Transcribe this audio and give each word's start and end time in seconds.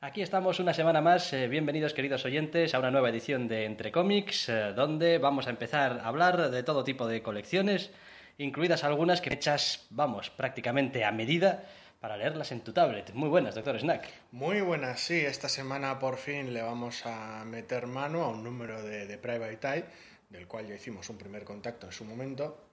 Aquí 0.00 0.20
estamos 0.20 0.60
una 0.60 0.74
semana 0.74 1.00
más. 1.00 1.32
eh, 1.32 1.48
bienvenidos, 1.48 1.94
queridos 1.94 2.24
oyentes, 2.26 2.74
a 2.74 2.78
una 2.78 2.90
nueva 2.90 3.08
edición 3.08 3.48
de 3.48 3.64
Entre 3.64 3.90
Cómics, 3.90 4.48
eh, 4.50 4.72
donde 4.74 5.16
vamos 5.18 5.46
a 5.46 5.50
empezar 5.50 6.00
a 6.00 6.08
hablar 6.08 6.50
de 6.50 6.62
todo 6.62 6.84
tipo 6.84 7.06
de 7.08 7.22
colecciones, 7.22 7.90
incluidas 8.36 8.84
algunas 8.84 9.22
que 9.22 9.32
hechas, 9.32 9.86
vamos, 9.88 10.28
prácticamente 10.28 11.02
a 11.04 11.12
medida 11.12 11.64
para 11.98 12.18
leerlas 12.18 12.52
en 12.52 12.60
tu 12.60 12.74
tablet. 12.74 13.14
Muy 13.14 13.30
buenas, 13.30 13.54
doctor 13.54 13.80
Snack. 13.80 14.06
Muy 14.32 14.60
buenas, 14.60 15.00
sí. 15.00 15.18
Esta 15.18 15.48
semana 15.48 15.98
por 15.98 16.18
fin 16.18 16.52
le 16.52 16.60
vamos 16.60 17.06
a 17.06 17.42
meter 17.46 17.86
mano 17.86 18.22
a 18.22 18.28
un 18.28 18.44
número 18.44 18.82
de, 18.82 19.06
de 19.06 19.16
Private 19.18 19.66
Eye, 19.66 19.84
del 20.28 20.46
cual 20.46 20.66
ya 20.68 20.74
hicimos 20.74 21.08
un 21.08 21.16
primer 21.16 21.44
contacto 21.44 21.86
en 21.86 21.92
su 21.92 22.04
momento. 22.04 22.66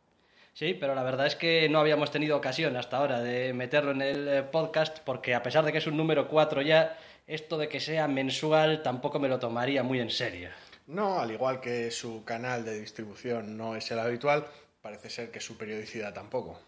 Sí, 0.53 0.75
pero 0.75 0.93
la 0.93 1.01
verdad 1.01 1.25
es 1.25 1.35
que 1.35 1.67
no 1.67 1.79
habíamos 1.79 2.11
tenido 2.11 2.37
ocasión 2.37 2.75
hasta 2.77 2.97
ahora 2.97 3.21
de 3.21 3.53
meterlo 3.53 3.89
en 3.89 4.01
el 4.03 4.27
eh, 4.27 4.43
podcast, 4.43 4.99
porque 4.99 5.33
a 5.33 5.41
pesar 5.41 5.65
de 5.65 5.71
que 5.71 5.79
es 5.79 5.87
un 5.87 5.97
número 5.97 6.27
4 6.27 6.61
ya, 6.61 6.95
esto 7.27 7.57
de 7.57 7.69
que 7.69 7.79
sea 7.79 8.07
mensual 8.07 8.83
tampoco 8.83 9.19
me 9.19 9.29
lo 9.29 9.39
tomaría 9.39 9.83
muy 9.83 9.99
en 9.99 10.09
serio. 10.09 10.49
No, 10.87 11.19
al 11.19 11.31
igual 11.31 11.61
que 11.61 11.91
su 11.91 12.23
canal 12.25 12.65
de 12.65 12.79
distribución 12.79 13.57
no 13.57 13.75
es 13.75 13.89
el 13.91 13.99
habitual, 13.99 14.45
parece 14.81 15.09
ser 15.09 15.31
que 15.31 15.39
su 15.39 15.57
periodicidad 15.57 16.13
tampoco. 16.13 16.59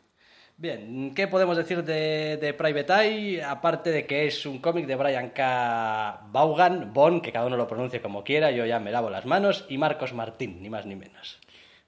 Bien, 0.58 1.14
¿qué 1.14 1.28
podemos 1.28 1.58
decir 1.58 1.84
de, 1.84 2.38
de 2.38 2.54
Private 2.54 2.94
Eye? 2.94 3.44
Aparte 3.44 3.90
de 3.92 4.06
que 4.06 4.26
es 4.26 4.46
un 4.46 4.60
cómic 4.60 4.86
de 4.86 4.96
Brian 4.96 5.32
K. 5.32 6.28
Vaughan, 6.32 6.94
Bon, 6.94 7.22
que 7.22 7.34
cada 7.34 7.48
uno 7.48 7.58
lo 7.58 7.68
pronuncie 7.68 8.02
como 8.02 8.24
quiera, 8.24 8.52
yo 8.52 8.66
ya 8.66 8.80
me 8.80 8.92
lavo 8.92 9.10
las 9.10 9.26
manos, 9.26 9.66
y 9.68 9.78
Marcos 9.78 10.14
Martín, 10.14 10.62
ni 10.62 10.70
más 10.70 10.86
ni 10.86 10.96
menos. 10.96 11.42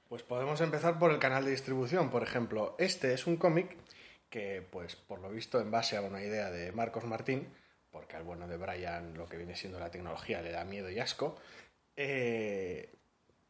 Pues 0.10 0.24
podemos 0.24 0.60
empezar 0.60 1.00
por 1.00 1.12
el 1.12 1.20
canal 1.20 1.46
de 1.46 1.52
distribución, 1.52 2.10
por 2.10 2.24
ejemplo. 2.24 2.76
Este 2.78 3.14
es 3.14 3.26
un 3.26 3.38
cómic 3.38 3.78
que, 4.30 4.68
pues, 4.70 4.98
por 4.98 5.22
lo 5.22 5.30
visto, 5.30 5.62
en 5.62 5.72
base 5.72 5.96
a 5.96 6.02
una 6.02 6.22
idea 6.22 6.52
de 6.52 6.74
Marcos 6.74 7.06
Martín, 7.06 7.48
porque 7.92 8.16
al 8.16 8.24
bueno 8.24 8.48
de 8.48 8.58
Brian 8.58 9.14
lo 9.16 9.28
que 9.28 9.38
viene 9.38 9.56
siendo 9.56 9.80
la 9.80 9.90
tecnología 9.92 10.42
le 10.42 10.52
da 10.52 10.64
miedo 10.66 10.90
y 10.90 11.00
asco, 11.00 11.38
eh, 11.96 12.90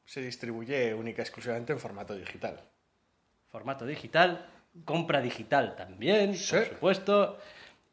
se 0.05 0.21
distribuye 0.21 0.93
única 0.93 1.21
y 1.21 1.23
exclusivamente 1.23 1.73
en 1.73 1.79
formato 1.79 2.15
digital. 2.15 2.61
Formato 3.49 3.85
digital, 3.85 4.45
compra 4.85 5.21
digital 5.21 5.75
también, 5.75 6.35
Sí. 6.35 6.55
por 6.55 6.65
supuesto, 6.65 7.39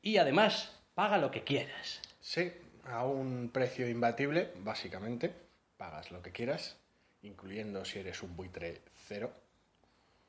y 0.03 0.19
además, 0.19 0.81
paga 0.95 1.19
lo 1.19 1.31
que 1.31 1.43
quieras. 1.43 2.01
Sí, 2.21 2.53
a 2.85 3.05
un 3.05 3.51
precio 3.53 3.89
imbatible, 3.89 4.53
básicamente. 4.59 5.33
Pagas 5.77 6.11
lo 6.13 6.23
que 6.23 6.31
quieras, 6.31 6.77
incluyendo 7.23 7.85
si 7.85 7.99
eres 7.99 8.23
un 8.23 8.37
buitre 8.37 8.81
cero. 9.09 9.33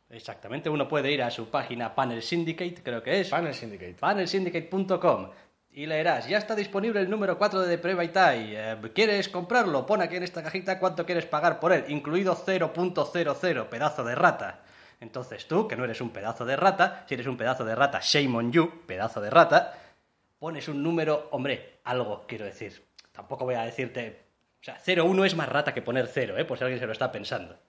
Exactamente, 0.09 0.69
uno 0.69 0.88
puede 0.88 1.11
ir 1.11 1.22
a 1.23 1.31
su 1.31 1.50
página 1.50 1.94
Panel 1.95 2.22
Syndicate, 2.22 2.81
creo 2.83 3.02
que 3.03 3.22
es, 3.22 3.29
Panel 3.29 3.53
Syndicate. 3.53 3.95
panelsyndicate.com 3.95 5.31
y 5.75 5.87
leerás, 5.87 6.25
ya 6.29 6.37
está 6.37 6.55
disponible 6.55 7.01
el 7.01 7.09
número 7.09 7.37
4 7.37 7.63
de 7.63 7.73
Eye. 7.73 8.55
Eh, 8.55 8.77
¿Quieres 8.95 9.27
comprarlo? 9.27 9.85
Pon 9.85 10.01
aquí 10.01 10.15
en 10.15 10.23
esta 10.23 10.41
cajita 10.41 10.79
cuánto 10.79 11.05
quieres 11.05 11.25
pagar 11.25 11.59
por 11.59 11.73
él, 11.73 11.83
incluido 11.89 12.33
0.00, 12.33 13.65
pedazo 13.65 14.03
de 14.05 14.15
rata. 14.15 14.61
Entonces 15.01 15.45
tú, 15.49 15.67
que 15.67 15.75
no 15.75 15.83
eres 15.83 15.99
un 15.99 16.11
pedazo 16.11 16.45
de 16.45 16.55
rata, 16.55 17.03
si 17.09 17.15
eres 17.15 17.27
un 17.27 17.35
pedazo 17.35 17.65
de 17.65 17.75
rata, 17.75 17.99
shame 18.01 18.37
on 18.37 18.53
you, 18.53 18.83
pedazo 18.87 19.19
de 19.19 19.29
rata, 19.29 19.77
pones 20.39 20.69
un 20.69 20.81
número, 20.81 21.27
hombre, 21.31 21.79
algo, 21.83 22.23
quiero 22.25 22.45
decir. 22.45 22.85
Tampoco 23.11 23.43
voy 23.43 23.55
a 23.55 23.63
decirte... 23.63 24.23
O 24.61 24.63
sea, 24.63 24.79
0,1 24.79 25.25
es 25.25 25.35
más 25.35 25.49
rata 25.49 25.73
que 25.73 25.81
poner 25.81 26.07
0, 26.07 26.37
¿eh? 26.37 26.45
Por 26.45 26.57
si 26.57 26.63
alguien 26.63 26.79
se 26.79 26.87
lo 26.87 26.93
está 26.93 27.11
pensando. 27.11 27.59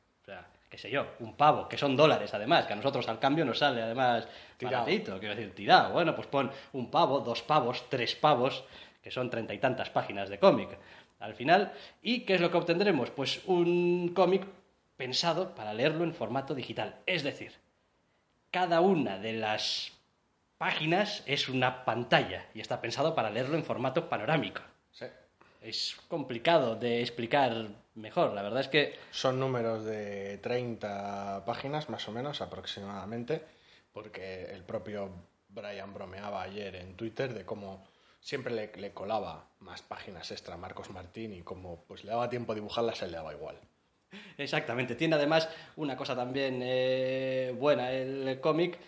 Qué 0.77 0.83
sé 0.83 0.91
yo, 0.91 1.07
un 1.21 1.35
pavo, 1.39 1.71
que 1.71 1.79
son 1.79 1.97
dólares 1.97 2.35
además, 2.35 2.67
que 2.67 2.75
a 2.75 2.77
nosotros 2.77 3.09
al 3.09 3.19
cambio 3.19 3.47
nos 3.47 3.61
sale 3.61 3.81
además 3.81 4.29
baratito, 4.61 5.19
quiero 5.19 5.35
decir, 5.35 5.55
tirado. 5.55 5.95
Bueno, 5.95 6.15
pues 6.15 6.27
pon 6.27 6.51
un 6.75 6.91
pavo, 6.91 7.21
dos 7.21 7.41
pavos, 7.41 7.89
tres 7.89 8.15
pavos, 8.15 8.63
que 9.03 9.11
son 9.11 9.31
treinta 9.31 9.55
y 9.55 9.59
tantas 9.59 9.89
páginas 9.89 10.29
de 10.29 10.39
cómic 10.39 10.69
al 11.19 11.35
final. 11.35 11.73
¿Y 12.03 12.27
qué 12.27 12.35
es 12.35 12.43
lo 12.43 12.51
que 12.51 12.59
obtendremos? 12.59 13.11
Pues 13.11 13.41
un 13.47 14.13
cómic 14.15 14.47
pensado 14.99 15.55
para 15.55 15.73
leerlo 15.73 16.05
en 16.05 16.13
formato 16.13 16.55
digital. 16.55 16.97
Es 17.07 17.23
decir, 17.23 17.53
cada 18.51 18.83
una 18.83 19.19
de 19.19 19.33
las 19.33 19.93
páginas 20.59 21.23
es 21.25 21.49
una 21.49 21.87
pantalla 21.87 22.49
y 22.53 22.61
está 22.61 22.83
pensado 22.83 23.15
para 23.15 23.31
leerlo 23.31 23.57
en 23.57 23.65
formato 23.65 24.11
panorámico. 24.11 24.61
Sí. 24.91 25.07
Es 25.67 25.97
complicado 26.07 26.77
de 26.77 27.01
explicar 27.01 27.67
mejor. 27.97 28.33
La 28.35 28.43
verdad 28.43 28.61
es 28.61 28.69
que 28.69 28.95
Son 29.11 29.41
números 29.41 29.85
de 29.85 30.39
30 30.39 31.45
páginas, 31.45 31.91
más 31.91 32.07
o 32.07 32.13
menos, 32.13 32.41
aproximadamente, 32.41 33.43
porque 33.93 34.45
el 34.45 34.63
propio 34.63 35.11
Brian 35.49 35.93
bromeaba 35.93 36.43
ayer 36.43 36.77
en 36.77 36.95
Twitter 36.95 37.35
de 37.35 37.45
cómo 37.45 37.85
siempre 38.21 38.55
le, 38.55 38.71
le 38.77 38.93
colaba 38.93 39.49
más 39.59 39.83
páginas 39.83 40.31
extra 40.31 40.55
a 40.55 40.57
Marcos 40.57 40.91
Martín 40.91 41.33
y 41.33 41.43
como 41.43 41.83
pues 41.89 42.05
le 42.05 42.11
daba 42.11 42.31
tiempo 42.31 42.53
a 42.53 42.55
dibujarlas, 42.55 42.99
se 42.99 43.09
le 43.09 43.17
daba 43.17 43.35
igual. 43.35 43.59
Exactamente. 44.39 44.95
Tiene 44.95 45.17
además 45.17 45.49
una 45.75 45.97
cosa 45.97 46.15
también 46.15 46.61
eh, 46.63 47.53
buena 47.59 47.91
el 47.91 48.39
cómic 48.41 48.79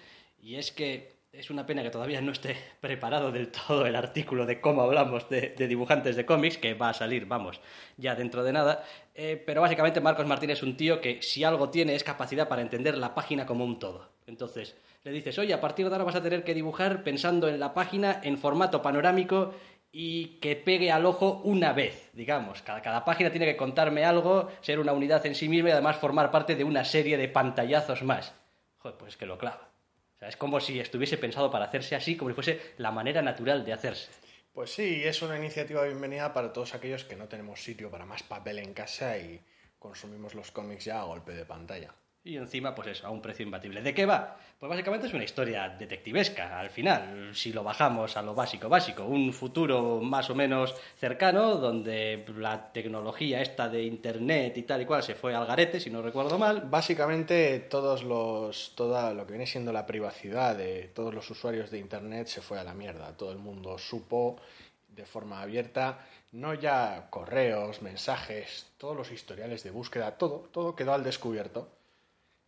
y 0.41 0.55
es 0.55 0.71
que 0.71 1.18
es 1.33 1.50
una 1.50 1.66
pena 1.66 1.83
que 1.83 1.91
todavía 1.91 2.21
no 2.21 2.33
esté 2.33 2.56
preparado 2.81 3.31
del 3.31 3.49
todo 3.49 3.87
el 3.87 3.97
artículo 3.97 4.47
de 4.47 4.61
cómo 4.61 4.83
hablamos 4.83 5.28
de, 5.28 5.55
dibujantes 5.56 6.16
de 6.16 6.27
cómics, 6.27 6.59
que 6.59 6.75
va 6.75 6.91
a 6.91 6.94
salir, 6.94 7.27
vamos, 7.27 7.61
ya 7.97 8.15
dentro 8.15 8.43
de 8.43 8.53
nada. 8.53 8.84
Eh, 9.15 9.43
pero 9.44 9.61
básicamente 9.61 10.00
Marcos 10.00 10.27
Martín 10.27 10.50
es 10.50 10.62
un 10.62 10.77
tío 10.77 11.00
que 11.00 11.22
si 11.22 11.44
algo 11.44 11.71
tiene 11.71 11.94
es 11.94 12.03
capacidad 12.03 12.49
para 12.49 12.62
entender 12.62 12.97
la 12.97 13.15
página 13.15 13.47
como 13.47 13.65
un 13.65 13.78
todo. 13.78 14.09
Entonces 14.27 14.77
le 15.05 15.12
dices, 15.12 15.38
oye, 15.38 15.55
a 15.55 15.61
partir 15.61 15.87
de 15.87 15.93
ahora 15.93 16.05
vas 16.05 16.17
a 16.17 16.22
tener 16.22 16.44
que 16.44 16.55
dibujar 16.55 17.05
pensando 17.05 17.49
en 17.49 17.61
la 17.61 17.75
página 17.75 18.21
en 18.25 18.38
formato 18.38 18.83
panorámico 18.83 19.55
y 19.93 20.38
que 20.41 20.56
pegue 20.56 20.91
al 20.91 21.06
ojo 21.06 21.41
una 21.44 21.72
vez, 21.72 22.11
digamos. 22.15 22.62
Cada, 22.62 22.83
cada 22.83 23.05
página 23.05 23.31
tiene 23.31 23.47
que 23.47 23.56
contarme 23.56 24.05
algo, 24.05 24.49
ser 24.61 24.81
una 24.81 24.93
unidad 24.93 25.25
en 25.27 25.34
sí 25.34 25.49
misma 25.49 25.71
y 25.71 25.72
además 25.72 25.97
formar 25.97 26.31
parte 26.31 26.56
de 26.56 26.65
una 26.65 26.84
serie 26.84 27.17
de 27.17 27.28
pantallazos 27.28 28.03
más. 28.03 28.34
Joder, 28.78 28.99
pues 28.99 29.17
que 29.17 29.27
lo 29.27 29.38
clava. 29.38 29.68
O 30.19 30.21
sea, 30.21 30.29
es 30.31 30.37
como 30.37 30.59
si 30.59 30.81
estuviese 30.81 31.17
pensado 31.17 31.49
para 31.49 31.67
hacerse 31.67 31.95
así, 31.95 32.17
como 32.17 32.31
si 32.31 32.34
fuese 32.34 32.61
la 32.79 32.91
manera 32.91 33.23
natural 33.23 33.65
de 33.65 33.73
hacerse. 33.73 34.11
Pues 34.53 34.71
sí, 34.75 35.05
es 35.05 35.23
una 35.23 35.39
iniciativa 35.39 35.84
bienvenida 35.84 36.33
para 36.33 36.53
todos 36.53 36.75
aquellos 36.75 37.05
que 37.05 37.15
no 37.15 37.29
tenemos 37.29 37.62
sitio 37.62 37.89
para 37.89 38.05
más 38.05 38.25
papel 38.25 38.59
en 38.59 38.75
casa 38.75 39.17
y 39.17 39.41
consumimos 39.79 40.34
los 40.34 40.51
cómics 40.51 40.87
ya 40.87 41.03
a 41.03 41.05
golpe 41.05 41.34
de 41.34 41.45
pantalla. 41.45 41.95
Y 42.25 42.37
encima, 42.37 42.75
pues 42.75 42.89
eso, 42.89 43.06
a 43.06 43.11
un 43.11 43.23
precio 43.23 43.45
imbatible. 43.45 43.81
¿De 43.81 43.95
qué 43.95 44.05
va? 44.05 44.37
Pues 44.59 44.69
básicamente 44.69 45.06
es 45.06 45.15
una 45.15 45.25
historia 45.25 45.69
detectivesca, 45.69 46.59
al 46.59 46.69
final, 46.69 47.31
si 47.33 47.53
lo 47.53 47.62
bajamos 47.62 48.17
a 48.17 48.23
lo 48.23 48.34
básico 48.34 48.69
básico. 48.69 49.05
Un 49.05 49.33
futuro 49.33 50.01
más 50.03 50.29
o 50.29 50.34
menos 50.34 50.75
cercano, 50.97 51.55
donde 51.55 52.25
la 52.37 52.73
tecnología 52.73 53.41
esta 53.41 53.69
de 53.69 53.84
internet 53.84 54.59
y 54.59 54.62
tal 54.65 54.83
y 54.83 54.84
cual 54.87 55.03
se 55.03 55.15
fue 55.15 55.34
al 55.34 55.47
garete, 55.47 55.81
si 55.81 55.91
no 55.91 56.03
recuerdo 56.03 56.39
mal. 56.39 56.62
Básicamente 56.69 57.61
todos 57.61 58.03
los, 58.03 58.75
toda 58.75 59.15
lo 59.15 59.25
que 59.25 59.33
viene 59.33 59.47
siendo 59.47 59.73
la 59.73 59.87
privacidad 59.87 60.56
de 60.56 60.89
todos 60.89 61.15
los 61.15 61.31
usuarios 61.31 61.71
de 61.71 61.79
Internet 61.79 62.27
se 62.27 62.43
fue 62.43 62.59
a 62.59 62.65
la 62.65 62.75
mierda. 62.75 63.17
Todo 63.17 63.33
el 63.33 63.39
mundo 63.39 63.79
supo 63.79 64.37
de 64.89 65.06
forma 65.06 65.41
abierta, 65.41 66.00
no 66.33 66.55
ya 66.55 67.06
correos, 67.09 67.81
mensajes, 67.81 68.67
todos 68.77 68.97
los 68.97 69.12
historiales 69.12 69.62
de 69.62 69.71
búsqueda, 69.71 70.19
todo, 70.19 70.49
todo 70.53 70.75
quedó 70.75 70.93
al 70.93 71.05
descubierto. 71.05 71.78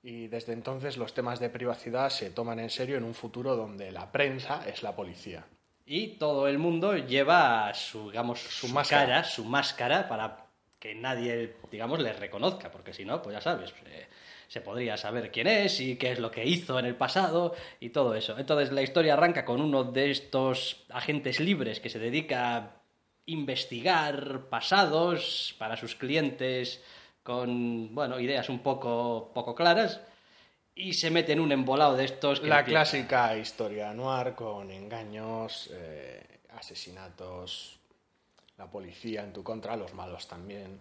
Y 0.03 0.29
desde 0.29 0.53
entonces 0.53 0.97
los 0.97 1.13
temas 1.13 1.41
de 1.41 1.51
privacidad 1.51 2.09
se 2.09 2.31
toman 2.31 2.59
en 2.59 2.71
serio 2.71 2.97
en 2.97 3.05
un 3.05 3.15
futuro 3.15 3.57
donde 3.57 3.93
la 3.93 4.11
prensa 4.11 4.67
es 4.67 4.83
la 4.83 4.97
policía. 4.97 5.45
Y 5.85 6.19
todo 6.19 6.49
el 6.49 6.59
mundo 6.59 6.97
lleva 6.97 7.73
su, 7.75 8.11
digamos, 8.11 8.41
su, 8.41 8.69
máscara. 8.69 9.07
cara, 9.07 9.25
su 9.25 9.45
máscara, 9.45 10.09
para 10.09 10.47
que 10.79 10.95
nadie, 10.95 11.57
digamos, 11.71 12.01
le 12.01 12.13
reconozca, 12.13 12.71
porque 12.71 12.95
si 12.95 13.05
no, 13.05 13.21
pues 13.21 13.35
ya 13.35 13.41
sabes, 13.41 13.75
eh, 13.87 14.07
se 14.49 14.63
podría 14.63 14.97
saber 14.97 15.31
quién 15.31 15.47
es 15.47 15.81
y 15.81 15.97
qué 15.97 16.13
es 16.13 16.19
lo 16.19 16.31
que 16.31 16.45
hizo 16.45 16.79
en 16.79 16.87
el 16.87 16.97
pasado 16.97 17.55
y 17.79 17.91
todo 17.91 18.15
eso. 18.15 18.39
Entonces 18.39 18.73
la 18.73 18.83
historia 18.83 19.13
arranca 19.15 19.45
con 19.45 19.61
uno 19.61 19.85
de 19.85 20.11
estos 20.11 20.87
agentes 20.89 21.39
libres 21.39 21.81
que 21.81 21.91
se 21.91 21.99
dedica 21.99 22.57
a 22.57 22.83
investigar 23.27 24.49
pasados 24.49 25.55
para 25.59 25.77
sus 25.77 25.95
clientes 25.95 26.83
con, 27.23 27.95
bueno, 27.95 28.19
ideas 28.19 28.49
un 28.49 28.61
poco, 28.61 29.31
poco 29.35 29.55
claras 29.55 30.01
y 30.75 30.95
se 30.95 31.11
mete 31.11 31.33
en 31.33 31.41
un 31.41 31.53
embolado 31.53 31.97
de 31.97 32.05
estos 32.05 32.41
que 32.41 32.49
La 32.49 32.61
empieza- 32.61 32.81
clásica 32.81 33.37
historia 33.37 33.93
noir 33.93 34.35
con 34.35 34.71
engaños, 34.71 35.69
eh, 35.73 36.41
asesinatos, 36.51 37.79
la 38.57 38.71
policía 38.71 39.23
en 39.23 39.33
tu 39.33 39.43
contra, 39.43 39.77
los 39.77 39.95
malos 39.95 40.29
también. 40.29 40.81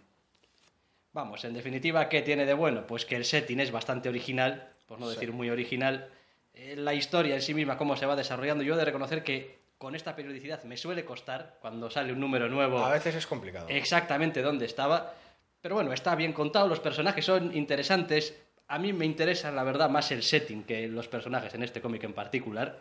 Vamos, 1.11 1.43
en 1.43 1.53
definitiva, 1.53 2.07
¿qué 2.07 2.21
tiene 2.21 2.45
de 2.45 2.53
bueno? 2.53 2.85
Pues 2.85 3.05
que 3.05 3.15
el 3.15 3.25
setting 3.25 3.59
es 3.59 3.71
bastante 3.71 4.09
original, 4.09 4.69
por 4.87 4.99
no 4.99 5.07
Sí. 5.09 5.15
decir 5.15 5.31
muy 5.33 5.49
original. 5.49 6.09
Eh, 6.53 6.75
La 6.77 6.93
historia 6.93 7.35
en 7.35 7.41
sí 7.41 7.53
misma, 7.53 7.77
cómo 7.77 7.95
se 7.95 8.05
va 8.05 8.15
desarrollando, 8.15 8.63
yo 8.63 8.75
he 8.75 8.77
de 8.77 8.85
reconocer 8.85 9.23
que 9.23 9.59
con 9.77 9.95
esta 9.95 10.15
periodicidad 10.15 10.63
me 10.63 10.77
suele 10.77 11.05
costar, 11.05 11.57
cuando 11.61 11.89
sale 11.89 12.11
un 12.13 12.19
número 12.19 12.47
nuevo, 12.49 12.79
A 12.83 12.91
veces 12.91 13.15
es 13.15 13.25
complicado. 13.27 13.67
exactamente 13.69 14.41
dónde 14.41 14.65
estaba. 14.65 15.13
Pero 15.61 15.75
bueno, 15.75 15.93
está 15.93 16.15
bien 16.15 16.33
contado, 16.33 16.67
los 16.67 16.79
personajes 16.79 17.25
son 17.25 17.55
interesantes. 17.55 18.35
A 18.67 18.79
mí 18.79 18.93
me 18.93 19.05
interesa, 19.05 19.51
la 19.51 19.63
verdad, 19.63 19.89
más 19.89 20.11
el 20.11 20.23
setting 20.23 20.63
que 20.63 20.87
los 20.87 21.07
personajes 21.07 21.53
en 21.53 21.63
este 21.63 21.81
cómic 21.81 22.03
en 22.03 22.13
particular. 22.13 22.79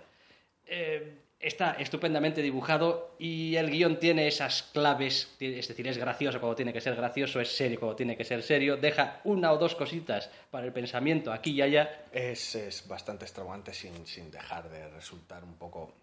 Eh, 0.66 1.18
Está 1.40 1.74
estupendamente 1.78 2.42
dibujado 2.42 3.14
y 3.16 3.54
el 3.54 3.70
guion 3.70 4.00
tiene 4.00 4.26
esas 4.26 4.64
claves, 4.64 5.36
es 5.38 5.68
decir, 5.68 5.86
es 5.86 5.96
gracioso 5.96 6.40
cuando 6.40 6.56
tiene 6.56 6.72
que 6.72 6.80
ser 6.80 6.96
gracioso, 6.96 7.40
es 7.40 7.56
serio 7.56 7.78
cuando 7.78 7.94
tiene 7.94 8.16
que 8.16 8.24
ser 8.24 8.42
serio, 8.42 8.76
deja 8.76 9.20
una 9.22 9.52
o 9.52 9.56
dos 9.56 9.76
cositas 9.76 10.28
para 10.50 10.66
el 10.66 10.72
pensamiento 10.72 11.32
aquí 11.32 11.52
y 11.52 11.62
allá. 11.62 12.06
Es, 12.12 12.56
es 12.56 12.88
bastante 12.88 13.24
extravagante 13.24 13.72
sin, 13.72 14.04
sin 14.04 14.32
dejar 14.32 14.68
de 14.68 14.88
resultar 14.88 15.44
un 15.44 15.54
poco, 15.54 15.94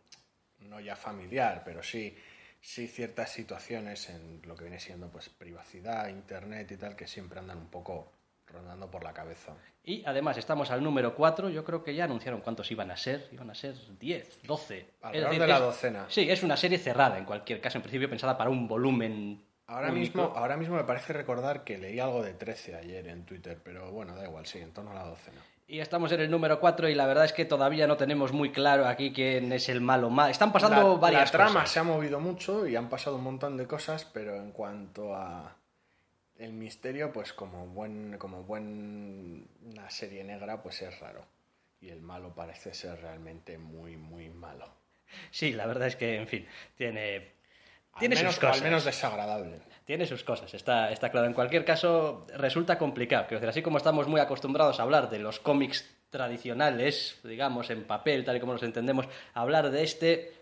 no 0.60 0.80
ya 0.80 0.96
familiar, 0.96 1.64
pero 1.66 1.84
sí, 1.84 2.16
sí 2.66 2.88
ciertas 2.88 3.32
situaciones 3.32 4.10
en 4.10 4.42
lo 4.46 4.56
que 4.56 4.64
viene 4.64 4.80
siendo 4.80 5.10
pues 5.10 5.30
privacidad, 5.30 6.08
internet 6.10 6.72
y 6.72 6.78
tal, 6.78 6.96
que 6.96 7.08
siempre 7.08 7.40
andan 7.40 7.60
un 7.60 7.68
poco 7.68 8.12
rondando 8.48 8.90
por 8.90 9.04
la 9.04 9.14
cabeza. 9.14 9.54
Y 9.84 10.04
además 10.06 10.38
estamos 10.38 10.72
al 10.72 10.84
número 10.84 11.14
4, 11.16 11.50
yo 11.50 11.64
creo 11.64 11.84
que 11.84 11.94
ya 11.94 12.06
anunciaron 12.06 12.42
cuántos 12.42 12.72
iban 12.72 12.90
a 12.90 12.98
ser, 12.98 13.28
iban 13.32 13.50
a 13.52 13.56
ser 13.56 13.76
10, 14.00 14.42
12. 14.44 14.88
Alrededor 15.02 15.40
de 15.40 15.48
la 15.48 15.56
es- 15.56 15.62
docena. 15.62 16.06
Sí, 16.10 16.30
es 16.30 16.42
una 16.42 16.58
serie 16.58 16.78
cerrada 16.80 17.18
en 17.20 17.26
cualquier 17.26 17.62
caso, 17.62 17.78
en 17.78 17.84
principio 17.84 18.10
pensada 18.10 18.36
para 18.38 18.50
un 18.50 18.68
volumen. 18.68 19.44
Ahora 19.68 19.92
único. 19.92 20.00
mismo, 20.20 20.34
ahora 20.36 20.58
mismo 20.58 20.76
me 20.76 20.84
parece 20.84 21.14
recordar 21.14 21.64
que 21.64 21.78
leí 21.78 22.00
algo 22.00 22.24
de 22.24 22.34
13 22.34 22.76
ayer 22.76 23.08
en 23.08 23.26
Twitter, 23.26 23.60
pero 23.64 23.92
bueno, 23.92 24.16
da 24.16 24.24
igual, 24.26 24.46
sí, 24.46 24.60
en 24.60 24.72
torno 24.74 24.92
a 24.92 24.96
la 24.96 25.04
docena. 25.06 25.42
Y 25.68 25.80
estamos 25.80 26.12
en 26.12 26.22
el 26.22 26.30
número 26.30 26.60
4 26.60 26.90
y 26.90 26.96
la 26.96 27.08
verdad 27.08 27.26
es 27.26 27.34
que 27.34 27.44
todavía 27.46 27.88
no 27.88 27.98
tenemos 27.98 28.32
muy 28.32 28.52
claro 28.52 28.88
aquí 28.88 29.12
quién 29.12 29.52
es 29.52 29.68
el 29.68 29.82
malo 29.82 30.12
más. 30.12 30.30
Están 30.30 30.52
pasando 30.54 30.94
la, 30.94 31.00
varias 31.00 31.26
la 31.26 31.32
trama 31.32 31.54
cosas. 31.62 31.72
se 31.72 31.80
ha 31.80 31.84
movido 31.84 32.20
mucho 32.20 32.68
y 32.68 32.76
han 32.76 32.88
pasado 32.88 33.16
un 33.16 33.24
montón 33.24 33.58
de 33.58 33.66
cosas, 33.66 34.06
pero 34.06 34.36
en 34.36 34.52
cuanto 34.52 35.16
a 35.16 35.56
el 36.38 36.54
misterio, 36.54 37.12
pues 37.12 37.34
como 37.34 37.66
buen 37.68 38.18
como 38.20 38.44
buen 38.44 39.48
una 39.64 39.90
serie 39.90 40.24
negra, 40.24 40.62
pues 40.62 40.84
es 40.84 41.00
raro. 41.00 41.26
Y 41.82 41.90
el 41.90 42.02
malo 42.02 42.34
parece 42.36 42.74
ser 42.74 43.02
realmente 43.02 43.58
muy 43.58 43.98
muy 43.98 44.30
malo. 44.30 44.68
Sí, 45.32 45.52
la 45.52 45.66
verdad 45.66 45.88
es 45.88 45.96
que, 45.96 46.18
en 46.18 46.28
fin, 46.28 46.48
tiene, 46.76 47.34
Al 47.94 48.00
tiene 48.00 48.16
menos, 48.16 48.34
sus 48.34 48.40
cosas. 48.42 48.58
al 48.58 48.64
menos 48.64 48.86
desagradable. 48.86 49.62
Tiene 49.86 50.08
sus 50.08 50.24
cosas, 50.24 50.52
está, 50.56 50.92
está 50.92 51.12
claro. 51.12 51.28
En 51.28 51.34
cualquier 51.34 51.64
caso, 51.64 52.26
resulta 52.36 52.78
complicado. 52.78 53.28
Quiero 53.28 53.40
decir, 53.40 53.50
así 53.50 53.62
como 53.62 53.78
estamos 53.78 54.08
muy 54.08 54.20
acostumbrados 54.20 54.80
a 54.80 54.84
hablar 54.84 55.12
de 55.12 55.20
los 55.20 55.40
cómics 55.40 55.96
tradicionales, 56.10 57.20
digamos, 57.24 57.70
en 57.70 57.84
papel, 57.84 58.26
tal 58.26 58.38
y 58.38 58.40
como 58.40 58.54
los 58.54 58.64
entendemos, 58.64 59.08
hablar 59.36 59.70
de 59.70 59.84
este, 59.84 60.34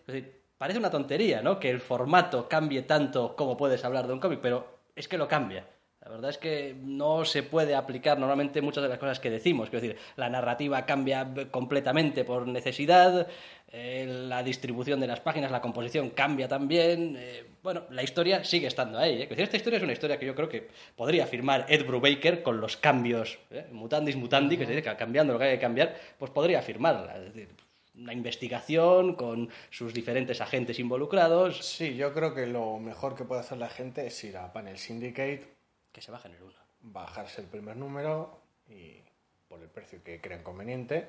parece 0.57 0.79
una 0.79 0.89
tontería, 0.89 1.41
¿no? 1.41 1.59
Que 1.59 1.69
el 1.69 1.81
formato 1.81 2.47
cambie 2.47 2.83
tanto 2.83 3.35
como 3.35 3.57
puedes 3.57 3.83
hablar 3.83 4.07
de 4.07 4.13
un 4.13 4.21
cómic, 4.21 4.39
pero 4.41 4.79
es 4.95 5.09
que 5.09 5.17
lo 5.17 5.27
cambia. 5.27 5.67
La 6.13 6.17
verdad 6.17 6.29
es 6.29 6.37
que 6.37 6.75
no 6.79 7.25
se 7.25 7.41
puede 7.41 7.73
aplicar 7.73 8.19
normalmente 8.19 8.61
muchas 8.61 8.83
de 8.83 8.89
las 8.89 8.99
cosas 8.99 9.19
que 9.19 9.31
decimos. 9.31 9.71
Quiero 9.71 9.81
decir, 9.81 9.99
la 10.15 10.29
narrativa 10.29 10.85
cambia 10.85 11.27
completamente 11.49 12.23
por 12.23 12.47
necesidad, 12.47 13.27
eh, 13.71 14.05
la 14.07 14.43
distribución 14.43 14.99
de 14.99 15.07
las 15.07 15.21
páginas, 15.21 15.49
la 15.49 15.59
composición 15.59 16.11
cambia 16.11 16.47
también. 16.47 17.15
eh, 17.17 17.45
bueno, 17.63 17.85
la 17.89 18.03
historia 18.03 18.43
sigue 18.43 18.67
estando 18.67 18.99
ahí. 18.99 19.23
¿eh? 19.23 19.27
Decir, 19.27 19.41
esta 19.41 19.57
historia 19.57 19.77
es 19.77 19.83
una 19.83 19.93
historia 19.93 20.19
que 20.19 20.27
yo 20.27 20.35
creo 20.35 20.47
que 20.47 20.67
podría 20.95 21.25
firmar 21.25 21.65
Ed 21.67 21.83
Brubaker 21.83 22.43
con 22.43 22.61
los 22.61 22.77
cambios, 22.77 23.39
mutandis 23.71 24.15
mutandi, 24.15 24.55
que 24.55 24.67
dice 24.67 24.83
que 24.83 24.95
cambiando 24.95 25.33
lo 25.33 25.39
que 25.39 25.45
hay 25.45 25.55
que 25.55 25.61
cambiar, 25.61 25.95
pues 26.19 26.29
podría 26.29 26.61
firmarla. 26.61 27.17
Es 27.17 27.33
decir, 27.33 27.49
una 27.95 28.13
investigación 28.13 29.15
con 29.15 29.49
sus 29.71 29.95
diferentes 29.95 30.41
agentes 30.41 30.77
involucrados, 30.77 31.65
Sí, 31.65 31.95
yo 31.95 32.13
creo 32.13 32.35
que 32.35 32.45
lo 32.45 32.77
mejor 32.77 33.15
que 33.15 33.23
puede 33.23 33.41
hacer 33.41 33.57
la 33.57 33.69
gente 33.69 34.05
es 34.05 34.23
ir 34.23 34.37
a 34.37 34.53
Panel 34.53 34.77
Syndicate, 34.77 35.62
que 35.93 36.01
se 36.01 36.11
bajen 36.11 36.33
el 36.33 36.43
uno. 36.43 36.57
bajarse 36.81 37.39
el 37.39 37.47
primer 37.47 37.77
número 37.77 38.41
y 38.67 39.01
por 39.47 39.61
el 39.61 39.69
precio 39.69 40.03
que 40.03 40.19
crean 40.19 40.43
conveniente. 40.43 41.07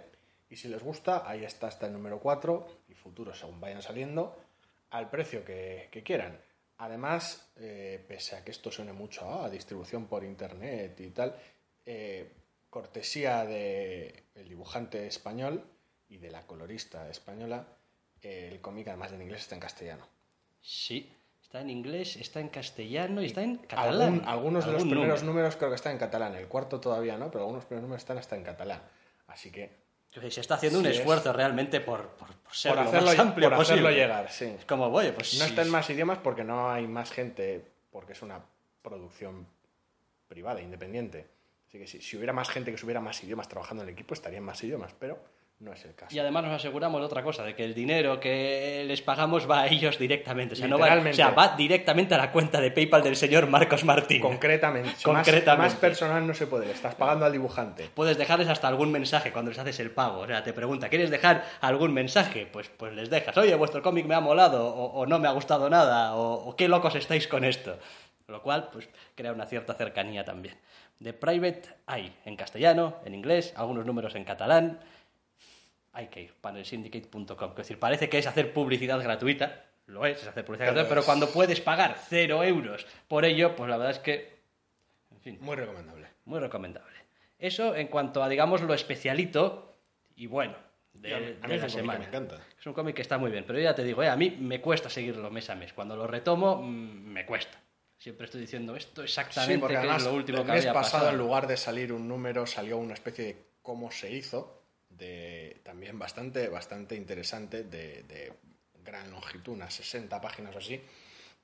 Y 0.49 0.57
si 0.57 0.69
les 0.69 0.85
gusta, 0.85 1.29
ahí 1.29 1.45
está 1.45 1.67
hasta 1.67 1.87
el 1.87 1.93
número 1.93 2.21
4 2.21 2.83
y 2.89 2.95
futuros 2.95 3.41
según 3.41 3.61
vayan 3.61 3.83
saliendo 3.83 4.41
al 4.91 5.11
precio 5.11 5.45
que, 5.45 5.89
que 5.91 6.05
quieran. 6.05 6.39
Además, 6.79 7.51
eh, 7.57 8.05
pese 8.07 8.37
a 8.37 8.45
que 8.45 8.51
esto 8.51 8.71
suene 8.71 8.93
mucho 8.93 9.43
a 9.43 9.49
distribución 9.49 10.07
por 10.07 10.25
internet 10.25 11.01
y 11.01 11.11
tal, 11.11 11.37
eh, 11.87 12.33
cortesía 12.69 13.45
del 13.45 14.49
dibujante 14.49 15.07
español 15.07 15.65
y 16.09 16.19
de 16.19 16.31
la 16.31 16.47
colorista 16.47 17.09
española, 17.09 17.67
eh, 18.21 18.49
el 18.51 18.61
cómic 18.61 18.89
además 18.89 19.11
de 19.11 19.17
en 19.17 19.23
inglés 19.23 19.43
está 19.43 19.55
en 19.55 19.61
castellano. 19.61 20.09
Sí, 20.61 21.13
está 21.55 21.61
en 21.63 21.71
inglés, 21.71 22.17
está 22.17 22.41
en 22.41 22.49
castellano 22.49 23.23
y 23.23 23.27
está 23.27 23.41
en 23.45 23.59
catalán. 23.59 24.03
Algún- 24.03 24.25
algunos 24.29 24.67
de 24.67 24.73
los 24.73 24.83
primeros 24.83 25.21
número. 25.23 25.27
números 25.27 25.55
creo 25.57 25.69
que 25.71 25.77
están 25.77 25.93
en 25.93 25.99
catalán, 25.99 26.35
el 26.35 26.49
cuarto 26.49 26.81
todavía 26.81 27.17
no, 27.17 27.31
pero 27.31 27.45
algunos 27.45 27.65
primeros 27.65 27.83
números 27.85 28.03
están 28.03 28.19
hasta 28.19 28.35
en 28.35 28.43
catalán. 28.43 28.83
Así 29.29 29.53
que 29.53 29.71
Se 30.11 30.41
está 30.41 30.55
haciendo 30.57 30.81
un 30.81 30.87
es- 30.87 30.99
esfuerzo 30.99 31.33
realmente 31.33 31.81
por, 31.81 32.09
por, 32.17 32.29
por 32.35 32.53
ser 32.55 32.73
por 32.75 32.83
lo 32.83 32.89
hacerlo, 32.89 33.07
más 33.07 33.19
amplio 33.21 33.49
por 33.51 33.59
posible. 33.59 33.83
hacerlo 33.83 33.97
llegar, 33.97 34.33
sí. 34.33 34.47
Es 34.59 34.65
como, 34.65 34.87
oye, 34.87 35.13
pues 35.13 35.35
No 35.39 35.45
sí, 35.45 35.51
está 35.51 35.63
en 35.63 35.71
más 35.71 35.89
idiomas 35.91 36.19
porque 36.19 36.43
no 36.43 36.73
hay 36.73 36.89
más 36.89 37.13
gente, 37.13 37.65
porque 37.93 38.15
es 38.15 38.23
una 38.23 38.41
producción 38.83 39.47
privada, 40.27 40.61
independiente. 40.61 41.29
Así 41.69 41.79
que 41.79 41.87
si, 41.87 42.01
si 42.01 42.17
hubiera 42.17 42.33
más 42.33 42.49
gente 42.49 42.73
que 42.73 42.79
subiera 42.79 43.01
más 43.01 43.23
idiomas 43.23 43.49
trabajando 43.49 43.85
en 43.85 43.91
el 43.91 43.93
equipo, 43.95 44.13
estarían 44.15 44.43
más 44.43 44.61
idiomas, 44.65 44.93
pero 44.99 45.19
no 45.61 45.73
es 45.73 45.85
el 45.85 45.95
caso. 45.95 46.15
Y 46.15 46.19
además 46.19 46.45
nos 46.45 46.53
aseguramos 46.53 47.01
de 47.01 47.07
otra 47.07 47.23
cosa, 47.23 47.43
de 47.45 47.55
que 47.55 47.65
el 47.65 47.75
dinero 47.75 48.21
que 48.21 48.85
les 48.87 49.01
pagamos 49.01 49.49
va 49.51 49.63
a 49.63 49.67
ellos 49.69 49.99
directamente. 49.99 50.53
O 50.55 50.57
sea, 50.57 50.69
no 50.69 50.79
va, 50.79 50.95
o 50.95 51.13
sea, 51.15 51.31
va 51.31 51.57
directamente 51.57 52.15
a 52.15 52.19
la 52.19 52.33
cuenta 52.33 52.61
de 52.61 52.71
PayPal 52.71 53.03
del 53.03 53.17
señor 53.17 53.47
Marcos 53.47 53.83
Martín. 53.85 54.21
Concretamente, 54.21 54.91
más- 54.91 55.03
Concretamente. 55.03 55.73
Más, 55.73 55.75
personal 55.81 56.27
no 56.27 56.35
se 56.35 56.47
puede, 56.47 56.71
estás 56.71 56.95
pagando 56.97 57.25
al 57.25 57.33
dibujante. 57.33 57.89
Puedes 57.95 58.19
dejarles 58.19 58.49
hasta 58.49 58.69
algún 58.69 58.91
mensaje 58.93 59.33
cuando 59.33 59.51
les 59.53 59.59
haces 59.59 59.81
el 59.81 59.91
pago. 59.91 60.21
O 60.21 60.27
sea, 60.27 60.43
te 60.43 60.53
pregunta, 60.53 60.89
¿quieres 60.91 61.09
dejar 61.11 61.45
algún 61.61 61.95
mensaje? 61.95 62.47
Pues, 62.47 62.69
pues 62.69 62.93
les 62.93 63.09
dejas. 63.09 63.37
Oye, 63.39 63.55
vuestro 63.55 63.81
cómic 63.83 64.05
me 64.07 64.15
ha 64.17 64.21
molado, 64.21 64.67
o, 64.67 64.87
o 65.01 65.07
no 65.07 65.19
me 65.19 65.29
ha 65.29 65.33
gustado 65.33 65.71
nada, 65.71 66.15
o, 66.17 66.35
o 66.49 66.57
qué 66.57 66.69
locos 66.69 66.95
estáis 66.97 67.27
con 67.27 67.45
esto. 67.45 67.79
Lo 68.27 68.43
cual, 68.43 68.69
pues, 68.73 68.89
crea 69.15 69.33
una 69.33 69.47
cierta 69.47 69.75
cercanía 69.75 70.25
también. 70.25 70.57
De 70.99 71.13
Private 71.13 71.63
hay 71.87 72.15
en 72.25 72.37
castellano, 72.37 72.97
en 73.05 73.15
inglés, 73.15 73.53
algunos 73.57 73.85
números 73.87 74.15
en 74.15 74.25
catalán. 74.25 74.81
Hay 75.95 76.09
que 76.09 76.23
ir, 76.23 76.35
panelsyndicate.com. 76.41 77.51
Es 77.51 77.57
decir, 77.57 77.79
parece 77.79 78.09
que 78.09 78.19
es 78.19 78.27
hacer 78.27 78.53
publicidad 78.53 79.01
gratuita. 79.03 79.65
Lo 79.87 80.05
es, 80.07 80.21
es 80.23 80.29
hacer 80.29 80.45
publicidad 80.45 80.67
Pero 80.69 80.75
gratuita, 80.75 80.89
pero 80.95 81.05
cuando 81.05 81.29
puedes 81.31 81.61
pagar 81.61 81.97
cero 82.09 82.43
euros 82.43 82.87
por 83.09 83.25
ello, 83.25 83.55
pues 83.55 83.69
la 83.71 83.77
verdad 83.77 83.93
es 83.93 83.99
que, 84.01 84.35
en 85.13 85.21
fin, 85.21 85.39
Muy 85.41 85.57
recomendable. 85.57 86.09
muy 86.25 86.41
recomendable. 86.41 86.95
Eso 87.39 87.75
en 87.77 87.89
cuanto 87.89 88.23
a, 88.23 88.29
digamos, 88.29 88.63
lo 88.63 88.75
especialito 88.75 89.77
y 90.17 90.27
bueno 90.27 90.55
de, 90.95 91.15
a 91.15 91.19
mí- 91.19 91.27
a 91.27 91.29
de 91.29 91.49
mí 91.49 91.55
es 91.55 91.61
la 91.61 91.67
un 91.67 91.73
que 91.73 91.79
semana. 91.81 91.99
me 91.99 92.05
encanta. 92.07 92.41
Es 92.59 92.67
un 92.67 92.73
cómic 92.73 92.97
que 92.97 93.03
está 93.03 93.19
muy 93.19 93.31
bien, 93.31 93.45
pero 93.47 93.59
ya 93.59 93.75
te 93.75 93.85
digo, 93.85 94.03
eh, 94.03 94.09
a 94.09 94.17
mí 94.17 94.31
me 94.41 94.61
cuesta 94.61 94.89
seguirlo 94.89 95.31
mes 95.31 95.51
a 95.51 95.55
mes. 95.55 95.73
Cuando 95.73 95.97
lo 95.97 96.07
retomo, 96.07 96.63
mm, 96.63 96.67
me 97.13 97.27
cuesta. 97.27 97.61
Siempre 97.99 98.25
estoy 98.27 98.41
diciendo 98.43 98.75
esto 98.77 99.03
exactamente 99.03 99.67
Sí, 99.69 99.75
que 99.81 99.95
es 99.97 100.05
lo 100.05 100.15
último 100.15 100.39
el 100.41 100.47
que 100.47 100.53
había 100.53 100.73
pasado, 100.73 101.05
pasado. 101.05 101.11
en 101.11 101.19
lugar 101.19 101.47
de 101.47 101.57
salir 101.57 101.93
un 101.93 102.07
número, 102.09 102.47
salió 102.47 102.79
una 102.79 102.95
especie 102.95 103.25
de 103.25 103.45
cómo 103.63 103.91
se 103.91 104.11
hizo, 104.13 104.63
de 104.99 105.61
también 105.65 105.99
bastante, 105.99 106.49
bastante 106.49 106.95
interesante, 106.97 107.65
de, 107.65 108.03
de 108.05 108.33
gran 108.85 109.11
longitud, 109.11 109.53
unas 109.55 109.75
60 109.75 110.21
páginas 110.21 110.55
o 110.55 110.59
así, 110.59 110.81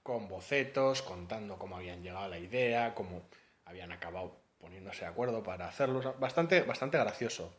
con 0.03 0.29
bocetos, 0.29 1.03
contando 1.03 1.59
cómo 1.59 1.77
habían 1.77 2.03
llegado 2.03 2.25
a 2.25 2.29
la 2.29 2.39
idea, 2.39 2.95
cómo 2.95 3.23
habían 3.67 3.93
acabado 3.93 4.37
poniéndose 4.59 5.01
de 5.01 5.07
acuerdo 5.07 5.43
para 5.43 5.69
hacerlo. 5.69 6.15
Bastante, 6.19 6.63
bastante 6.63 6.99
gracioso. 6.99 7.55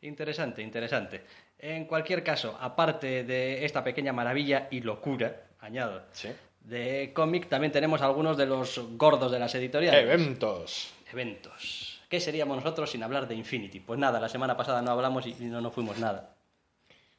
Interesante, 0.00 0.62
interesante. 0.62 1.22
En 1.58 1.86
cualquier 1.86 2.22
caso, 2.22 2.56
aparte 2.60 3.24
de 3.24 3.64
esta 3.64 3.82
pequeña 3.82 4.12
maravilla 4.12 4.68
y 4.70 4.80
locura, 4.80 5.48
añado, 5.60 6.04
Sí. 6.12 6.28
de 6.60 7.12
cómic, 7.12 7.48
también 7.48 7.72
tenemos 7.72 8.00
algunos 8.00 8.36
de 8.36 8.46
los 8.46 8.78
gordos 8.96 9.32
de 9.32 9.38
las 9.40 9.54
editoriales. 9.56 10.02
Eventos. 10.02 10.94
Eventos. 11.12 11.87
¿Qué 12.08 12.20
seríamos 12.20 12.56
nosotros 12.56 12.90
sin 12.90 13.02
hablar 13.02 13.28
de 13.28 13.34
Infinity? 13.34 13.80
Pues 13.80 13.98
nada, 13.98 14.18
la 14.18 14.30
semana 14.30 14.56
pasada 14.56 14.80
no 14.80 14.92
hablamos 14.92 15.26
y 15.26 15.34
no, 15.40 15.60
no 15.60 15.70
fuimos 15.70 15.98
nada. 15.98 16.34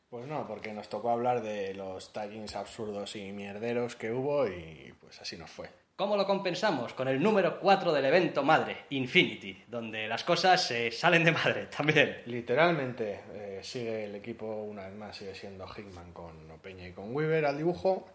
Pues 0.09 0.25
no, 0.25 0.47
porque 0.47 0.73
nos 0.73 0.89
tocó 0.89 1.11
hablar 1.11 1.43
de 1.43 1.75
los 1.75 2.11
taggings 2.11 2.55
absurdos 2.55 3.15
y 3.15 3.31
mierderos 3.31 3.95
que 3.95 4.11
hubo 4.11 4.47
y 4.47 4.91
pues 4.99 5.21
así 5.21 5.37
nos 5.37 5.51
fue. 5.51 5.69
¿Cómo 5.95 6.17
lo 6.17 6.25
compensamos? 6.25 6.93
Con 6.93 7.07
el 7.07 7.21
número 7.21 7.59
4 7.59 7.93
del 7.93 8.05
evento 8.05 8.41
madre, 8.41 8.85
Infinity, 8.89 9.65
donde 9.67 10.07
las 10.07 10.23
cosas 10.23 10.65
se 10.65 10.91
salen 10.91 11.23
de 11.23 11.33
madre 11.33 11.65
también. 11.77 12.23
Literalmente 12.25 13.19
eh, 13.33 13.59
sigue 13.61 14.05
el 14.05 14.15
equipo 14.15 14.47
una 14.47 14.87
vez 14.87 14.95
más, 14.95 15.17
sigue 15.17 15.35
siendo 15.35 15.67
Hickman 15.67 16.13
con 16.13 16.49
Opeña 16.49 16.87
y 16.87 16.93
con 16.93 17.13
Weaver 17.13 17.45
al 17.45 17.57
dibujo. 17.57 18.07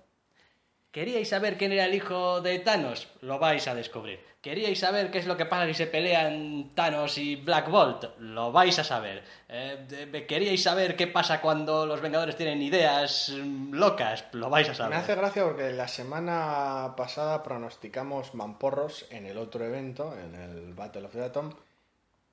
¿Queríais 0.95 1.29
saber 1.29 1.59
quién 1.59 1.73
era 1.73 1.87
el 1.87 1.95
hijo 1.95 2.41
de 2.41 2.61
Thanos? 2.61 3.09
Lo 3.21 3.41
vais 3.41 3.67
a 3.67 3.75
descubrir. 3.75 4.21
¿Queríais 4.41 4.79
saber 4.79 5.11
qué 5.11 5.19
es 5.19 5.27
lo 5.27 5.37
que 5.37 5.45
pasa 5.45 5.67
si 5.67 5.75
se 5.75 5.89
pelean 5.89 6.71
Thanos 6.73 7.19
y 7.19 7.35
Black 7.35 7.69
Bolt? 7.69 8.17
Lo 8.21 8.53
vais 8.53 8.79
a 8.79 8.85
saber. 8.85 9.25
Eh, 9.49 10.25
¿Queríais 10.29 10.63
saber 10.63 10.95
qué 10.95 11.09
pasa 11.09 11.41
cuando 11.41 11.85
los 11.85 12.01
Vengadores 12.01 12.37
tienen 12.37 12.63
ideas 12.63 13.33
mm, 13.35 13.75
locas? 13.75 14.27
Lo 14.35 14.49
vais 14.51 14.69
a 14.69 14.71
Me 14.71 14.77
saber. 14.77 14.99
hace 14.99 15.15
gracia 15.17 15.43
porque 15.43 15.73
la 15.73 15.89
semana 15.89 16.95
pasada 16.97 17.43
pronosticamos 17.43 18.33
mamporros 18.35 19.07
en 19.11 19.27
el 19.27 19.37
otro 19.39 19.65
evento, 19.65 20.15
en 20.17 20.37
el 20.37 20.75
Battle 20.75 21.07
of 21.07 21.13
the 21.13 21.25
Atom, 21.25 21.51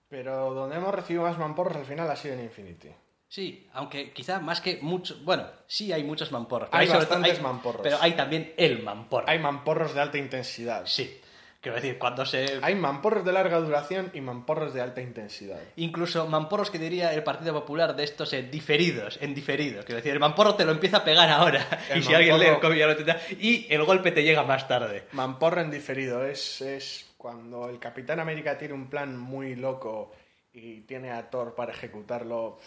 pero 0.07 0.53
donde 0.53 0.75
hemos 0.75 0.93
recibido 0.93 1.23
más 1.23 1.39
mamporros 1.39 1.77
al 1.77 1.85
final 1.85 2.11
ha 2.11 2.15
sido 2.15 2.35
en 2.35 2.43
Infinity. 2.43 2.89
Sí, 3.31 3.65
aunque 3.71 4.11
quizá 4.11 4.41
más 4.41 4.59
que 4.59 4.79
muchos. 4.81 5.23
Bueno, 5.23 5.47
sí 5.65 5.93
hay 5.93 6.03
muchos 6.03 6.33
mamporros. 6.33 6.67
pero 6.69 6.81
Hay 6.81 6.89
bastantes 6.89 7.41
mamporros. 7.41 7.81
Pero 7.81 7.97
hay 8.01 8.11
también 8.11 8.53
el 8.57 8.83
mamporro. 8.83 9.25
Hay 9.29 9.39
mamporros 9.39 9.95
de 9.95 10.01
alta 10.01 10.17
intensidad. 10.17 10.85
Sí. 10.85 11.17
Quiero 11.61 11.77
decir, 11.77 11.97
cuando 11.97 12.25
se. 12.25 12.59
Hay 12.61 12.75
mamporros 12.75 13.23
de 13.23 13.31
larga 13.31 13.61
duración 13.61 14.11
y 14.13 14.19
mamporros 14.19 14.73
de 14.73 14.81
alta 14.81 14.99
intensidad. 14.99 15.61
Incluso 15.77 16.27
mamporros 16.27 16.69
que 16.69 16.77
diría 16.77 17.13
el 17.13 17.23
Partido 17.23 17.53
Popular 17.53 17.95
de 17.95 18.03
estos 18.03 18.33
en 18.33 18.51
diferidos, 18.51 19.17
en 19.21 19.33
diferidos. 19.33 19.85
Quiero 19.85 19.97
decir, 19.97 20.11
el 20.11 20.19
mamporro 20.19 20.55
te 20.55 20.65
lo 20.65 20.73
empieza 20.73 20.97
a 20.97 21.03
pegar 21.05 21.29
ahora. 21.29 21.65
El 21.89 21.99
y 21.99 22.03
si 22.03 22.13
alguien 22.13 22.37
lee 22.37 22.47
el 22.47 22.59
cómic 22.59 22.79
ya 22.79 22.87
lo 22.87 22.97
tendrá. 22.97 23.21
Y 23.39 23.65
el 23.73 23.85
golpe 23.85 24.11
te 24.11 24.23
llega 24.23 24.43
más 24.43 24.67
tarde. 24.67 25.05
Mamporro 25.13 25.61
en 25.61 25.71
diferido 25.71 26.25
es, 26.25 26.59
es 26.59 27.13
cuando 27.15 27.69
el 27.69 27.79
Capitán 27.79 28.19
América 28.19 28.57
tiene 28.57 28.73
un 28.73 28.89
plan 28.89 29.17
muy 29.17 29.55
loco 29.55 30.11
y 30.51 30.81
tiene 30.81 31.11
a 31.11 31.29
Thor 31.29 31.55
para 31.55 31.71
ejecutarlo. 31.71 32.59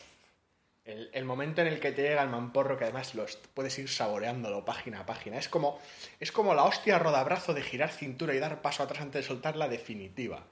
El, 0.85 1.09
el 1.15 1.25
momento 1.25 1.63
en 1.63 1.69
el 1.69 1.81
que 1.81 1.93
te 1.93 2.03
llega 2.03 2.23
el 2.23 2.29
mamporro, 2.29 2.77
que 2.77 2.85
además 2.85 3.15
los 3.15 3.37
puedes 3.55 3.79
ir 3.79 3.89
saboreándolo 3.89 4.65
página 4.65 5.01
a 5.01 5.07
página. 5.07 5.39
Es 5.39 5.49
como, 5.49 5.81
es 6.21 6.31
como 6.31 6.55
la 6.55 6.65
hostia 6.65 6.99
rodabrazo 6.99 7.55
de 7.55 7.63
girar 7.63 7.91
cintura 7.91 8.35
y 8.35 8.39
dar 8.39 8.61
paso 8.61 8.83
atrás 8.83 9.01
antes 9.01 9.23
de 9.23 9.29
soltar 9.29 9.57
la 9.57 9.69
definitiva. 9.69 10.45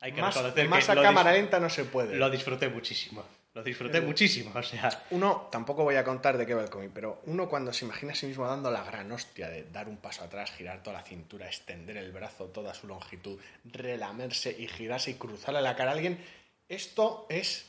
Hay 0.00 0.12
que 0.12 0.20
Más, 0.20 0.34
reconocer 0.34 0.68
más 0.68 0.86
que 0.86 0.92
a 0.92 1.02
cámara 1.02 1.32
lenta 1.32 1.58
no 1.60 1.70
se 1.70 1.84
puede. 1.84 2.16
lo 2.16 2.30
disfruté 2.30 2.68
muchísimo. 2.68 3.24
Lo 3.54 3.64
disfruté 3.64 4.00
muchísimo, 4.00 4.52
o 4.54 4.62
sea. 4.62 5.04
Uno, 5.10 5.48
tampoco 5.50 5.82
voy 5.82 5.96
a 5.96 6.04
contar 6.04 6.36
de 6.38 6.46
qué 6.46 6.54
va 6.54 6.62
el 6.62 6.70
cómic, 6.70 6.90
pero 6.94 7.22
uno 7.26 7.48
cuando 7.48 7.72
se 7.72 7.84
imagina 7.84 8.12
a 8.12 8.14
sí 8.14 8.26
mismo 8.26 8.46
dando 8.46 8.70
la 8.70 8.84
gran 8.84 9.10
hostia 9.10 9.48
de 9.48 9.64
dar 9.64 9.88
un 9.88 9.96
paso 9.96 10.22
atrás, 10.22 10.52
girar 10.52 10.82
toda 10.82 10.98
la 10.98 11.02
cintura, 11.02 11.46
extender 11.46 11.96
el 11.96 12.12
brazo 12.12 12.44
toda 12.46 12.74
su 12.74 12.86
longitud, 12.86 13.40
relamerse 13.64 14.54
y 14.56 14.68
girarse 14.68 15.10
y 15.12 15.14
cruzarle 15.14 15.60
la 15.62 15.74
cara 15.74 15.90
a 15.90 15.94
alguien, 15.94 16.24
esto 16.68 17.26
es 17.30 17.66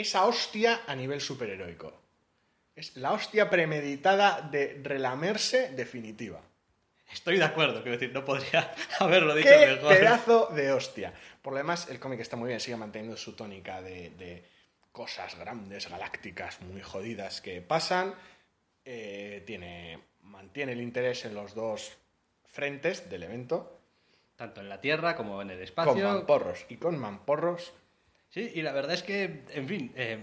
esa 0.00 0.24
hostia 0.26 0.82
a 0.86 0.94
nivel 0.94 1.20
superheroico. 1.20 1.92
Es 2.74 2.96
la 2.96 3.12
hostia 3.12 3.48
premeditada 3.48 4.42
de 4.42 4.78
relamerse 4.82 5.70
definitiva. 5.70 6.40
Estoy 7.10 7.38
de 7.38 7.44
acuerdo, 7.44 7.82
quiero 7.82 7.96
decir, 7.98 8.12
no 8.12 8.24
podría 8.24 8.74
haberlo 9.00 9.34
dicho 9.34 9.48
¡Qué 9.48 9.66
mejor. 9.66 9.96
pedazo 9.96 10.46
de 10.54 10.72
hostia! 10.72 11.14
Por 11.40 11.52
lo 11.54 11.58
demás, 11.58 11.88
el 11.88 11.98
cómic 11.98 12.20
está 12.20 12.36
muy 12.36 12.48
bien, 12.48 12.60
sigue 12.60 12.76
manteniendo 12.76 13.16
su 13.16 13.32
tónica 13.34 13.80
de, 13.80 14.10
de 14.10 14.44
cosas 14.92 15.34
grandes, 15.38 15.88
galácticas, 15.88 16.60
muy 16.60 16.82
jodidas 16.82 17.40
que 17.40 17.62
pasan. 17.62 18.14
Eh, 18.84 19.42
tiene, 19.46 20.00
mantiene 20.22 20.72
el 20.72 20.80
interés 20.82 21.24
en 21.24 21.34
los 21.34 21.54
dos 21.54 21.96
frentes 22.44 23.08
del 23.08 23.22
evento, 23.22 23.72
Tanto 24.36 24.60
en 24.60 24.68
la 24.68 24.80
Tierra 24.82 25.16
como 25.16 25.40
en 25.40 25.48
el 25.50 25.56
con 25.56 25.64
espacio. 25.64 26.08
mamporros. 26.08 26.66
Y 26.68 26.76
con 26.76 26.98
mamporros, 26.98 27.72
Sí, 28.30 28.50
y 28.54 28.62
la 28.62 28.72
verdad 28.72 28.94
es 28.94 29.02
que, 29.02 29.44
en 29.50 29.66
fin, 29.68 29.92
eh, 29.96 30.18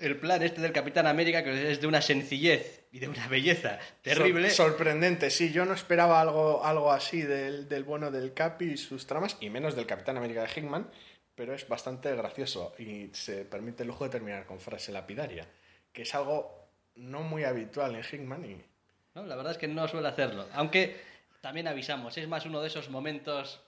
el 0.00 0.16
plan 0.18 0.42
este 0.42 0.60
del 0.62 0.72
Capitán 0.72 1.06
América, 1.06 1.44
que 1.44 1.70
es 1.72 1.80
de 1.80 1.86
una 1.86 2.00
sencillez 2.00 2.84
y 2.92 2.98
de 2.98 3.08
una 3.08 3.28
belleza 3.28 3.78
terrible. 4.00 4.50
Sor- 4.50 4.70
sorprendente, 4.70 5.30
sí, 5.30 5.52
yo 5.52 5.64
no 5.64 5.74
esperaba 5.74 6.20
algo, 6.20 6.64
algo 6.64 6.90
así 6.90 7.22
del, 7.22 7.68
del 7.68 7.84
bueno 7.84 8.10
del 8.10 8.32
Capi 8.32 8.64
y 8.72 8.76
sus 8.76 9.06
tramas, 9.06 9.36
y 9.40 9.50
menos 9.50 9.76
del 9.76 9.86
Capitán 9.86 10.16
América 10.16 10.42
de 10.42 10.48
Hickman, 10.54 10.90
pero 11.34 11.54
es 11.54 11.68
bastante 11.68 12.14
gracioso 12.14 12.74
y 12.78 13.10
se 13.12 13.44
permite 13.44 13.82
el 13.82 13.88
lujo 13.88 14.04
de 14.04 14.10
terminar 14.10 14.46
con 14.46 14.60
frase 14.60 14.92
lapidaria, 14.92 15.46
que 15.92 16.02
es 16.02 16.14
algo 16.14 16.68
no 16.94 17.22
muy 17.22 17.44
habitual 17.44 17.94
en 17.94 18.02
Hickman 18.02 18.44
y 18.44 18.62
No, 19.14 19.24
la 19.26 19.36
verdad 19.36 19.52
es 19.52 19.58
que 19.58 19.68
no 19.68 19.86
suele 19.88 20.08
hacerlo. 20.08 20.46
Aunque 20.54 20.96
también 21.42 21.68
avisamos, 21.68 22.16
es 22.16 22.28
más 22.28 22.46
uno 22.46 22.60
de 22.62 22.68
esos 22.68 22.88
momentos 22.88 23.60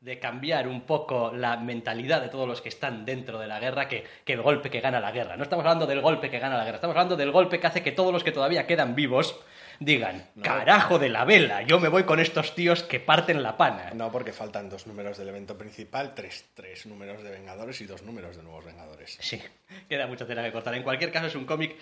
de 0.00 0.18
cambiar 0.18 0.68
un 0.68 0.82
poco 0.82 1.32
la 1.34 1.56
mentalidad 1.56 2.20
de 2.20 2.28
todos 2.28 2.46
los 2.46 2.60
que 2.60 2.68
están 2.68 3.04
dentro 3.04 3.38
de 3.38 3.46
la 3.46 3.58
guerra 3.58 3.88
que, 3.88 4.04
que 4.24 4.34
el 4.34 4.42
golpe 4.42 4.70
que 4.70 4.80
gana 4.80 5.00
la 5.00 5.10
guerra. 5.10 5.36
No 5.36 5.42
estamos 5.42 5.64
hablando 5.64 5.86
del 5.86 6.00
golpe 6.00 6.30
que 6.30 6.38
gana 6.38 6.56
la 6.56 6.64
guerra, 6.64 6.76
estamos 6.76 6.94
hablando 6.94 7.16
del 7.16 7.32
golpe 7.32 7.58
que 7.58 7.66
hace 7.66 7.82
que 7.82 7.92
todos 7.92 8.12
los 8.12 8.22
que 8.22 8.32
todavía 8.32 8.66
quedan 8.66 8.94
vivos 8.94 9.40
digan, 9.80 10.28
carajo 10.42 10.98
de 10.98 11.08
la 11.08 11.24
vela, 11.24 11.62
yo 11.62 11.78
me 11.80 11.88
voy 11.88 12.04
con 12.04 12.20
estos 12.20 12.54
tíos 12.54 12.82
que 12.82 13.00
parten 13.00 13.42
la 13.42 13.56
pana. 13.56 13.90
no 13.94 14.10
porque 14.10 14.32
faltan 14.32 14.68
dos 14.68 14.86
números 14.86 15.18
del 15.18 15.28
evento 15.28 15.56
principal, 15.58 16.14
tres, 16.14 16.46
tres 16.54 16.86
números 16.86 17.22
de 17.22 17.30
Vengadores 17.30 17.80
y 17.80 17.86
dos 17.86 18.02
números 18.02 18.36
de 18.36 18.42
Nuevos 18.42 18.64
Vengadores. 18.64 19.18
Sí, 19.20 19.40
queda 19.88 20.06
mucha 20.06 20.26
tela 20.26 20.42
que 20.42 20.52
cortar. 20.52 20.74
En 20.74 20.82
cualquier 20.82 21.12
caso, 21.12 21.26
es 21.26 21.34
un 21.34 21.44
cómic 21.44 21.76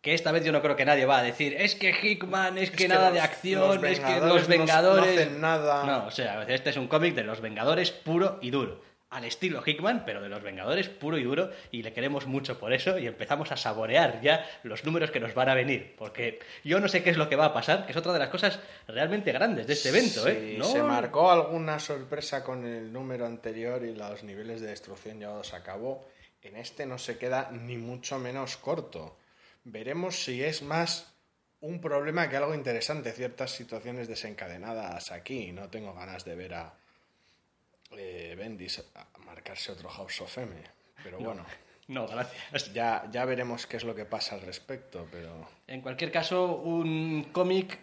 que 0.00 0.14
esta 0.14 0.30
vez 0.32 0.44
yo 0.44 0.52
no 0.52 0.62
creo 0.62 0.76
que 0.76 0.84
nadie 0.84 1.06
va 1.06 1.18
a 1.18 1.22
decir 1.22 1.54
es 1.58 1.74
que 1.74 1.90
Hickman, 1.90 2.56
es 2.58 2.70
que 2.70 2.76
que 2.76 2.88
nada 2.88 3.06
los- 3.06 3.14
de 3.14 3.20
acción, 3.20 3.84
es 3.84 4.00
que 4.00 4.20
los 4.20 4.46
Vengadores... 4.46 5.04
no 5.06 5.12
hacen 5.22 5.40
nada. 5.40 5.84
No, 5.84 6.06
o 6.06 6.10
sea, 6.10 6.42
este 6.44 6.70
es 6.70 6.76
un 6.76 6.86
cómic 6.88 7.14
de 7.14 7.24
los 7.24 7.40
Vengadores 7.40 7.90
puro 7.90 8.38
y 8.40 8.50
duro. 8.50 8.86
Al 9.10 9.24
estilo 9.24 9.62
Hickman, 9.64 10.04
pero 10.04 10.20
de 10.20 10.28
los 10.28 10.42
Vengadores 10.42 10.90
puro 10.90 11.16
y 11.16 11.24
duro, 11.24 11.50
y 11.70 11.82
le 11.82 11.94
queremos 11.94 12.26
mucho 12.26 12.58
por 12.58 12.74
eso, 12.74 12.98
y 12.98 13.06
empezamos 13.06 13.50
a 13.50 13.56
saborear 13.56 14.20
ya 14.20 14.46
los 14.64 14.84
números 14.84 15.10
que 15.10 15.18
nos 15.18 15.32
van 15.32 15.48
a 15.48 15.54
venir, 15.54 15.94
porque 15.96 16.40
yo 16.62 16.78
no 16.78 16.88
sé 16.88 17.02
qué 17.02 17.08
es 17.08 17.16
lo 17.16 17.26
que 17.30 17.34
va 17.34 17.46
a 17.46 17.54
pasar, 17.54 17.86
que 17.86 17.92
es 17.92 17.96
otra 17.96 18.12
de 18.12 18.18
las 18.18 18.28
cosas 18.28 18.60
realmente 18.86 19.32
grandes 19.32 19.66
de 19.66 19.72
este 19.72 19.88
evento, 19.88 20.24
Sí, 20.24 20.28
¿eh? 20.30 20.54
No- 20.58 20.66
Se 20.66 20.82
marcó 20.82 21.30
alguna 21.30 21.78
sorpresa 21.80 22.44
con 22.44 22.66
el 22.66 22.92
número 22.92 23.24
anterior 23.24 23.82
y 23.82 23.94
los 23.94 24.22
niveles 24.24 24.60
de 24.60 24.66
destrucción 24.68 25.18
llevados 25.18 25.54
a 25.54 25.62
cabo. 25.62 26.06
En 26.42 26.56
este 26.56 26.84
no 26.84 26.98
se 26.98 27.16
queda 27.16 27.48
ni 27.50 27.78
mucho 27.78 28.18
menos 28.18 28.58
corto. 28.58 29.16
Veremos 29.70 30.24
si 30.24 30.42
es 30.42 30.62
más 30.62 31.14
un 31.60 31.80
problema 31.80 32.28
que 32.28 32.36
algo 32.36 32.54
interesante. 32.54 33.12
Ciertas 33.12 33.50
situaciones 33.50 34.08
desencadenadas 34.08 35.12
aquí. 35.12 35.52
No 35.52 35.68
tengo 35.68 35.92
ganas 35.92 36.24
de 36.24 36.34
ver 36.34 36.54
a 36.54 36.74
eh, 37.96 38.34
Bendis 38.36 38.82
a 38.94 39.18
marcarse 39.18 39.72
otro 39.72 39.88
House 39.88 40.20
of 40.22 40.38
M. 40.38 40.54
Pero 41.02 41.18
bueno, 41.18 41.44
No, 41.88 42.06
gracias. 42.06 42.72
ya, 42.74 43.08
ya 43.10 43.24
veremos 43.24 43.66
qué 43.66 43.78
es 43.78 43.84
lo 43.84 43.94
que 43.94 44.04
pasa 44.04 44.34
al 44.34 44.42
respecto. 44.42 45.06
Pero 45.10 45.48
En 45.66 45.80
cualquier 45.80 46.12
caso, 46.12 46.56
un 46.56 47.28
cómic 47.32 47.78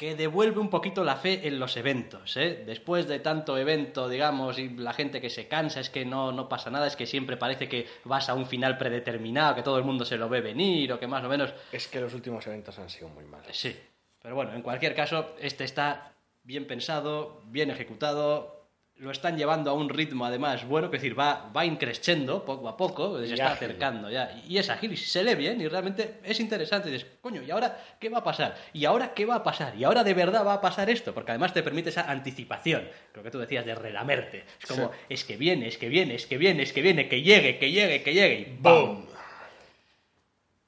que 0.00 0.16
devuelve 0.16 0.60
un 0.60 0.70
poquito 0.70 1.04
la 1.04 1.16
fe 1.16 1.46
en 1.46 1.60
los 1.60 1.76
eventos. 1.76 2.34
¿eh? 2.38 2.62
Después 2.64 3.06
de 3.06 3.18
tanto 3.18 3.58
evento, 3.58 4.08
digamos, 4.08 4.58
y 4.58 4.70
la 4.70 4.94
gente 4.94 5.20
que 5.20 5.28
se 5.28 5.46
cansa, 5.46 5.78
es 5.78 5.90
que 5.90 6.06
no, 6.06 6.32
no 6.32 6.48
pasa 6.48 6.70
nada, 6.70 6.86
es 6.86 6.96
que 6.96 7.04
siempre 7.04 7.36
parece 7.36 7.68
que 7.68 7.86
vas 8.04 8.30
a 8.30 8.34
un 8.34 8.46
final 8.46 8.78
predeterminado, 8.78 9.54
que 9.56 9.62
todo 9.62 9.76
el 9.76 9.84
mundo 9.84 10.06
se 10.06 10.16
lo 10.16 10.30
ve 10.30 10.40
venir, 10.40 10.90
o 10.90 10.98
que 10.98 11.06
más 11.06 11.22
o 11.22 11.28
menos... 11.28 11.52
es 11.70 11.86
que 11.86 12.00
los 12.00 12.14
últimos 12.14 12.46
eventos 12.46 12.78
han 12.78 12.88
sido 12.88 13.10
muy 13.10 13.24
malos. 13.26 13.54
Sí. 13.54 13.78
Pero 14.22 14.34
bueno, 14.34 14.54
en 14.54 14.62
cualquier 14.62 14.94
caso, 14.94 15.36
este 15.38 15.64
está 15.64 16.14
bien 16.44 16.66
pensado, 16.66 17.42
bien 17.48 17.70
ejecutado. 17.70 18.59
Lo 19.00 19.10
están 19.10 19.38
llevando 19.38 19.70
a 19.70 19.72
un 19.72 19.88
ritmo, 19.88 20.26
además, 20.26 20.66
bueno, 20.66 20.90
que 20.90 20.98
decir, 20.98 21.18
va, 21.18 21.50
va 21.56 21.64
increciendo 21.64 22.44
poco 22.44 22.68
a 22.68 22.76
poco, 22.76 23.18
se 23.18 23.32
está 23.32 23.52
ágil. 23.52 23.68
acercando 23.68 24.10
ya. 24.10 24.42
Y 24.46 24.58
es 24.58 24.68
ágil 24.68 24.92
y 24.92 24.96
se 24.98 25.24
lee 25.24 25.34
bien 25.36 25.58
y 25.58 25.66
realmente 25.68 26.20
es 26.22 26.38
interesante. 26.38 26.90
Y 26.90 26.92
dices, 26.92 27.08
coño, 27.22 27.40
¿y 27.42 27.50
ahora 27.50 27.82
qué 27.98 28.10
va 28.10 28.18
a 28.18 28.22
pasar? 28.22 28.54
¿Y 28.74 28.84
ahora 28.84 29.14
qué 29.14 29.24
va 29.24 29.36
a 29.36 29.42
pasar? 29.42 29.74
¿Y 29.74 29.84
ahora 29.84 30.04
de 30.04 30.12
verdad 30.12 30.44
va 30.44 30.52
a 30.52 30.60
pasar 30.60 30.90
esto? 30.90 31.14
Porque 31.14 31.30
además 31.32 31.54
te 31.54 31.62
permite 31.62 31.88
esa 31.88 32.10
anticipación, 32.10 32.86
lo 33.14 33.22
que 33.22 33.30
tú 33.30 33.38
decías 33.38 33.64
de 33.64 33.74
relamerte. 33.74 34.44
Es 34.60 34.66
como, 34.68 34.88
Sí. 34.90 34.98
es 35.08 35.24
que 35.24 35.38
viene, 35.38 35.66
es 35.68 35.78
que 35.78 35.88
viene, 35.88 36.14
es 36.14 36.26
que 36.26 36.36
viene, 36.36 36.62
es 36.62 36.72
que 36.74 36.82
viene, 36.82 37.08
que 37.08 37.22
llegue, 37.22 37.58
que 37.58 37.72
llegue, 37.72 38.02
que 38.02 38.12
llegue 38.12 38.38
y 38.40 38.56
¡boom! 38.60 39.06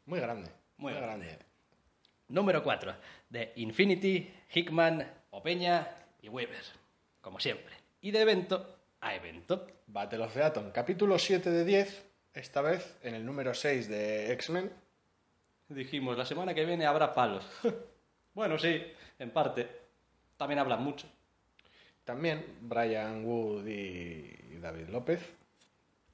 Muy 0.07 0.21
grande. 0.21 0.51
Muy 0.79 0.93
Muy, 0.93 1.01
grande. 1.03 1.27
grande. 1.27 1.45
Número 2.29 2.63
4. 2.63 2.95
De 3.29 3.53
Infinity, 3.57 4.33
Hickman, 4.55 5.07
Opeña 5.33 5.87
y 6.23 6.31
Weber. 6.31 6.65
Como 7.21 7.39
siempre. 7.39 7.75
Y 8.05 8.11
de 8.11 8.21
evento 8.21 8.79
a 9.01 9.15
evento. 9.15 9.69
Battle 9.87 10.25
of 10.25 10.35
the 10.35 10.43
Atom, 10.43 10.73
capítulo 10.73 11.21
7 11.21 11.51
de 11.51 11.65
10, 11.65 12.11
esta 12.35 12.61
vez 12.61 12.99
en 13.03 13.15
el 13.15 13.25
número 13.25 13.55
6 13.55 13.89
de 13.89 14.33
X-Men. 14.33 14.73
Dijimos, 15.69 16.19
la 16.19 16.25
semana 16.25 16.53
que 16.53 16.65
viene 16.65 16.85
habrá 16.85 17.15
palos. 17.15 17.45
bueno, 18.35 18.59
sí, 18.59 18.83
en 19.21 19.31
parte. 19.31 19.69
También 20.37 20.59
hablan 20.59 20.83
mucho. 20.83 21.07
También 22.05 22.59
Brian 22.63 23.25
Wood 23.25 23.69
y 23.69 24.59
David 24.59 24.89
López, 24.89 25.37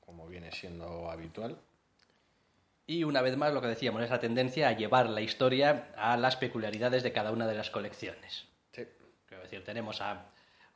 como 0.00 0.28
viene 0.28 0.52
siendo 0.52 1.10
habitual. 1.10 1.58
Y 2.86 3.04
una 3.04 3.22
vez 3.22 3.38
más 3.38 3.54
lo 3.54 3.62
que 3.62 3.68
decíamos 3.68 4.02
es 4.02 4.10
la 4.10 4.20
tendencia 4.20 4.68
a 4.68 4.72
llevar 4.72 5.08
la 5.08 5.22
historia 5.22 5.94
a 5.96 6.18
las 6.18 6.36
peculiaridades 6.36 7.02
de 7.02 7.12
cada 7.12 7.32
una 7.32 7.46
de 7.46 7.54
las 7.54 7.70
colecciones. 7.70 8.46
Sí. 8.72 8.86
Quiero 9.26 9.44
decir, 9.44 9.64
tenemos 9.64 10.02
a 10.02 10.26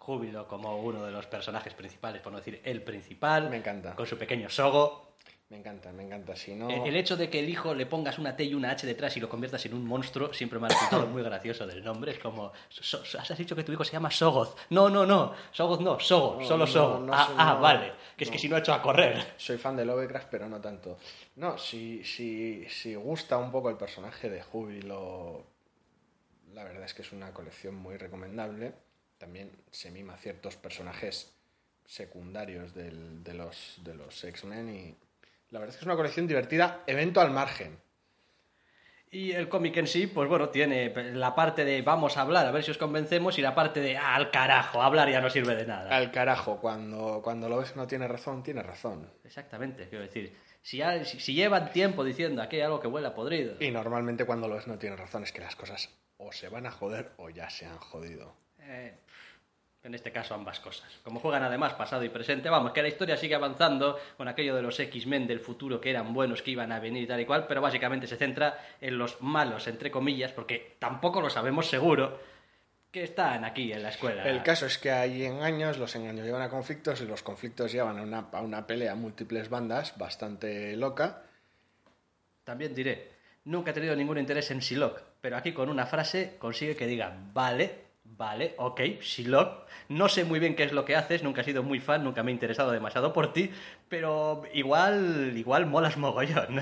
Júbilo 0.07 0.49
como 0.49 0.77
uno 0.83 1.05
de 1.05 1.13
los 1.13 1.27
personajes 1.27 1.75
principales, 1.75 2.21
por 2.21 2.33
no 2.33 2.39
decir 2.39 2.61
el 2.65 2.83
principal. 2.83 3.49
Me 3.49 3.59
encanta. 3.59 3.95
Con 3.95 4.05
su 4.07 4.19
pequeño 4.19 4.49
sogo. 4.51 5.13
Me 5.49 5.59
encanta, 5.59 5.93
me 5.93 6.03
encanta. 6.03 6.35
Si 6.35 6.55
no, 6.55 6.69
El 6.71 6.97
hecho 6.97 7.15
de 7.17 7.29
que 7.31 7.39
el 7.39 7.49
hijo 7.49 7.75
le 7.75 7.85
pongas 7.87 8.19
una 8.19 8.35
T 8.35 8.43
y 8.43 8.55
una 8.55 8.71
H 8.71 8.85
detrás 8.87 9.15
y 9.17 9.21
lo 9.21 9.29
conviertas 9.29 9.65
en 9.67 9.75
un 9.75 9.85
monstruo 9.87 10.33
siempre 10.33 10.59
me 10.59 10.65
ha 10.67 10.71
resultado 10.71 11.07
muy 11.07 11.23
gracioso 11.23 11.67
del 11.67 11.85
nombre. 11.85 12.11
Es 12.13 12.19
como, 12.19 12.53
"So- 12.71 13.05
so- 13.05 13.19
¿has 13.21 13.37
dicho 13.39 13.55
que 13.55 13.63
tu 13.63 13.71
hijo 13.71 13.85
se 13.85 13.93
llama 13.93 14.11
Sogoth? 14.11 14.57
No, 14.71 14.89
no, 14.89 15.05
no, 15.07 15.35
Sogoth 15.53 15.81
no, 15.81 16.01
Sogo, 16.01 16.41
No, 16.41 16.47
solo 16.49 16.65
no, 16.67 16.73
Sogo. 16.73 17.07
ah, 17.13 17.35
ah, 17.37 17.55
vale, 17.61 17.93
que 18.17 18.25
es 18.25 18.31
que 18.31 18.39
si 18.39 18.49
no 18.49 18.57
ha 18.57 18.61
hecho 18.61 18.73
a 18.73 18.81
correr. 18.83 19.35
soy 19.37 19.59
fan 19.59 19.77
de 19.77 19.85
Lovecraft, 19.85 20.29
pero 20.31 20.49
no 20.49 20.59
tanto. 20.61 20.97
No, 21.37 21.59
si, 21.59 22.03
si, 22.03 22.65
si 22.71 22.95
gusta 22.95 23.37
un 23.37 23.53
poco 23.53 23.69
el 23.69 23.77
personaje 23.77 24.31
de 24.31 24.43
Júbilo, 24.43 25.45
la 26.55 26.65
verdad 26.65 26.85
es 26.85 26.95
que 26.95 27.03
es 27.03 27.13
una 27.13 27.31
colección 27.33 27.75
muy 27.75 27.99
recomendable. 27.99 28.73
También 29.23 29.53
se 29.71 29.93
mima 29.93 30.17
ciertos 30.17 30.57
personajes 30.57 31.33
secundarios 31.87 32.75
del- 32.75 33.23
de 33.23 33.35
los, 33.35 33.77
de 33.85 33.95
los 33.95 34.25
X-Men 34.25 34.69
y 34.69 34.97
La 35.51 35.61
verdad 35.61 35.69
es 35.73 35.77
que 35.77 35.83
es 35.83 35.87
una 35.87 35.95
colección 35.95 36.27
divertida, 36.27 36.83
evento 36.89 37.21
al 37.21 37.31
margen. 37.31 37.79
Y 39.13 39.31
el 39.31 39.49
cómic 39.49 39.77
en 39.77 39.87
sí, 39.87 40.09
pues 40.09 40.29
bueno, 40.29 40.49
tiene 40.49 40.93
la 41.15 41.37
parte 41.37 41.65
de 41.65 41.83
vamos 41.83 42.17
a 42.17 42.23
hablar, 42.23 42.47
a 42.47 42.51
ver 42.51 42.65
si 42.65 42.73
os 42.73 42.79
convencemos, 42.79 43.39
y 43.39 43.43
la 43.43 43.55
parte 43.55 43.81
de 43.81 43.97
ah, 43.97 44.17
al 44.17 44.33
carajo, 44.33 44.83
hablar 44.83 45.09
ya 45.09 45.21
no 45.21 45.31
sirve 45.31 45.55
de 45.55 45.67
nada. 45.67 45.95
Al 45.95 46.11
carajo, 46.11 46.59
cuando, 46.59 47.21
cuando 47.23 47.49
lo 47.49 47.59
ves 47.59 47.77
no 47.77 47.87
tiene 47.87 48.09
razón, 48.09 48.43
tiene 48.43 48.63
razón. 48.65 49.09
Exactamente, 49.23 49.89
quiero 49.89 50.03
decir, 50.05 50.35
si, 50.63 50.81
si, 51.05 51.21
si 51.21 51.35
llevan 51.35 51.71
tiempo 51.71 52.03
diciendo 52.03 52.43
aquí 52.43 52.57
hay 52.57 52.63
algo 52.63 52.81
que 52.81 52.89
huele 52.89 53.07
a 53.07 53.15
podrido. 53.15 53.55
Y 53.61 53.71
normalmente 53.71 54.25
cuando 54.25 54.49
lo 54.49 54.57
ves 54.57 54.67
no 54.67 54.79
tiene 54.79 54.97
razón, 54.97 55.23
es 55.23 55.31
que 55.31 55.43
las 55.43 55.55
cosas 55.55 55.91
o 56.17 56.33
se 56.33 56.49
van 56.49 56.67
a 56.67 56.73
joder 56.73 57.13
o 57.19 57.31
ya 57.31 57.49
se 57.51 57.67
han 57.67 57.79
jodido. 57.79 58.35
Eh, 58.63 58.95
en 59.85 59.95
este 59.95 60.13
caso 60.13 60.35
ambas 60.35 60.61
cosas. 60.61 60.89
Como 61.03 61.19
juegan 61.19 61.43
además 61.43 61.75
pasado 61.75 62.05
y 62.05 62.09
presente, 62.09 62.49
vamos, 62.49 62.73
que 62.73 62.83
la 62.83 62.89
historia 62.89 63.17
sigue 63.17 63.35
avanzando 63.35 63.99
con 64.17 64.29
aquello 64.29 64.55
de 64.55 64.63
los 64.63 64.79
X-Men 64.79 65.27
del 65.27 65.41
futuro 65.41 65.81
que 65.81 65.91
eran 65.91 66.15
buenos, 66.15 66.43
que 66.43 66.53
iban 66.53 66.71
a 66.71 66.79
venir 66.79 67.03
y 67.03 67.07
tal 67.07 67.21
y 67.21 67.27
cual, 67.27 67.47
pero 67.49 67.61
básicamente 67.61 68.07
se 68.07 68.17
centra 68.17 68.59
en 68.81 68.97
los 68.97 69.21
malos, 69.21 69.67
entre 69.67 69.91
comillas, 69.91 70.31
porque 70.33 70.77
tampoco 70.79 71.21
lo 71.21 71.31
sabemos 71.31 71.69
seguro, 71.69 72.21
que 72.93 73.03
están 73.03 73.45
aquí 73.45 73.73
en 73.73 73.83
la 73.83 73.89
escuela. 73.89 74.23
El 74.23 74.43
caso 74.43 74.67
es 74.67 74.79
que 74.79 74.93
hay 74.93 75.25
engaños, 75.25 75.79
los 75.79 75.97
engaños 75.97 76.27
llevan 76.27 76.43
a 76.43 76.51
conflictos 76.51 77.01
y 77.01 77.07
los 77.07 77.23
conflictos 77.23 77.73
llevan 77.73 77.99
a 77.99 78.03
una, 78.03 78.29
a 78.31 78.41
una 78.43 78.67
pelea 78.67 78.93
a 78.93 78.97
múltiples 78.97 79.49
bandas 79.49 79.97
bastante 79.97 80.77
loca. 80.77 81.23
También 82.45 82.75
diré, 82.75 83.11
nunca 83.47 83.71
he 83.71 83.75
tenido 83.75 83.97
ningún 83.97 84.19
interés 84.19 84.51
en 84.51 84.61
Silok, 84.61 85.01
pero 85.21 85.37
aquí 85.37 85.53
con 85.53 85.71
una 85.71 85.87
frase 85.87 86.37
consigue 86.39 86.77
que 86.77 86.87
diga, 86.87 87.17
vale, 87.33 87.82
vale, 88.17 88.55
ok, 88.59 88.81
Silok, 89.01 89.67
no 89.89 90.09
sé 90.09 90.25
muy 90.25 90.39
bien 90.39 90.55
qué 90.55 90.65
es 90.65 90.73
lo 90.73 90.85
que 90.85 90.97
haces, 90.97 91.23
nunca 91.23 91.41
he 91.41 91.45
sido 91.45 91.63
muy 91.63 91.81
fan, 91.81 92.05
nunca 92.05 92.23
me 92.23 92.31
he 92.31 92.35
interesado 92.35 92.71
demasiado 92.71 93.13
por 93.13 93.33
ti, 93.33 93.51
pero 93.89 94.45
igual, 94.53 95.33
igual 95.37 95.67
molas 95.67 95.97
mogollón. 95.97 96.61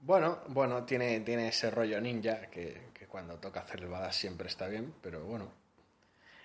Bueno, 0.00 0.38
bueno, 0.48 0.84
tiene, 0.84 1.20
tiene 1.20 1.48
ese 1.48 1.70
rollo 1.70 2.00
ninja 2.00 2.42
que, 2.50 2.90
que 2.94 3.06
cuando 3.06 3.38
toca 3.38 3.60
hacer 3.60 3.80
el 3.80 3.88
badass 3.88 4.14
siempre 4.14 4.48
está 4.48 4.68
bien, 4.68 4.94
pero 5.02 5.24
bueno. 5.24 5.50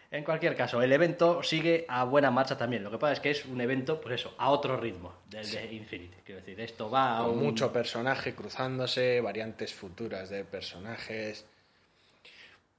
En 0.09 0.25
cualquier 0.25 0.57
caso, 0.57 0.81
el 0.81 0.91
evento 0.91 1.41
sigue 1.41 1.85
a 1.87 2.03
buena 2.03 2.31
marcha 2.31 2.57
también. 2.57 2.83
Lo 2.83 2.91
que 2.91 2.97
pasa 2.97 3.13
es 3.13 3.19
que 3.21 3.31
es 3.31 3.45
un 3.45 3.61
evento, 3.61 4.01
pues 4.01 4.19
eso, 4.19 4.35
a 4.37 4.49
otro 4.49 4.75
ritmo 4.75 5.13
del 5.29 5.49
de 5.49 5.73
Infinity. 5.73 6.17
Quiero 6.25 6.41
decir, 6.41 6.59
esto 6.59 6.89
va 6.89 7.19
a 7.19 7.21
Con 7.21 7.37
un... 7.37 7.43
mucho 7.43 7.71
personaje 7.71 8.35
cruzándose, 8.35 9.21
variantes 9.21 9.73
futuras 9.73 10.29
de 10.29 10.43
personajes. 10.43 11.45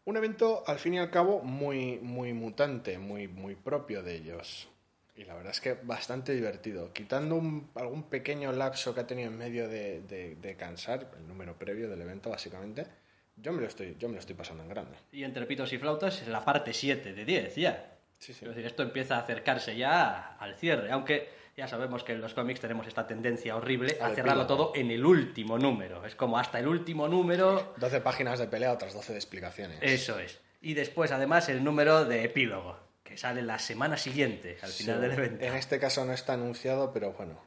Un 0.05 0.17
evento, 0.17 0.65
al 0.67 0.79
fin 0.79 0.95
y 0.95 0.99
al 0.99 1.11
cabo, 1.11 1.43
muy, 1.43 1.99
muy 2.01 2.33
mutante, 2.33 2.99
muy, 2.99 3.29
muy 3.29 3.55
propio 3.55 4.03
de 4.03 4.17
ellos. 4.17 4.69
Y 5.15 5.25
la 5.25 5.35
verdad 5.35 5.53
es 5.53 5.61
que 5.61 5.75
bastante 5.75 6.33
divertido. 6.35 6.93
Quitando 6.93 7.37
un- 7.37 7.71
algún 7.77 8.05
pequeño 8.05 8.51
lapso 8.53 8.95
que 8.95 9.01
ha 9.01 9.07
tenido 9.07 9.29
en 9.31 9.39
medio 9.39 9.69
de, 9.69 10.01
de- 10.03 10.35
de 10.37 10.57
cansar, 10.57 11.09
el 11.17 11.29
número 11.29 11.57
previo 11.57 11.89
del 11.89 12.01
evento, 12.01 12.31
básicamente, 12.31 12.87
yo 13.37 13.53
me 13.53 13.61
lo 13.61 13.69
estoy, 13.69 13.97
yo 13.99 14.09
me 14.09 14.15
lo 14.15 14.21
estoy 14.21 14.35
pasando 14.35 14.63
en 14.65 14.71
grande. 14.71 14.97
Y 15.13 15.23
entre 15.23 15.47
pitos 15.47 15.73
y 15.73 15.79
flautas 15.79 16.21
es 16.21 16.29
la 16.29 16.45
parte 16.45 16.73
7 16.73 17.13
de 17.13 17.25
10 17.25 17.55
ya. 17.55 17.97
Sí, 18.19 18.33
sí. 18.33 18.41
Quiero 18.41 18.55
decir, 18.55 18.67
esto 18.67 18.83
empieza 18.83 19.17
a 19.17 19.21
acercarse 19.21 19.77
ya 19.77 20.37
al 20.39 20.57
cierre, 20.57 20.91
aunque 20.91 21.29
ya 21.57 21.69
sabemos 21.69 22.03
que 22.05 22.13
en 22.13 22.21
los 22.21 22.35
cómics 22.35 22.61
tenemos 22.61 22.87
esta 22.87 23.07
tendencia 23.07 23.57
horrible 23.57 23.99
a 24.01 24.11
cerrarlo 24.11 24.47
todo 24.47 24.73
en 24.75 24.91
el 24.91 25.05
último 25.05 25.59
número. 25.59 26.05
Es 26.07 26.15
como 26.15 26.39
hasta 26.39 26.59
el 26.59 26.67
último 26.69 27.09
número, 27.09 27.75
12 27.77 28.01
páginas 28.01 28.39
de 28.39 28.47
pelea, 28.47 28.73
otras 28.73 28.95
12 28.95 29.13
de 29.13 29.19
explicaciones. 29.19 29.79
eso 29.83 30.19
es. 30.19 30.41
Y 30.61 30.75
después, 30.75 31.11
además, 31.13 31.49
el 31.49 31.63
número 31.65 32.05
de 32.05 32.25
epílogo, 32.25 32.79
que 33.03 33.17
sale 33.19 33.43
la 33.43 33.59
semana 33.59 33.97
siguiente, 33.97 34.59
al 34.63 34.71
final 34.71 34.97
Sí. 34.97 35.03
del 35.03 35.13
evento. 35.13 35.45
En 35.45 35.55
este 35.55 35.79
caso 35.79 36.05
no 36.05 36.13
está 36.13 36.35
anunciado, 36.35 36.93
pero 36.93 37.13
bueno, 37.13 37.39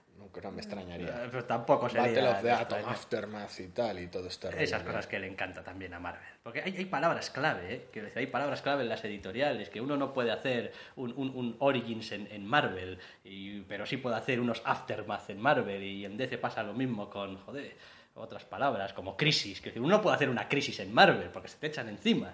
no, 0.41 0.49
no 0.49 0.55
me 0.55 0.61
extrañaría. 0.61 1.07
Eh, 1.25 1.27
Pero 1.31 1.45
tampoco 1.45 1.87
sería... 1.89 2.03
Battle 2.07 2.27
of 2.29 2.41
the 2.41 2.51
Atom. 2.51 2.89
Aftermath 2.89 3.59
y 3.59 3.67
tal, 3.69 3.99
y 3.99 4.07
todo 4.07 4.27
este 4.27 4.51
rollo. 4.51 4.63
Esas 4.63 4.83
cosas 4.83 5.07
que 5.07 5.19
le 5.19 5.27
encanta 5.27 5.63
también 5.63 5.93
a 5.93 5.99
Marvel. 5.99 6.21
Porque 6.43 6.61
hay, 6.61 6.75
hay 6.77 6.85
palabras 6.85 7.29
clave, 7.29 7.73
¿eh? 7.73 7.85
Quiero 7.91 8.05
decir, 8.07 8.19
hay 8.19 8.27
palabras 8.27 8.61
clave 8.61 8.83
en 8.83 8.89
las 8.89 9.03
editoriales, 9.03 9.69
que 9.69 9.81
uno 9.81 9.97
no 9.97 10.13
puede 10.13 10.31
hacer 10.31 10.71
un, 10.95 11.11
un- 11.17 11.31
un 11.35 11.55
Origins 11.59 12.11
en, 12.11 12.27
en 12.31 12.45
Marvel, 12.45 12.99
y- 13.23 13.61
pero 13.61 13.85
sí 13.85 13.97
puede 13.97 14.15
hacer 14.15 14.39
unos 14.39 14.61
Aftermath 14.65 15.29
en 15.29 15.39
Marvel, 15.39 15.81
y 15.83 16.05
en 16.05 16.17
DC 16.17 16.37
pasa 16.37 16.63
lo 16.63 16.73
mismo 16.73 17.09
con, 17.09 17.37
joder, 17.37 17.75
otras 18.15 18.45
palabras 18.45 18.93
como 18.93 19.17
crisis. 19.17 19.59
Que 19.61 19.77
uno 19.79 20.01
puede 20.01 20.15
hacer 20.15 20.29
una 20.29 20.47
crisis 20.47 20.79
en 20.79 20.93
Marvel, 20.93 21.29
porque 21.29 21.47
se 21.49 21.57
te 21.57 21.67
echan 21.67 21.89
encima. 21.89 22.33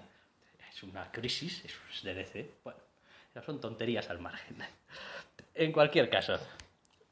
Es 0.70 0.82
una 0.82 1.10
crisis, 1.10 1.64
eso 1.64 1.78
es 1.92 2.02
de 2.02 2.14
DC. 2.14 2.50
Bueno, 2.64 2.78
son 3.46 3.60
tonterías 3.60 4.08
al 4.10 4.18
margen. 4.20 4.56
En 5.54 5.70
cualquier 5.72 6.08
caso, 6.08 6.38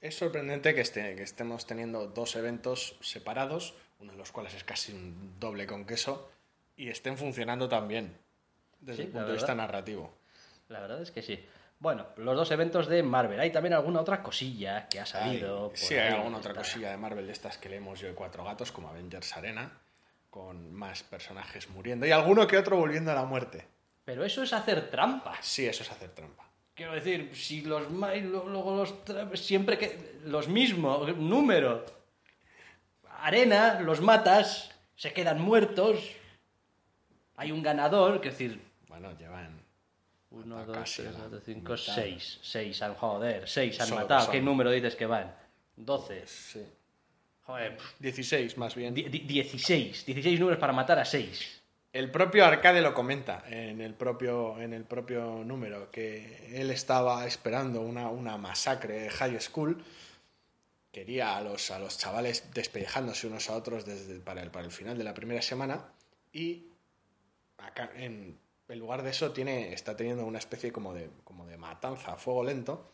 Es 0.01 0.17
sorprendente 0.17 0.75
que, 0.75 0.81
este- 0.81 1.15
que 1.15 1.23
estemos 1.23 1.67
teniendo 1.67 2.07
dos 2.07 2.35
eventos 2.37 2.97
separados, 3.01 3.75
uno 3.99 4.13
de 4.13 4.19
los 4.19 4.33
cuales 4.33 4.55
es 4.55 4.65
casi 4.65 4.93
un 4.93 5.39
doble 5.39 5.67
con 5.67 5.85
queso, 5.85 6.31
y 6.77 6.89
estén 6.89 7.19
funcionando 7.19 7.69
tan 7.69 7.87
bien 7.89 8.17
desde 8.81 9.03
Sí, 9.03 9.07
el 9.09 9.13
punto 9.13 9.27
de 9.27 9.33
vista 9.35 9.55
narrativo. 9.55 10.13
La 10.69 10.81
verdad 10.81 11.03
es 11.03 11.11
que 11.11 11.21
sí. 11.23 11.45
Bueno, 11.79 12.07
los 12.17 12.37
dos 12.37 12.51
eventos 12.51 12.87
de 12.89 13.03
Marvel. 13.03 13.41
Hay 13.41 13.51
también 13.53 13.73
alguna 13.75 14.01
otra 14.01 14.23
cosilla 14.23 14.87
que 14.89 15.01
ha 15.01 15.07
salido. 15.07 15.73
sí, 15.75 15.95
hay 15.95 16.15
alguna 16.15 16.39
otra 16.39 16.53
está. 16.53 16.63
cosilla 16.63 16.91
de 16.91 16.97
Marvel 16.97 17.27
de 17.27 17.33
estas 17.33 17.59
que 17.59 17.69
leemos 17.69 18.01
yo 18.01 18.09
de 18.09 18.15
Cuatro 18.15 18.45
Gatos, 18.45 18.71
como 18.73 18.89
Avengers 18.89 19.37
Arena, 19.37 19.79
con 20.31 20.73
más 20.73 21.03
personajes 21.03 21.69
muriendo 21.71 22.07
y 22.07 22.11
alguno 22.13 22.47
que 22.47 22.57
otro 22.59 22.77
volviendo 22.77 23.11
a 23.11 23.15
la 23.15 23.25
muerte. 23.25 23.67
Pero 24.05 24.25
eso 24.25 24.43
es 24.43 24.53
hacer 24.53 24.91
trampa. 24.91 25.37
Sí, 25.43 25.67
eso 25.67 25.83
es 25.83 25.91
hacer 25.91 26.11
trampa. 26.11 26.50
Quiero 26.75 26.93
decir, 26.95 27.31
si 27.35 27.61
los 27.63 27.91
luego 27.91 28.77
los 28.77 29.05
tra- 29.05 29.37
siempre 29.37 29.77
que 29.79 30.19
los 30.25 30.49
mismos 30.49 31.17
número. 31.17 31.85
Arena, 33.23 33.81
los 33.81 34.01
matas, 34.01 34.71
se 34.97 35.13
quedan 35.13 35.41
muertos. 35.43 35.99
Hay 37.37 37.53
un 37.53 37.63
ganador, 37.63 38.21
que 38.21 38.31
decir, 38.31 38.61
Bueno, 38.89 39.17
llevan 39.19 39.61
1, 40.31 40.59
Hasta 40.59 40.67
2, 40.73 40.77
casi 40.79 41.03
3, 41.03 41.13
la 41.15 41.19
4, 41.21 41.41
5, 41.45 41.73
mitad. 41.73 41.95
6. 41.95 42.39
6 42.43 42.83
han, 42.83 42.95
joder, 42.95 43.49
6 43.49 43.81
han 43.81 43.87
Solo 43.89 44.01
matado. 44.03 44.23
son. 44.25 44.33
¿Qué 44.33 44.41
número 44.41 44.71
dices 44.71 44.97
que 44.97 45.07
van? 45.07 45.35
12. 45.77 46.27
sí, 46.27 46.63
Joder, 47.43 47.77
pff, 47.77 47.99
16 47.99 48.57
más 48.59 48.75
bien. 48.75 48.95
di- 48.95 49.05
di- 49.05 49.21
16. 49.21 50.07
16 50.07 50.39
números 50.41 50.59
para 50.61 50.73
matar 50.73 50.99
a 50.99 51.05
6. 51.05 51.60
El 51.93 52.13
propio 52.13 52.45
Arcade 52.45 52.83
lo 52.83 52.95
comenta 52.95 53.43
en 53.49 53.81
el 53.81 53.95
propio, 53.95 54.61
en 54.61 54.73
el 54.73 54.85
propio 54.85 55.43
número, 55.45 55.91
que 55.91 56.61
él 56.61 56.71
estaba 56.71 57.27
esperando 57.27 57.81
una, 57.81 58.09
una 58.11 58.37
masacre 58.37 58.95
de 59.01 59.11
high 59.11 59.41
school. 59.41 59.85
Quería 60.93 61.37
a 61.37 61.41
los, 61.41 61.71
a 61.73 61.81
los 61.81 61.99
chavales 61.99 62.49
despellejándose 62.55 63.27
unos 63.27 63.51
a 63.51 63.57
otros 63.57 63.87
desde, 63.87 64.21
para, 64.21 64.43
el, 64.43 64.53
para 64.53 64.67
el 64.67 64.71
final 64.71 64.97
de 64.99 65.05
la 65.05 65.15
primera 65.15 65.43
semana. 65.43 65.93
Y 66.33 66.69
acá, 67.59 67.91
en, 67.97 68.39
en 68.69 68.79
lugar 68.79 69.03
de 69.03 69.11
eso, 69.11 69.33
tiene, 69.33 69.73
está 69.73 69.97
teniendo 69.97 70.25
una 70.25 70.39
especie 70.39 70.71
como 70.71 70.95
de, 70.95 71.11
como 71.25 71.45
de 71.47 71.57
matanza 71.57 72.13
a 72.13 72.17
fuego 72.17 72.45
lento. 72.45 72.87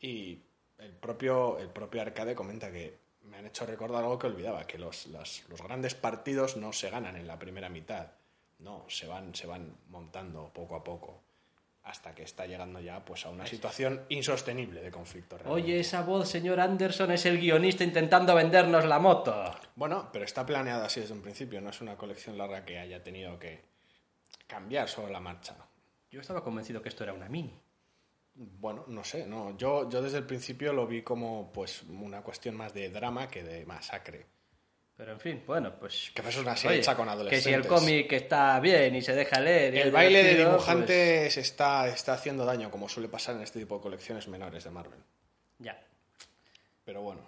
Y 0.00 0.40
el 0.78 0.92
propio, 0.94 1.58
el 1.60 1.68
propio 1.68 2.02
Arcade 2.02 2.34
comenta 2.34 2.72
que 2.72 3.03
me 3.34 3.40
han 3.40 3.46
hecho 3.46 3.66
recordar 3.66 4.02
algo 4.02 4.18
que 4.18 4.28
olvidaba, 4.28 4.64
que 4.66 4.78
los, 4.78 5.06
las- 5.08 5.42
los 5.48 5.60
grandes 5.60 5.94
partidos 5.94 6.56
no 6.56 6.72
se 6.72 6.88
ganan 6.90 7.16
en 7.16 7.26
la 7.26 7.38
primera 7.38 7.68
mitad. 7.68 8.06
No, 8.60 8.84
se 8.88 9.06
van, 9.08 9.34
se 9.34 9.46
van 9.48 9.74
montando 9.88 10.50
poco 10.54 10.76
a 10.76 10.84
poco. 10.84 11.20
Hasta 11.82 12.14
que 12.14 12.22
está 12.22 12.46
llegando 12.46 12.80
ya 12.80 13.04
pues, 13.04 13.26
a 13.26 13.30
una 13.30 13.46
situación 13.46 14.06
insostenible 14.08 14.80
de 14.80 14.90
conflicto. 14.90 15.36
realmente. 15.36 15.62
Oye, 15.64 15.80
esa 15.80 16.02
voz, 16.02 16.28
señor 16.30 16.58
Anderson, 16.60 17.10
es 17.10 17.26
el 17.26 17.38
guionista 17.38 17.84
intentando 17.84 18.34
vendernos 18.34 18.84
la 18.86 18.98
moto. 18.98 19.54
Bueno, 19.74 20.08
pero 20.12 20.24
está 20.24 20.46
planeado 20.46 20.84
así 20.84 21.00
desde 21.00 21.12
un 21.12 21.20
principio, 21.20 21.60
no 21.60 21.70
es 21.70 21.80
una 21.82 21.96
colección 21.96 22.38
larga 22.38 22.64
que 22.64 22.78
haya 22.78 23.02
tenido 23.02 23.38
que 23.38 23.60
cambiar 24.46 24.88
sobre 24.88 25.12
la 25.12 25.20
marcha. 25.20 25.56
Yo 26.10 26.20
estaba 26.20 26.42
convencido 26.44 26.80
que 26.80 26.88
esto 26.88 27.02
era 27.04 27.12
una 27.12 27.28
mini. 27.28 27.52
Bueno, 28.36 28.84
no 28.88 29.04
sé, 29.04 29.26
no. 29.26 29.56
Yo, 29.56 29.88
yo 29.88 30.02
desde 30.02 30.18
el 30.18 30.26
principio 30.26 30.72
lo 30.72 30.86
vi 30.86 31.02
como 31.02 31.52
pues 31.52 31.82
una 31.84 32.22
cuestión 32.22 32.56
más 32.56 32.74
de 32.74 32.90
drama 32.90 33.28
que 33.28 33.42
de 33.44 33.64
masacre. 33.64 34.26
Pero 34.96 35.12
en 35.12 35.20
fin, 35.20 35.42
bueno, 35.46 35.74
pues. 35.78 36.12
Que 36.14 36.22
es 36.22 36.36
una 36.36 36.52
oye, 36.52 36.60
serie 36.60 36.78
hecha 36.78 36.96
con 36.96 37.06
Que 37.28 37.40
si 37.40 37.48
el 37.48 37.54
adolescentes. 37.62 37.66
cómic 37.66 38.12
está 38.12 38.60
bien 38.60 38.94
y 38.94 39.02
se 39.02 39.12
deja 39.14 39.40
leer. 39.40 39.74
y 39.74 39.78
El 39.78 39.90
baile 39.90 40.22
de 40.22 40.36
dibujantes 40.36 41.36
está, 41.36 41.88
está 41.88 42.12
haciendo 42.14 42.44
daño, 42.44 42.70
como 42.70 42.88
suele 42.88 43.08
pasar 43.08 43.34
en 43.36 43.42
este 43.42 43.58
tipo 43.60 43.76
de 43.76 43.82
colecciones 43.82 44.28
menores 44.28 44.62
de 44.64 44.70
Marvel. 44.70 44.98
pues, 45.00 45.66
ya. 45.66 45.80
Pero 46.84 47.02
bueno, 47.02 47.22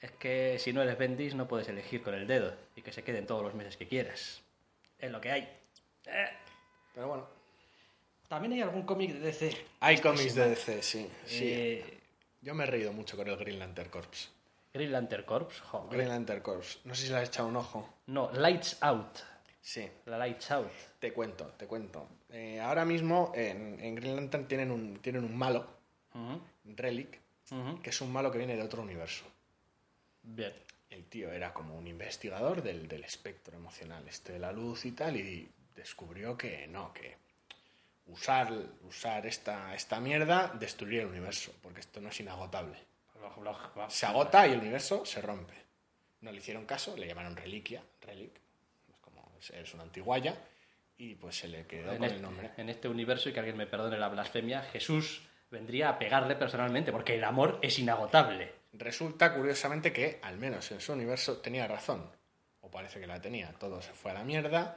Es 0.00 0.12
que 0.12 0.58
si 0.58 0.72
no 0.72 0.80
eres 0.82 0.96
Bendis, 0.96 1.34
no 1.34 1.46
puedes 1.46 1.68
elegir 1.68 2.02
con 2.02 2.14
el 2.14 2.26
dedo 2.26 2.54
y 2.74 2.80
que 2.80 2.92
se 2.92 3.02
queden 3.02 3.26
todos 3.26 3.42
los 3.42 3.54
meses 3.54 3.76
que 3.76 3.86
quieras. 3.86 4.40
Es 4.98 5.10
lo 5.10 5.20
que 5.20 5.30
hay. 5.30 5.42
Eh, 6.06 6.28
pero 6.94 7.08
bueno. 7.08 7.39
También 8.30 8.52
hay 8.52 8.60
algún 8.60 8.82
cómic 8.82 9.12
de 9.12 9.18
DC. 9.18 9.56
Hay 9.80 9.98
cómics 9.98 10.36
de 10.36 10.50
DC, 10.50 10.82
sí. 10.84 11.10
sí. 11.26 11.48
Eh, 11.48 11.98
Yo 12.40 12.54
me 12.54 12.62
he 12.62 12.66
reído 12.68 12.92
mucho 12.92 13.16
con 13.16 13.26
el 13.26 13.36
Green 13.36 13.58
Lantern 13.58 13.90
Corps. 13.90 14.30
Green 14.72 14.92
Lantern 14.92 15.24
Corps. 15.24 15.60
joder. 15.62 15.90
Green 15.96 16.08
Lantern 16.08 16.40
Corps. 16.40 16.78
No 16.84 16.94
sé 16.94 17.06
si 17.06 17.08
le 17.12 17.16
has 17.18 17.28
echado 17.28 17.48
un 17.48 17.56
ojo. 17.56 17.92
No, 18.06 18.30
Lights 18.32 18.78
Out. 18.82 19.18
Sí. 19.60 19.84
La 20.06 20.16
Lights 20.16 20.48
Out. 20.52 20.70
Te 21.00 21.12
cuento, 21.12 21.46
te 21.56 21.66
cuento. 21.66 22.06
Eh, 22.28 22.60
ahora 22.60 22.84
mismo 22.84 23.32
en, 23.34 23.80
en 23.80 23.96
Green 23.96 24.14
Lantern 24.14 24.46
tienen 24.46 24.70
un, 24.70 25.00
tienen 25.00 25.24
un 25.24 25.36
malo. 25.36 25.66
Relic, 26.64 27.18
que 27.82 27.90
es 27.90 28.00
un 28.00 28.12
malo 28.12 28.30
que 28.30 28.38
viene 28.38 28.54
de 28.54 28.62
otro 28.62 28.80
universo. 28.80 29.24
Bien. 30.22 30.52
El 30.88 31.04
tío 31.06 31.32
era 31.32 31.52
como 31.52 31.76
un 31.76 31.88
investigador 31.88 32.62
del, 32.62 32.86
del 32.86 33.02
espectro 33.02 33.56
emocional, 33.56 34.06
este 34.06 34.34
de 34.34 34.38
la 34.38 34.52
luz 34.52 34.84
y 34.86 34.92
tal, 34.92 35.16
y 35.16 35.48
descubrió 35.74 36.36
que 36.36 36.68
no, 36.68 36.92
que 36.92 37.16
usar, 38.12 38.52
usar 38.82 39.26
esta, 39.26 39.74
esta 39.74 40.00
mierda 40.00 40.52
destruiría 40.58 41.02
el 41.02 41.08
universo, 41.08 41.52
porque 41.62 41.80
esto 41.80 42.00
no 42.00 42.08
es 42.08 42.20
inagotable. 42.20 42.78
Se 43.88 44.06
agota 44.06 44.46
y 44.46 44.52
el 44.52 44.60
universo 44.60 45.04
se 45.04 45.20
rompe. 45.20 45.54
No 46.20 46.30
le 46.32 46.38
hicieron 46.38 46.66
caso, 46.66 46.96
le 46.96 47.06
llamaron 47.06 47.36
reliquia, 47.36 47.82
relic, 48.00 48.40
es 48.88 48.98
como 49.00 49.32
es, 49.38 49.50
es 49.50 49.74
una 49.74 49.84
antiguaya, 49.84 50.36
y 50.96 51.14
pues 51.14 51.38
se 51.38 51.48
le 51.48 51.66
quedó 51.66 51.92
En 51.92 51.98
con 51.98 52.04
este, 52.04 52.16
el 52.16 52.22
nombre. 52.22 52.50
en 52.56 52.68
este 52.68 52.88
universo, 52.88 53.28
y 53.28 53.32
que 53.32 53.40
alguien 53.40 53.56
me 53.56 53.66
perdone 53.66 53.98
la 53.98 54.08
blasfemia, 54.08 54.62
Jesús 54.62 55.22
vendría 55.50 55.88
a 55.88 55.98
pegarle 55.98 56.36
personalmente, 56.36 56.92
porque 56.92 57.14
el 57.14 57.24
amor 57.24 57.58
es 57.62 57.78
inagotable. 57.78 58.52
Resulta, 58.72 59.34
curiosamente, 59.34 59.92
que, 59.92 60.20
al 60.22 60.36
menos 60.36 60.70
en 60.70 60.80
su 60.80 60.92
universo, 60.92 61.38
tenía 61.38 61.66
razón. 61.66 62.10
O 62.60 62.70
parece 62.70 63.00
que 63.00 63.06
la 63.06 63.20
tenía. 63.20 63.52
Todo 63.58 63.80
se 63.80 63.92
fue 63.92 64.10
a 64.10 64.14
la 64.14 64.24
mierda, 64.24 64.76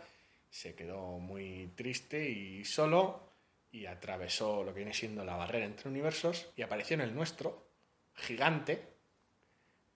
se 0.54 0.76
quedó 0.76 1.18
muy 1.18 1.72
triste 1.76 2.30
y 2.30 2.64
solo, 2.64 3.28
y 3.72 3.88
atravesó 3.88 4.64
lo 4.64 4.72
que 4.72 4.82
viene 4.82 4.94
siendo 4.94 5.26
la 5.26 5.36
barrera 5.36 5.66
entre 5.66 5.90
universos, 5.90 6.46
y 6.56 6.62
apareció 6.62 6.94
en 6.94 7.02
el 7.02 7.16
nuestro, 7.16 7.66
gigante, 8.14 8.88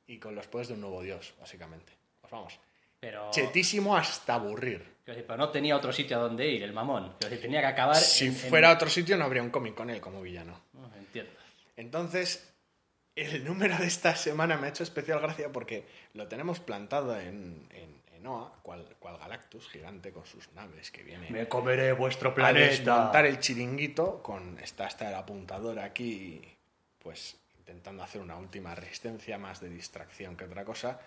y 0.07 0.17
con 0.17 0.33
los 0.33 0.47
poderes 0.47 0.69
de 0.69 0.73
un 0.73 0.81
nuevo 0.81 1.03
dios, 1.03 1.35
básicamente. 1.39 1.93
Pues 2.21 2.31
vamos, 2.31 2.59
Pero, 2.99 3.29
chetísimo 3.29 3.95
hasta 3.95 4.33
aburrir. 4.33 4.83
decir, 5.05 5.25
pero 5.27 5.37
no 5.37 5.51
tenía 5.51 5.77
otro 5.77 5.93
sitio 5.93 6.17
a 6.17 6.21
donde 6.21 6.47
ir, 6.47 6.63
el 6.63 6.73
mamón. 6.73 7.13
Decir, 7.19 7.39
tenía 7.39 7.59
que 7.61 7.67
acabar. 7.67 7.95
Si 7.97 8.25
en- 8.25 8.33
fuera 8.33 8.71
otro 8.73 8.89
sitio, 8.89 9.15
no 9.15 9.25
habría 9.25 9.43
un 9.43 9.51
cómic 9.51 9.75
con 9.75 9.91
él 9.91 10.01
como 10.01 10.23
villano. 10.23 10.59
No, 10.73 10.91
entiendo. 10.95 11.31
Entonces, 11.75 12.51
el 13.15 13.43
número 13.45 13.77
de 13.77 13.85
esta 13.85 14.15
semana 14.15 14.57
me 14.57 14.65
ha 14.65 14.69
hecho 14.71 14.81
especial 14.81 15.19
gracia 15.19 15.51
porque 15.51 15.85
lo 16.15 16.27
tenemos 16.27 16.59
plantado 16.59 17.15
en, 17.19 17.67
en, 17.69 17.96
en 18.27 18.33
Oa, 18.33 18.51
cual, 18.61 18.95
cual 18.99 19.17
Galactus 19.17 19.67
gigante 19.69 20.11
con 20.11 20.25
sus 20.25 20.51
naves 20.53 20.91
que 20.91 21.03
viene 21.03 21.29
Me 21.29 21.47
comeré 21.47 21.93
vuestro 21.93 22.29
a 22.31 22.35
planeta. 22.35 22.69
desmontar 22.69 23.25
el 23.25 23.39
chiringuito 23.39 24.21
con 24.21 24.59
está 24.59 24.85
hasta 24.85 25.09
el 25.09 25.15
apuntador 25.15 25.79
aquí, 25.79 26.41
pues 26.99 27.37
intentando 27.59 28.03
hacer 28.03 28.21
una 28.21 28.37
última 28.37 28.75
resistencia 28.75 29.37
más 29.37 29.59
de 29.59 29.69
distracción 29.69 30.35
que 30.35 30.45
otra 30.45 30.63
cosa. 30.63 30.99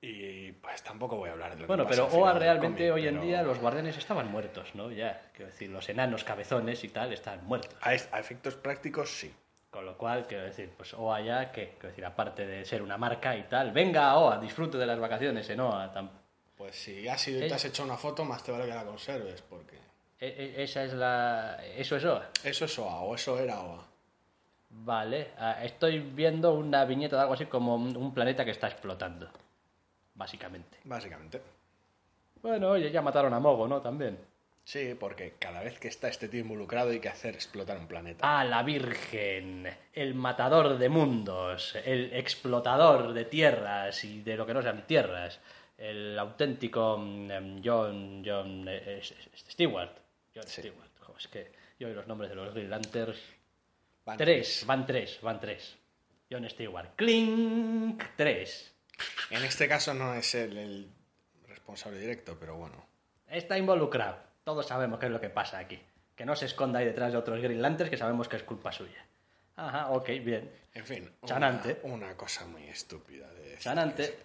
Y 0.00 0.52
pues 0.52 0.82
tampoco 0.82 1.16
voy 1.16 1.30
a 1.30 1.32
hablar 1.32 1.50
de 1.50 1.56
lo 1.56 1.62
que 1.62 1.66
Bueno, 1.66 1.86
pero 1.88 2.06
OA 2.06 2.34
realmente 2.34 2.88
cómic, 2.88 2.94
hoy 2.94 3.08
en 3.08 3.14
pero 3.14 3.26
día 3.26 3.42
los 3.42 3.58
guardianes 3.58 3.96
estaban 3.96 4.30
muertos, 4.30 4.74
¿no? 4.74 4.92
Ya, 4.92 5.30
quiero 5.34 5.50
decir, 5.50 5.70
los 5.70 5.88
enanos 5.88 6.22
cabezones 6.22 6.84
y 6.84 6.88
tal 6.88 7.12
están 7.12 7.44
muertos. 7.46 7.76
A, 7.80 7.90
a 7.90 8.20
efectos 8.20 8.54
prácticos 8.56 9.10
sí. 9.10 9.34
Con 9.76 9.84
lo 9.84 9.98
cual, 9.98 10.26
quiero 10.26 10.44
decir, 10.44 10.72
pues 10.74 10.94
OA 10.94 11.20
ya, 11.20 11.52
que, 11.52 11.72
quiero 11.72 11.88
decir, 11.88 12.02
aparte 12.06 12.46
de 12.46 12.64
ser 12.64 12.80
una 12.80 12.96
marca 12.96 13.36
y 13.36 13.42
tal, 13.42 13.72
venga 13.72 14.16
OA, 14.16 14.38
disfrute 14.40 14.78
de 14.78 14.86
las 14.86 14.98
vacaciones 14.98 15.50
en 15.50 15.60
OA. 15.60 15.92
Pues 16.56 16.74
si 16.76 17.06
has 17.06 17.28
ido 17.28 17.44
y 17.44 17.48
te 17.48 17.52
has 17.52 17.62
hecho 17.66 17.84
una 17.84 17.98
foto, 17.98 18.24
más 18.24 18.42
te 18.42 18.52
vale 18.52 18.64
que 18.64 18.72
la 18.72 18.84
conserves, 18.86 19.42
porque 19.42 19.76
e- 20.18 20.28
e- 20.56 20.62
esa 20.62 20.82
es 20.82 20.94
la... 20.94 21.62
Eso 21.76 21.96
es 21.96 22.04
OA. 22.06 22.30
eso 22.42 22.64
es 22.64 22.78
OA 22.78 23.00
o 23.02 23.14
eso 23.14 23.38
era 23.38 23.60
OA. 23.60 23.84
Vale, 24.70 25.32
ah, 25.38 25.62
estoy 25.62 25.98
viendo 26.00 26.54
una 26.54 26.86
viñeta 26.86 27.16
de 27.16 27.22
algo 27.22 27.34
así 27.34 27.44
como 27.44 27.74
un 27.74 27.94
un 27.98 28.14
planeta 28.14 28.46
que 28.46 28.52
está 28.52 28.68
explotando, 28.68 29.28
básicamente. 30.14 30.78
Básicamente. 30.84 31.42
Bueno, 32.40 32.70
oye, 32.70 32.90
ya 32.90 33.02
mataron 33.02 33.34
a 33.34 33.40
Mogo, 33.40 33.68
¿no? 33.68 33.82
También. 33.82 34.18
Sí, 34.66 34.96
porque 34.98 35.34
cada 35.38 35.62
vez 35.62 35.78
que 35.78 35.86
está 35.86 36.08
este 36.08 36.26
tío 36.26 36.40
involucrado 36.40 36.90
hay 36.90 36.98
que 36.98 37.08
hacer 37.08 37.36
explotar 37.36 37.78
un 37.78 37.86
planeta. 37.86 38.18
Ah, 38.40 38.42
la 38.44 38.64
Virgen, 38.64 39.72
el 39.92 40.14
matador 40.16 40.76
de 40.76 40.88
mundos, 40.88 41.76
el 41.84 42.12
explotador 42.12 43.12
de 43.12 43.26
tierras 43.26 44.02
y 44.02 44.22
de 44.22 44.36
lo 44.36 44.44
que 44.44 44.52
no 44.54 44.62
sean 44.62 44.84
tierras, 44.84 45.38
el 45.78 46.18
auténtico 46.18 46.98
mm, 46.98 47.60
John, 47.64 48.24
John 48.26 48.66
eh, 48.68 48.98
eh, 49.00 49.02
Stewart. 49.36 49.92
John 50.34 50.48
Sí. 50.48 50.62
Stewart. 50.62 50.90
Jo, 50.98 51.14
es 51.16 51.28
que 51.28 51.52
yo 51.78 51.88
y 51.88 51.94
los 51.94 52.08
nombres 52.08 52.28
de 52.30 52.34
los 52.34 52.52
Green 52.52 52.68
Lanterns. 52.68 53.20
Van 54.04 54.18
Tres, 54.18 54.64
van 54.66 54.84
tres, 54.84 55.20
van 55.22 55.38
tres. 55.38 55.76
John 56.28 56.50
Stewart. 56.50 56.96
Clink, 56.96 58.02
tres. 58.16 58.74
En 59.30 59.44
este 59.44 59.68
caso 59.68 59.94
no 59.94 60.12
es 60.14 60.34
él 60.34 60.58
el 60.58 60.90
responsable 61.46 62.00
directo, 62.00 62.36
pero 62.40 62.56
bueno. 62.56 62.84
Está 63.28 63.56
involucrado. 63.56 64.26
Todos 64.46 64.64
sabemos 64.66 65.00
qué 65.00 65.06
es 65.06 65.12
lo 65.12 65.20
que 65.20 65.28
pasa 65.28 65.58
aquí. 65.58 65.76
Que 66.14 66.24
no 66.24 66.36
se 66.36 66.46
esconda 66.46 66.78
ahí 66.78 66.84
detrás 66.84 67.10
de 67.10 67.18
otros 67.18 67.40
Green 67.40 67.60
Lanterns 67.60 67.90
que 67.90 67.96
sabemos 67.96 68.28
que 68.28 68.36
es 68.36 68.44
culpa 68.44 68.70
suya. 68.70 69.04
Ajá, 69.56 69.90
ok, 69.90 70.06
bien. 70.22 70.48
En 70.72 70.86
fin, 70.86 71.10
una, 71.20 71.28
Chanante. 71.28 71.80
una 71.82 72.16
cosa 72.16 72.46
muy 72.46 72.62
estúpida 72.68 73.28
de 73.34 73.58
Chanante. 73.58 74.16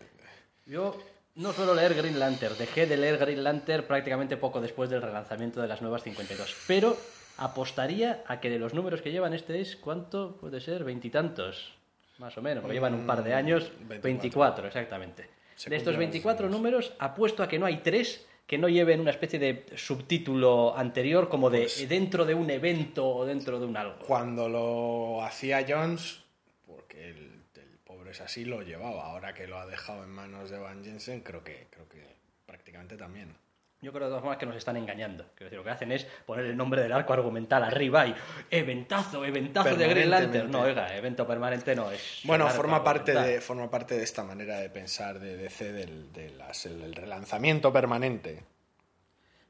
Yo 0.68 0.96
no 1.38 1.52
suelo 1.54 1.74
leer 1.74 1.96
Green 1.96 2.20
Lantern. 2.20 2.56
Dejé 2.56 2.86
de 2.86 2.98
leer 2.98 3.18
Green 3.18 3.44
Lantern 3.44 3.84
prácticamente 3.86 4.38
poco 4.38 4.62
después 4.62 4.92
del 4.92 5.02
relanzamiento 5.02 5.60
de 5.60 5.68
las 5.68 5.82
nuevas 5.82 6.04
52. 6.04 6.56
Pero 6.68 6.96
apostaría 7.38 8.24
a 8.28 8.40
que 8.40 8.52
de 8.52 8.60
los 8.60 8.76
números 8.76 9.02
que 9.02 9.12
llevan 9.12 9.34
este 9.34 9.60
es, 9.60 9.76
¿cuánto 9.76 10.38
puede 10.38 10.62
ser? 10.62 10.84
Veintitantos, 10.84 11.74
más 12.20 12.38
o 12.38 12.44
menos. 12.44 12.62
Porque 12.62 12.76
llevan 12.76 12.94
un 12.94 13.08
par 13.08 13.24
de 13.24 13.34
años. 13.34 13.72
24. 13.80 14.04
24, 14.04 14.68
exactamente. 14.68 15.24
De 15.24 15.76
estos 15.76 15.94
cumplen 15.94 15.94
los 15.94 15.98
24 15.98 16.46
años. 16.46 16.56
números, 16.56 16.94
apuesto 17.00 17.42
a 17.42 17.48
que 17.48 17.58
no 17.58 17.66
hay 17.66 17.78
tres 17.78 18.28
que 18.52 18.58
no 18.58 18.68
lleven 18.68 19.00
una 19.00 19.12
especie 19.12 19.40
de 19.40 19.66
subtítulo 19.78 20.78
anterior 20.78 21.30
como 21.30 21.50
de 21.50 21.60
Pues- 21.62 21.88
dentro 21.88 22.26
de 22.26 22.34
un 22.34 22.50
evento 22.50 23.08
o 23.08 23.26
dentro 23.26 23.62
de 23.62 23.66
un 23.66 23.78
algo. 23.78 24.00
Cuando 24.06 24.50
lo 24.50 25.24
hacía 25.24 25.66
Jones, 25.66 26.20
porque 26.68 27.12
el, 27.12 27.18
el 27.56 27.78
pobre 27.86 28.12
es 28.12 28.20
así, 28.20 28.44
lo 28.44 28.62
llevaba. 28.62 29.06
Ahora 29.06 29.34
que 29.34 29.48
lo 29.48 29.58
ha 29.58 29.66
dejado 29.66 30.04
en 30.04 30.10
manos 30.10 30.50
de 30.50 30.60
Van 30.60 30.84
Jensen, 30.84 31.22
creo 31.22 31.46
que, 31.46 31.68
creo 31.70 31.88
que 31.88 32.04
prácticamente 32.46 32.98
también. 32.98 33.34
Yo 33.82 33.92
creo 33.92 34.06
de 34.06 34.10
todas 34.12 34.22
formas 34.22 34.38
que 34.38 34.46
nos 34.46 34.56
están 34.56 34.78
engañando. 34.78 35.26
Decir, 35.40 35.58
lo 35.58 35.64
que 35.64 35.72
hacen 35.72 35.92
es 35.92 36.06
poner 36.26 36.46
el 36.46 36.56
nombre 36.56 36.84
del 36.84 36.92
arco 36.92 37.14
argumental 37.14 37.64
arriba 37.64 38.06
y 38.06 38.16
eventazo, 38.52 39.26
eventazo 39.26 39.76
de 39.76 39.88
Green 39.88 40.10
Lantern. 40.10 40.52
No, 40.52 40.62
oiga, 40.62 40.96
evento 40.96 41.26
permanente 41.26 41.76
no 41.76 41.90
es. 41.90 42.22
Bueno, 42.24 42.48
forma 42.50 42.84
parte, 42.84 43.12
argumental. 43.12 43.34
de, 43.36 43.42
forma 43.42 43.72
parte 43.72 43.96
de 43.98 44.04
esta 44.04 44.24
manera 44.24 44.58
de 44.60 44.70
pensar 44.70 45.20
de 45.20 45.36
DC, 45.36 45.72
del, 45.74 46.14
de 46.14 46.30
las- 46.30 46.66
el, 46.68 46.80
el 46.84 46.94
relanzamiento 46.94 47.74
permanente. 47.74 48.44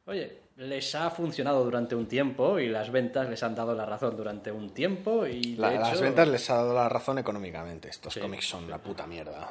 Oye, 0.05 0.39
les 0.55 0.95
ha 0.95 1.09
funcionado 1.09 1.63
durante 1.65 1.93
un 1.95 2.07
tiempo 2.07 2.57
y 2.57 2.67
las 2.69 2.89
ventas 2.89 3.27
les 3.29 3.43
han 3.43 3.53
dado 3.53 3.75
la 3.75 3.85
razón 3.85 4.15
durante 4.15 4.49
un 4.51 4.69
tiempo 4.73 5.25
y 5.27 5.55
de 5.55 5.61
La- 5.61 5.73
hecho- 5.73 5.81
Las 5.81 6.01
ventas 6.01 6.27
les 6.29 6.49
ha 6.49 6.55
dado 6.55 6.73
la 6.73 6.87
razón 6.87 7.17
económicamente. 7.19 7.89
Estos 7.89 8.13
Sí, 8.13 8.21
cómics 8.21 8.47
son 8.47 8.69
la 8.69 8.77
puta 8.77 9.05
mierda, 9.05 9.49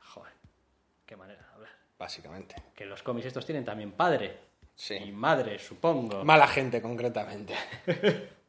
Joder, 0.00 0.32
qué 1.06 1.16
manera. 1.16 1.41
Básicamente. 2.02 2.56
Que 2.74 2.84
los 2.84 3.00
cómics 3.02 3.26
estos 3.28 3.46
tienen 3.46 3.64
también 3.64 3.92
padre 3.92 4.36
Sí. 4.74 4.96
y 4.96 5.12
madre, 5.12 5.58
supongo. 5.58 6.24
Mala 6.32 6.48
gente, 6.48 6.82
concretamente. 6.82 7.54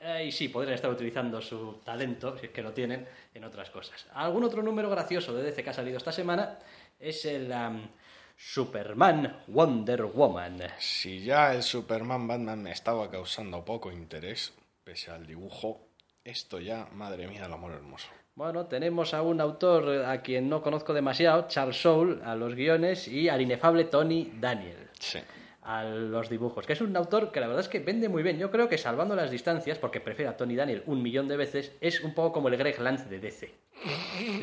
Eh, 0.00 0.26
y 0.26 0.32
sí, 0.32 0.48
podrían 0.48 0.76
estar 0.76 0.90
utilizando 0.92 1.42
su 1.42 1.80
talento, 1.84 2.38
si 2.38 2.46
es 2.46 2.52
que 2.52 2.62
lo 2.62 2.72
tienen, 2.72 3.06
en 3.34 3.42
otras 3.42 3.68
cosas. 3.70 4.06
Algún 4.14 4.44
otro 4.44 4.62
número 4.62 4.88
gracioso 4.88 5.34
de 5.34 5.42
DC 5.42 5.64
que 5.64 5.70
ha 5.70 5.74
salido 5.74 5.98
esta 5.98 6.12
semana 6.12 6.56
es 7.00 7.24
el 7.24 7.52
am, 7.52 7.90
Superman 8.36 9.42
Wonder 9.48 10.04
Woman. 10.04 10.58
Si 10.78 11.24
ya 11.24 11.52
el 11.52 11.64
Superman 11.64 12.28
Batman 12.28 12.62
me 12.62 12.70
estaba 12.70 13.10
causando 13.10 13.64
poco 13.64 13.90
interés, 13.90 14.54
pese 14.84 15.10
al 15.10 15.26
dibujo, 15.26 15.88
esto 16.22 16.60
ya, 16.60 16.86
madre 16.92 17.26
mía, 17.26 17.46
el 17.46 17.52
amor 17.52 17.72
hermoso. 17.72 18.08
Bueno, 18.38 18.66
tenemos 18.66 19.14
a 19.14 19.22
un 19.22 19.40
autor 19.40 20.04
a 20.04 20.22
quien 20.22 20.48
no 20.48 20.62
conozco 20.62 20.94
demasiado, 20.94 21.46
Charles 21.48 21.82
Soule, 21.82 22.22
a 22.24 22.36
los 22.36 22.54
guiones, 22.54 23.08
y 23.08 23.28
al 23.28 23.40
inefable 23.40 23.82
Tony 23.86 24.30
Daniel. 24.38 24.76
Sí. 25.00 25.18
a 25.62 25.82
los 25.84 26.30
dibujos, 26.30 26.64
que 26.64 26.72
es 26.72 26.80
un 26.80 26.96
autor 26.96 27.30
que 27.32 27.40
la 27.40 27.46
verdad 27.48 27.60
es 27.62 27.68
que 27.68 27.80
vende 27.80 28.08
muy 28.08 28.22
bien. 28.22 28.38
Yo 28.38 28.50
creo 28.50 28.68
que 28.68 28.78
salvando 28.78 29.14
las 29.16 29.30
distancias, 29.30 29.76
porque 29.76 30.00
prefiero 30.00 30.30
a 30.30 30.36
Tony 30.36 30.54
Daniel 30.56 30.82
un 30.86 31.02
millón 31.02 31.26
de 31.28 31.36
veces, 31.36 31.72
es 31.80 32.00
un 32.02 32.14
poco 32.14 32.32
como 32.32 32.46
el 32.48 32.56
Greg 32.56 32.80
Lance 32.80 33.06
de 33.08 33.18
DC. 33.20 33.52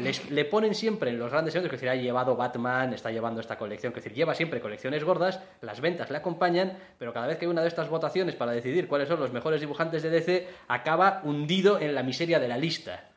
Les- 0.01 0.29
le 0.29 0.43
ponen 0.45 0.75
siempre 0.75 1.09
en 1.09 1.17
los 1.17 1.31
grandes 1.31 1.55
eventos, 1.55 1.71
que 1.71 1.77
decir, 1.77 1.89
ha 1.89 1.95
llevado 1.95 2.35
Batman, 2.35 2.93
está 2.93 3.09
llevando 3.11 3.39
esta 3.41 3.57
colección, 3.57 3.91
que 3.93 4.01
decir, 4.01 4.13
lleva 4.13 4.35
siempre 4.35 4.59
colecciones 4.61 5.03
gordas, 5.05 5.39
las 5.61 5.79
ventas 5.81 6.11
le 6.11 6.17
acompañan, 6.17 6.77
pero 6.99 7.11
cada 7.13 7.25
vez 7.27 7.37
que 7.37 7.45
hay 7.45 7.51
una 7.51 7.61
de 7.63 7.69
estas 7.69 7.89
votaciones 7.89 8.35
para 8.35 8.51
decidir 8.51 8.87
cuáles 8.87 9.07
son 9.07 9.19
los 9.19 9.31
mejores 9.31 9.61
dibujantes 9.61 10.03
de 10.03 10.09
DC, 10.11 10.47
acaba 10.67 11.21
hundido 11.23 11.79
en 11.79 11.95
la 11.95 12.03
miseria 12.03 12.39
de 12.39 12.49
la 12.49 12.57
lista. 12.57 13.14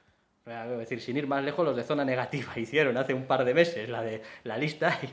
Es 0.49 0.79
decir, 0.79 1.01
sin 1.01 1.17
ir 1.17 1.27
más 1.27 1.45
lejos, 1.45 1.65
los 1.65 1.77
de 1.77 1.83
zona 1.85 2.05
negativa 2.05 2.53
hicieron 2.57 2.97
hace 2.97 3.15
un 3.15 3.25
par 3.27 3.45
de 3.45 3.55
meses 3.55 3.89
la 3.89 4.03
de 4.03 4.23
la 4.45 4.57
lista 4.57 4.99
y 5.03 5.09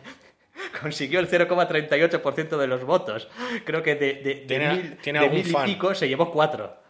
consiguió 0.82 1.20
el 1.20 1.30
0,38% 1.30 2.58
de 2.58 2.68
los 2.68 2.84
votos. 2.84 3.28
Creo 3.66 3.84
que 3.84 3.96
de, 3.96 4.14
de, 4.16 4.22
de 4.24 4.36
Tiene- 4.48 4.74
mil, 4.74 4.98
tiene 4.98 5.20
de 5.20 5.30
mil 5.30 5.48
y 5.48 5.54
pico 5.66 5.94
se 5.96 6.08
llevó 6.08 6.32
cuatro. 6.32 6.84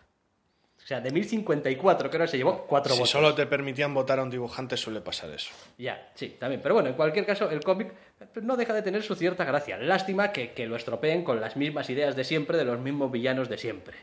O 0.77 0.87
sea, 0.87 1.01
de 1.01 1.09
1054 1.09 2.09
creo 2.11 2.21
que 2.21 2.27
se 2.27 2.37
llevó 2.37 2.67
cuatro 2.67 2.93
Si 2.93 2.99
votos. 2.99 3.09
solo 3.09 3.33
te 3.33 3.47
permitían 3.47 3.91
votar 3.91 4.19
a 4.19 4.21
un 4.23 4.29
dibujante 4.29 4.77
suele 4.77 5.01
pasar 5.01 5.31
eso. 5.31 5.49
Ya, 5.79 6.11
sí, 6.13 6.35
también. 6.39 6.61
Pero 6.61 6.75
bueno, 6.75 6.89
en 6.89 6.95
cualquier 6.95 7.25
caso, 7.25 7.49
el 7.49 7.63
cómic 7.63 7.91
pues, 8.31 8.45
no 8.45 8.55
deja 8.55 8.71
de 8.71 8.83
tener 8.83 9.01
su 9.01 9.15
cierta 9.15 9.45
gracia. 9.45 9.77
Lástima 9.77 10.31
que, 10.31 10.51
que 10.51 10.67
lo 10.67 10.75
estropeen 10.75 11.23
con 11.23 11.41
las 11.41 11.55
mismas 11.55 11.89
ideas 11.89 12.15
de 12.15 12.23
siempre, 12.23 12.55
de 12.59 12.65
los 12.65 12.79
mismos 12.79 13.11
villanos 13.11 13.49
de 13.49 13.57
siempre. 13.57 13.95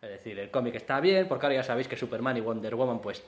Es 0.00 0.08
decir, 0.08 0.38
el 0.38 0.50
cómic 0.50 0.76
está 0.76 0.98
bien, 1.00 1.28
porque 1.28 1.44
ahora 1.44 1.56
ya 1.56 1.62
sabéis 1.62 1.88
que 1.88 1.96
Superman 1.98 2.38
y 2.38 2.40
Wonder 2.40 2.74
Woman, 2.74 3.02
pues, 3.02 3.22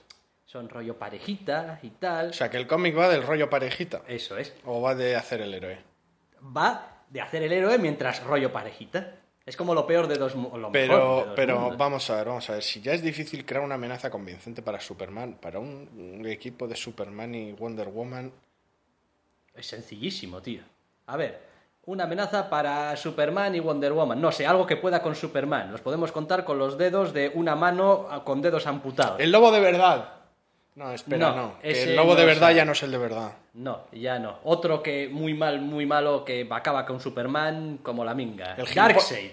son 0.52 0.68
rollo 0.68 0.98
parejita 0.98 1.78
y 1.82 1.88
tal. 1.88 2.28
O 2.28 2.32
sea, 2.34 2.50
que 2.50 2.58
el 2.58 2.66
cómic 2.66 2.96
va 2.96 3.08
del 3.08 3.22
rollo 3.22 3.48
parejita. 3.48 4.02
Eso 4.06 4.36
es. 4.36 4.52
O 4.66 4.82
va 4.82 4.94
de 4.94 5.16
hacer 5.16 5.40
el 5.40 5.54
héroe. 5.54 5.78
Va 6.54 7.04
de 7.08 7.22
hacer 7.22 7.42
el 7.42 7.52
héroe 7.52 7.78
mientras 7.78 8.22
rollo 8.22 8.52
parejita. 8.52 9.14
Es 9.46 9.56
como 9.56 9.74
lo 9.74 9.86
peor 9.86 10.06
de 10.08 10.16
dos 10.16 10.34
lo 10.34 10.40
mejor 10.42 10.60
de 10.60 10.78
Pero, 10.78 10.96
dos 10.98 11.26
pero 11.34 11.58
mundos. 11.58 11.78
vamos 11.78 12.10
a 12.10 12.16
ver, 12.16 12.26
vamos 12.26 12.50
a 12.50 12.52
ver. 12.52 12.62
Si 12.62 12.82
ya 12.82 12.92
es 12.92 13.00
difícil 13.02 13.46
crear 13.46 13.64
una 13.64 13.76
amenaza 13.76 14.10
convincente 14.10 14.60
para 14.60 14.78
Superman, 14.78 15.38
para 15.40 15.58
un, 15.58 15.88
un 16.20 16.26
equipo 16.26 16.68
de 16.68 16.76
Superman 16.76 17.34
y 17.34 17.52
Wonder 17.52 17.88
Woman, 17.88 18.30
Es 19.54 19.66
sencillísimo, 19.66 20.42
tío. 20.42 20.62
A 21.06 21.16
ver, 21.16 21.40
una 21.86 22.04
amenaza 22.04 22.50
para 22.50 22.94
Superman 22.96 23.54
y 23.54 23.60
Wonder 23.60 23.94
Woman. 23.94 24.20
No 24.20 24.30
sé, 24.30 24.46
algo 24.46 24.66
que 24.66 24.76
pueda 24.76 25.00
con 25.00 25.14
Superman. 25.14 25.72
Los 25.72 25.80
podemos 25.80 26.12
contar 26.12 26.44
con 26.44 26.58
los 26.58 26.76
dedos 26.76 27.14
de 27.14 27.30
una 27.34 27.56
mano 27.56 28.06
con 28.24 28.42
dedos 28.42 28.66
amputados. 28.66 29.18
el 29.18 29.32
lobo 29.32 29.50
de 29.50 29.60
verdad. 29.60 30.21
No, 30.74 30.90
espera, 30.92 31.18
No, 31.30 31.36
no. 31.36 31.58
que 31.60 31.82
el 31.82 31.96
lobo 31.96 32.16
de 32.16 32.24
verdad 32.24 32.50
ya 32.54 32.64
no 32.64 32.72
es 32.72 32.82
el 32.82 32.90
de 32.92 32.98
verdad. 32.98 33.32
No, 33.54 33.88
ya 33.92 34.18
no. 34.18 34.38
Otro 34.44 34.82
que 34.82 35.08
muy 35.08 35.34
mal, 35.34 35.60
muy 35.60 35.84
malo, 35.84 36.24
que 36.24 36.48
acaba 36.50 36.86
con 36.86 36.98
Superman 37.00 37.78
como 37.82 38.04
la 38.04 38.14
minga. 38.14 38.54
El 38.54 38.72
Darkseid. 38.74 39.30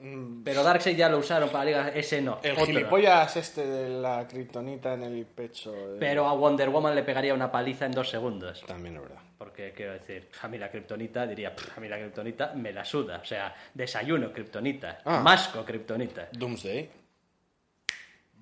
Mm, 0.00 0.42
Pero 0.44 0.62
Darkseid 0.64 0.96
ya 0.96 1.08
lo 1.08 1.18
usaron 1.18 1.48
para 1.50 1.64
la 1.64 1.70
liga, 1.70 1.88
ese 1.94 2.20
no. 2.22 2.38
El 2.42 2.52
otro. 2.52 2.66
gilipollas 2.66 3.36
este 3.36 3.66
de 3.66 4.00
la 4.00 4.26
kriptonita 4.28 4.94
en 4.94 5.02
el 5.04 5.26
pecho. 5.26 5.72
eh, 5.74 5.96
Pero 6.00 6.26
a 6.26 6.32
Wonder 6.34 6.70
Woman 6.70 6.94
le 6.94 7.02
pegaría 7.04 7.34
una 7.34 7.50
paliza 7.52 7.86
en 7.86 7.92
dos 7.92 8.08
segundos. 8.08 8.62
También 8.66 8.96
es 8.96 9.02
verdad. 9.02 9.18
Porque 9.38 9.72
quiero 9.72 9.92
decir, 9.92 10.28
a 10.42 10.48
mí 10.48 10.58
la 10.58 10.68
kriptonita 10.70 11.24
diría, 11.26 11.54
"Pff, 11.54 11.78
a 11.78 11.80
mí 11.80 11.88
la 11.88 11.96
kriptonita 11.98 12.52
me 12.54 12.72
la 12.72 12.84
suda. 12.84 13.20
O 13.22 13.24
sea, 13.24 13.54
desayuno 13.74 14.32
kriptonita, 14.32 15.00
Ah. 15.04 15.20
masco 15.20 15.64
kriptonita. 15.64 16.28
Doomsday. 16.32 16.90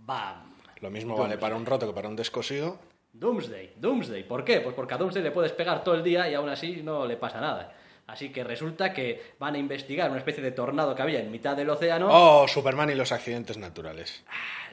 ¡Bam! 0.05 0.55
Lo 0.80 0.90
mismo 0.90 1.16
vale 1.16 1.38
para 1.38 1.56
un 1.56 1.66
roto 1.66 1.86
que 1.86 1.92
para 1.94 2.08
un 2.08 2.16
descosido. 2.16 2.78
Doomsday, 3.12 3.74
Doomsday. 3.76 4.24
¿Por 4.24 4.44
qué? 4.44 4.60
Pues 4.60 4.74
porque 4.74 4.94
a 4.94 4.98
Doomsday 4.98 5.22
le 5.22 5.30
puedes 5.30 5.52
pegar 5.52 5.82
todo 5.82 5.94
el 5.94 6.02
día 6.02 6.28
y 6.28 6.34
aún 6.34 6.48
así 6.48 6.82
no 6.82 7.06
le 7.06 7.16
pasa 7.16 7.40
nada. 7.40 7.74
Así 8.06 8.30
que 8.30 8.44
resulta 8.44 8.92
que 8.92 9.32
van 9.38 9.54
a 9.54 9.58
investigar 9.58 10.10
una 10.10 10.18
especie 10.18 10.42
de 10.42 10.52
tornado 10.52 10.94
que 10.94 11.02
había 11.02 11.20
en 11.20 11.30
mitad 11.30 11.56
del 11.56 11.70
océano. 11.70 12.08
Oh, 12.10 12.46
Superman 12.46 12.90
y 12.90 12.94
los 12.94 13.10
accidentes 13.10 13.56
naturales. 13.56 14.22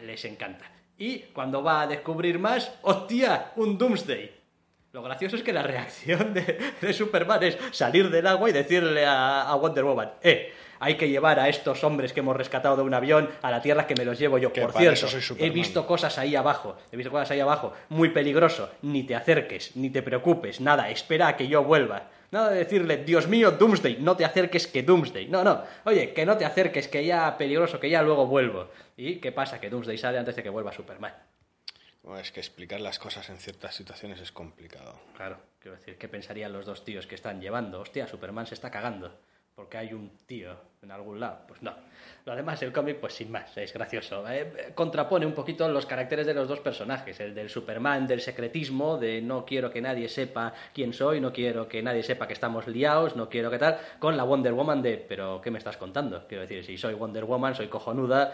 Les 0.03 0.23
encanta. 0.25 0.69
Y 0.97 1.19
cuando 1.33 1.63
va 1.63 1.81
a 1.81 1.87
descubrir 1.87 2.37
más, 2.37 2.71
¡hostia! 2.83 3.53
Un 3.55 3.77
Doomsday. 3.77 4.43
Lo 4.91 5.01
gracioso 5.01 5.37
es 5.37 5.41
que 5.41 5.53
la 5.53 5.63
reacción 5.63 6.35
de, 6.35 6.59
de 6.79 6.93
Superman 6.93 7.41
es 7.41 7.57
salir 7.71 8.11
del 8.11 8.27
agua 8.27 8.49
y 8.49 8.53
decirle 8.53 9.03
a, 9.05 9.49
a 9.49 9.55
Wonder 9.55 9.85
Woman, 9.85 10.11
¡eh! 10.21 10.53
Hay 10.83 10.95
que 10.95 11.07
llevar 11.07 11.39
a 11.39 11.47
estos 11.47 11.81
hombres 11.85 12.11
que 12.11 12.19
hemos 12.19 12.35
rescatado 12.35 12.75
de 12.75 12.81
un 12.81 12.93
avión 12.93 13.29
a 13.41 13.49
la 13.49 13.61
tierra 13.61 13.87
que 13.87 13.95
me 13.95 14.03
los 14.03 14.19
llevo 14.19 14.37
yo. 14.37 14.51
Que 14.51 14.63
Por 14.63 14.73
cierto, 14.73 15.07
he 15.39 15.49
visto 15.49 15.87
cosas 15.87 16.17
ahí 16.17 16.35
abajo. 16.35 16.75
He 16.91 16.97
visto 16.97 17.09
cosas 17.09 17.31
ahí 17.31 17.39
abajo. 17.39 17.71
Muy 17.87 18.09
peligroso. 18.09 18.69
Ni 18.81 19.03
te 19.03 19.15
acerques, 19.15 19.77
ni 19.77 19.89
te 19.91 20.01
preocupes. 20.01 20.59
Nada, 20.59 20.89
espera 20.89 21.29
a 21.29 21.37
que 21.37 21.47
yo 21.47 21.63
vuelva. 21.63 22.09
Nada 22.31 22.49
de 22.49 22.57
decirle, 22.57 22.97
Dios 22.97 23.29
mío, 23.29 23.51
Doomsday, 23.51 23.99
no 24.01 24.17
te 24.17 24.25
acerques 24.25 24.67
que 24.67 24.83
Doomsday. 24.83 25.29
No, 25.29 25.45
no. 25.45 25.63
Oye, 25.85 26.11
que 26.11 26.25
no 26.25 26.35
te 26.35 26.43
acerques, 26.43 26.89
que 26.89 27.05
ya 27.05 27.37
peligroso, 27.37 27.79
que 27.79 27.89
ya 27.89 28.01
luego 28.01 28.27
vuelvo. 28.27 28.69
¿Y 28.97 29.21
qué 29.21 29.31
pasa? 29.31 29.61
Que 29.61 29.69
Doomsday 29.69 29.97
sale 29.97 30.17
antes 30.17 30.35
de 30.35 30.43
que 30.43 30.49
vuelva 30.49 30.73
Superman. 30.73 31.13
Es 32.19 32.33
que 32.33 32.41
explicar 32.41 32.81
las 32.81 32.99
cosas 32.99 33.29
en 33.29 33.37
ciertas 33.37 33.73
situaciones 33.73 34.19
es 34.19 34.33
complicado. 34.33 34.99
Claro, 35.15 35.37
quiero 35.59 35.77
decir, 35.77 35.97
¿qué 35.97 36.09
pensarían 36.09 36.51
los 36.51 36.65
dos 36.65 36.83
tíos 36.83 37.07
que 37.07 37.15
están 37.15 37.39
llevando? 37.39 37.79
Hostia, 37.79 38.05
Superman 38.05 38.47
se 38.47 38.55
está 38.55 38.69
cagando. 38.69 39.17
Porque 39.55 39.77
hay 39.77 39.93
un 39.93 40.09
tío 40.25 40.55
en 40.81 40.91
algún 40.91 41.19
lado. 41.19 41.41
Pues 41.47 41.61
no. 41.61 41.73
Lo 42.25 42.35
demás, 42.35 42.61
el 42.63 42.71
cómic, 42.71 42.97
pues 42.99 43.13
sin 43.13 43.31
más, 43.31 43.55
es 43.57 43.73
gracioso. 43.73 44.27
Eh, 44.29 44.71
contrapone 44.73 45.25
un 45.25 45.33
poquito 45.33 45.67
los 45.67 45.85
caracteres 45.85 46.25
de 46.25 46.33
los 46.33 46.47
dos 46.47 46.59
personajes. 46.59 47.19
El 47.19 47.35
del 47.35 47.49
Superman, 47.49 48.07
del 48.07 48.21
secretismo, 48.21 48.97
de 48.97 49.21
no 49.21 49.45
quiero 49.45 49.69
que 49.69 49.81
nadie 49.81 50.09
sepa 50.09 50.53
quién 50.73 50.93
soy, 50.93 51.21
no 51.21 51.31
quiero 51.31 51.67
que 51.67 51.83
nadie 51.83 52.03
sepa 52.03 52.27
que 52.27 52.33
estamos 52.33 52.67
liados, 52.67 53.15
no 53.15 53.29
quiero 53.29 53.51
que 53.51 53.59
tal. 53.59 53.77
Con 53.99 54.17
la 54.17 54.23
Wonder 54.23 54.53
Woman 54.53 54.81
de, 54.81 54.97
pero 54.97 55.41
¿qué 55.41 55.51
me 55.51 55.59
estás 55.59 55.77
contando? 55.77 56.27
Quiero 56.27 56.41
decir, 56.41 56.65
si 56.65 56.77
soy 56.77 56.93
Wonder 56.93 57.25
Woman, 57.25 57.55
soy 57.55 57.67
cojonuda, 57.67 58.33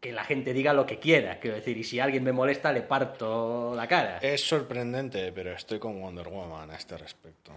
que 0.00 0.12
la 0.12 0.24
gente 0.24 0.52
diga 0.52 0.72
lo 0.72 0.86
que 0.86 0.98
quiera. 0.98 1.38
Quiero 1.38 1.56
decir, 1.56 1.76
y 1.76 1.84
si 1.84 2.00
alguien 2.00 2.24
me 2.24 2.32
molesta, 2.32 2.72
le 2.72 2.82
parto 2.82 3.74
la 3.74 3.86
cara. 3.86 4.18
Es 4.18 4.46
sorprendente, 4.46 5.30
pero 5.32 5.52
estoy 5.52 5.78
con 5.78 6.00
Wonder 6.00 6.28
Woman 6.28 6.70
a 6.70 6.76
este 6.76 6.96
respecto. 6.96 7.52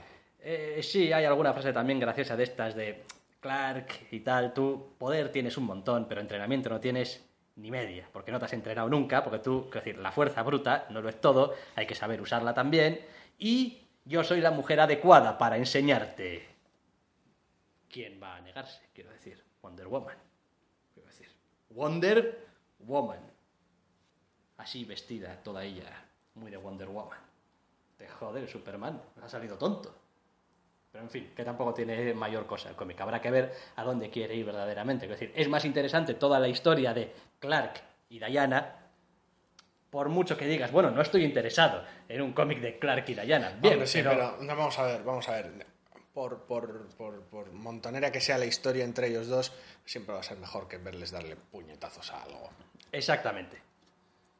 Eh, 0.45 0.81
sí, 0.83 1.13
hay 1.13 1.23
alguna 1.23 1.53
frase 1.53 1.71
también 1.71 2.01
graciosa 2.01 2.35
de 2.35 2.43
estas 2.43 2.75
de 2.75 3.03
Clark 3.39 4.07
y 4.11 4.19
tal. 4.19 4.53
Tú 4.53 4.93
poder 4.97 5.31
tienes 5.31 5.57
un 5.57 5.63
montón, 5.63 6.05
pero 6.07 6.19
entrenamiento 6.19 6.69
no 6.69 6.81
tienes 6.81 7.23
ni 7.55 7.71
media, 7.71 8.09
porque 8.11 8.31
no 8.31 8.39
te 8.39 8.45
has 8.45 8.53
entrenado 8.53 8.89
nunca, 8.89 9.23
porque 9.23 9.39
tú, 9.39 9.69
quiero 9.69 9.85
decir, 9.85 9.97
la 10.01 10.11
fuerza 10.11 10.43
bruta 10.43 10.85
no 10.89 11.01
lo 11.01 11.07
es 11.07 11.21
todo, 11.21 11.53
hay 11.75 11.87
que 11.87 11.95
saber 11.95 12.19
usarla 12.19 12.53
también. 12.53 12.99
Y 13.39 13.83
yo 14.03 14.23
soy 14.25 14.41
la 14.41 14.51
mujer 14.51 14.81
adecuada 14.81 15.37
para 15.37 15.55
enseñarte. 15.55 16.45
¿Quién 17.89 18.19
va 18.21 18.35
a 18.35 18.41
negarse? 18.41 18.81
Quiero 18.93 19.11
decir, 19.11 19.41
Wonder 19.61 19.87
Woman. 19.87 20.17
Quiero 20.93 21.07
decir, 21.07 21.29
Wonder 21.69 22.47
Woman. 22.79 23.31
Así 24.57 24.83
vestida 24.83 25.41
toda 25.41 25.63
ella, 25.63 26.03
muy 26.35 26.51
de 26.51 26.57
Wonder 26.57 26.89
Woman. 26.89 27.19
Te 27.97 28.09
jode 28.09 28.41
el 28.41 28.49
Superman, 28.49 29.01
ha 29.21 29.29
salido 29.29 29.57
tonto. 29.57 30.02
Pero 30.93 31.05
en 31.05 31.09
fin, 31.09 31.33
que 31.35 31.43
tampoco 31.43 31.73
tiene 31.73 32.13
mayor 32.13 32.45
cosa 32.45 32.69
el 32.69 32.75
cómic. 32.75 33.01
Habrá 33.01 33.19
que 33.19 33.31
ver 33.31 33.51
a 33.75 33.83
dónde 33.83 34.11
quiere 34.11 34.35
ir 34.35 34.45
verdaderamente. 34.45 35.05
Es 35.05 35.09
decir, 35.09 35.33
es 35.35 35.49
más 35.49 35.65
interesante 35.65 36.13
toda 36.13 36.39
la 36.39 36.47
historia 36.47 36.93
de 36.93 37.11
Clark 37.39 37.81
y 38.09 38.19
Diana. 38.19 38.91
Por 39.89 40.09
mucho 40.09 40.37
que 40.37 40.45
digas, 40.45 40.71
bueno, 40.71 40.91
no 40.91 41.01
estoy 41.01 41.23
interesado 41.23 41.83
en 42.07 42.21
un 42.21 42.33
cómic 42.33 42.59
de 42.59 42.77
Clark 42.77 43.05
y 43.07 43.15
Diana. 43.15 43.57
Bien, 43.59 43.73
Hombre, 43.73 43.87
sí, 43.87 44.03
pero, 44.03 44.11
pero... 44.11 44.37
no, 44.43 44.55
vamos 44.55 44.77
a 44.77 44.83
ver, 44.83 45.03
vamos 45.03 45.27
a 45.29 45.31
ver. 45.31 45.65
Por, 46.13 46.43
por, 46.43 46.89
por, 46.89 47.23
por 47.23 47.51
montonera 47.51 48.11
que 48.11 48.21
sea 48.21 48.37
la 48.37 48.45
historia 48.45 48.83
entre 48.83 49.07
ellos 49.07 49.27
dos, 49.27 49.51
siempre 49.85 50.13
va 50.13 50.19
a 50.19 50.23
ser 50.23 50.37
mejor 50.37 50.67
que 50.67 50.77
verles 50.77 51.09
darle 51.09 51.35
puñetazos 51.35 52.11
a 52.11 52.21
algo. 52.21 52.51
Exactamente. 52.91 53.59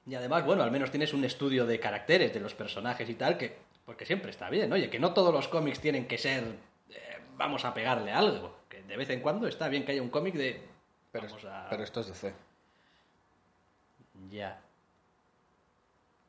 Y 0.06 0.14
además, 0.14 0.46
bueno, 0.46 0.62
al 0.62 0.70
menos 0.70 0.92
tienes 0.92 1.14
un 1.14 1.26
estudio 1.26 1.66
de 1.66 1.80
caracteres 1.80 2.32
de 2.32 2.42
los 2.42 2.54
personajes 2.54 3.10
y 3.10 3.16
tal, 3.16 3.40
que 3.40 3.58
porque 3.86 4.06
siempre 4.06 4.32
está 4.32 4.50
bien. 4.50 4.72
Oye, 4.72 4.90
que 4.90 5.00
no 5.00 5.14
todos 5.14 5.34
los 5.34 5.48
cómics 5.48 5.80
tienen 5.80 6.08
que 6.08 6.18
ser 6.18 6.44
eh, 6.90 7.20
vamos 7.38 7.66
a 7.66 7.74
pegarle 7.74 8.12
algo. 8.12 8.60
Que 8.70 8.82
de 8.84 8.98
vez 8.98 9.10
en 9.10 9.22
cuando 9.22 9.48
está 9.48 9.68
bien 9.68 9.86
que 9.86 9.94
haya 9.94 10.02
un 10.02 10.10
cómic 10.10 10.36
de 10.36 10.62
Pero, 11.12 11.28
vamos 11.28 11.46
a... 11.46 11.68
pero 11.70 11.84
esto 11.84 12.02
es 12.02 12.08
de 12.08 12.14
C. 12.14 12.34
Ya. 14.30 14.60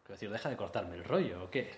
Quiero 0.02 0.16
decir, 0.16 0.30
deja 0.30 0.50
de 0.50 0.56
cortarme 0.56 0.96
el 0.96 1.04
rollo, 1.04 1.44
¿o 1.44 1.50
qué? 1.50 1.70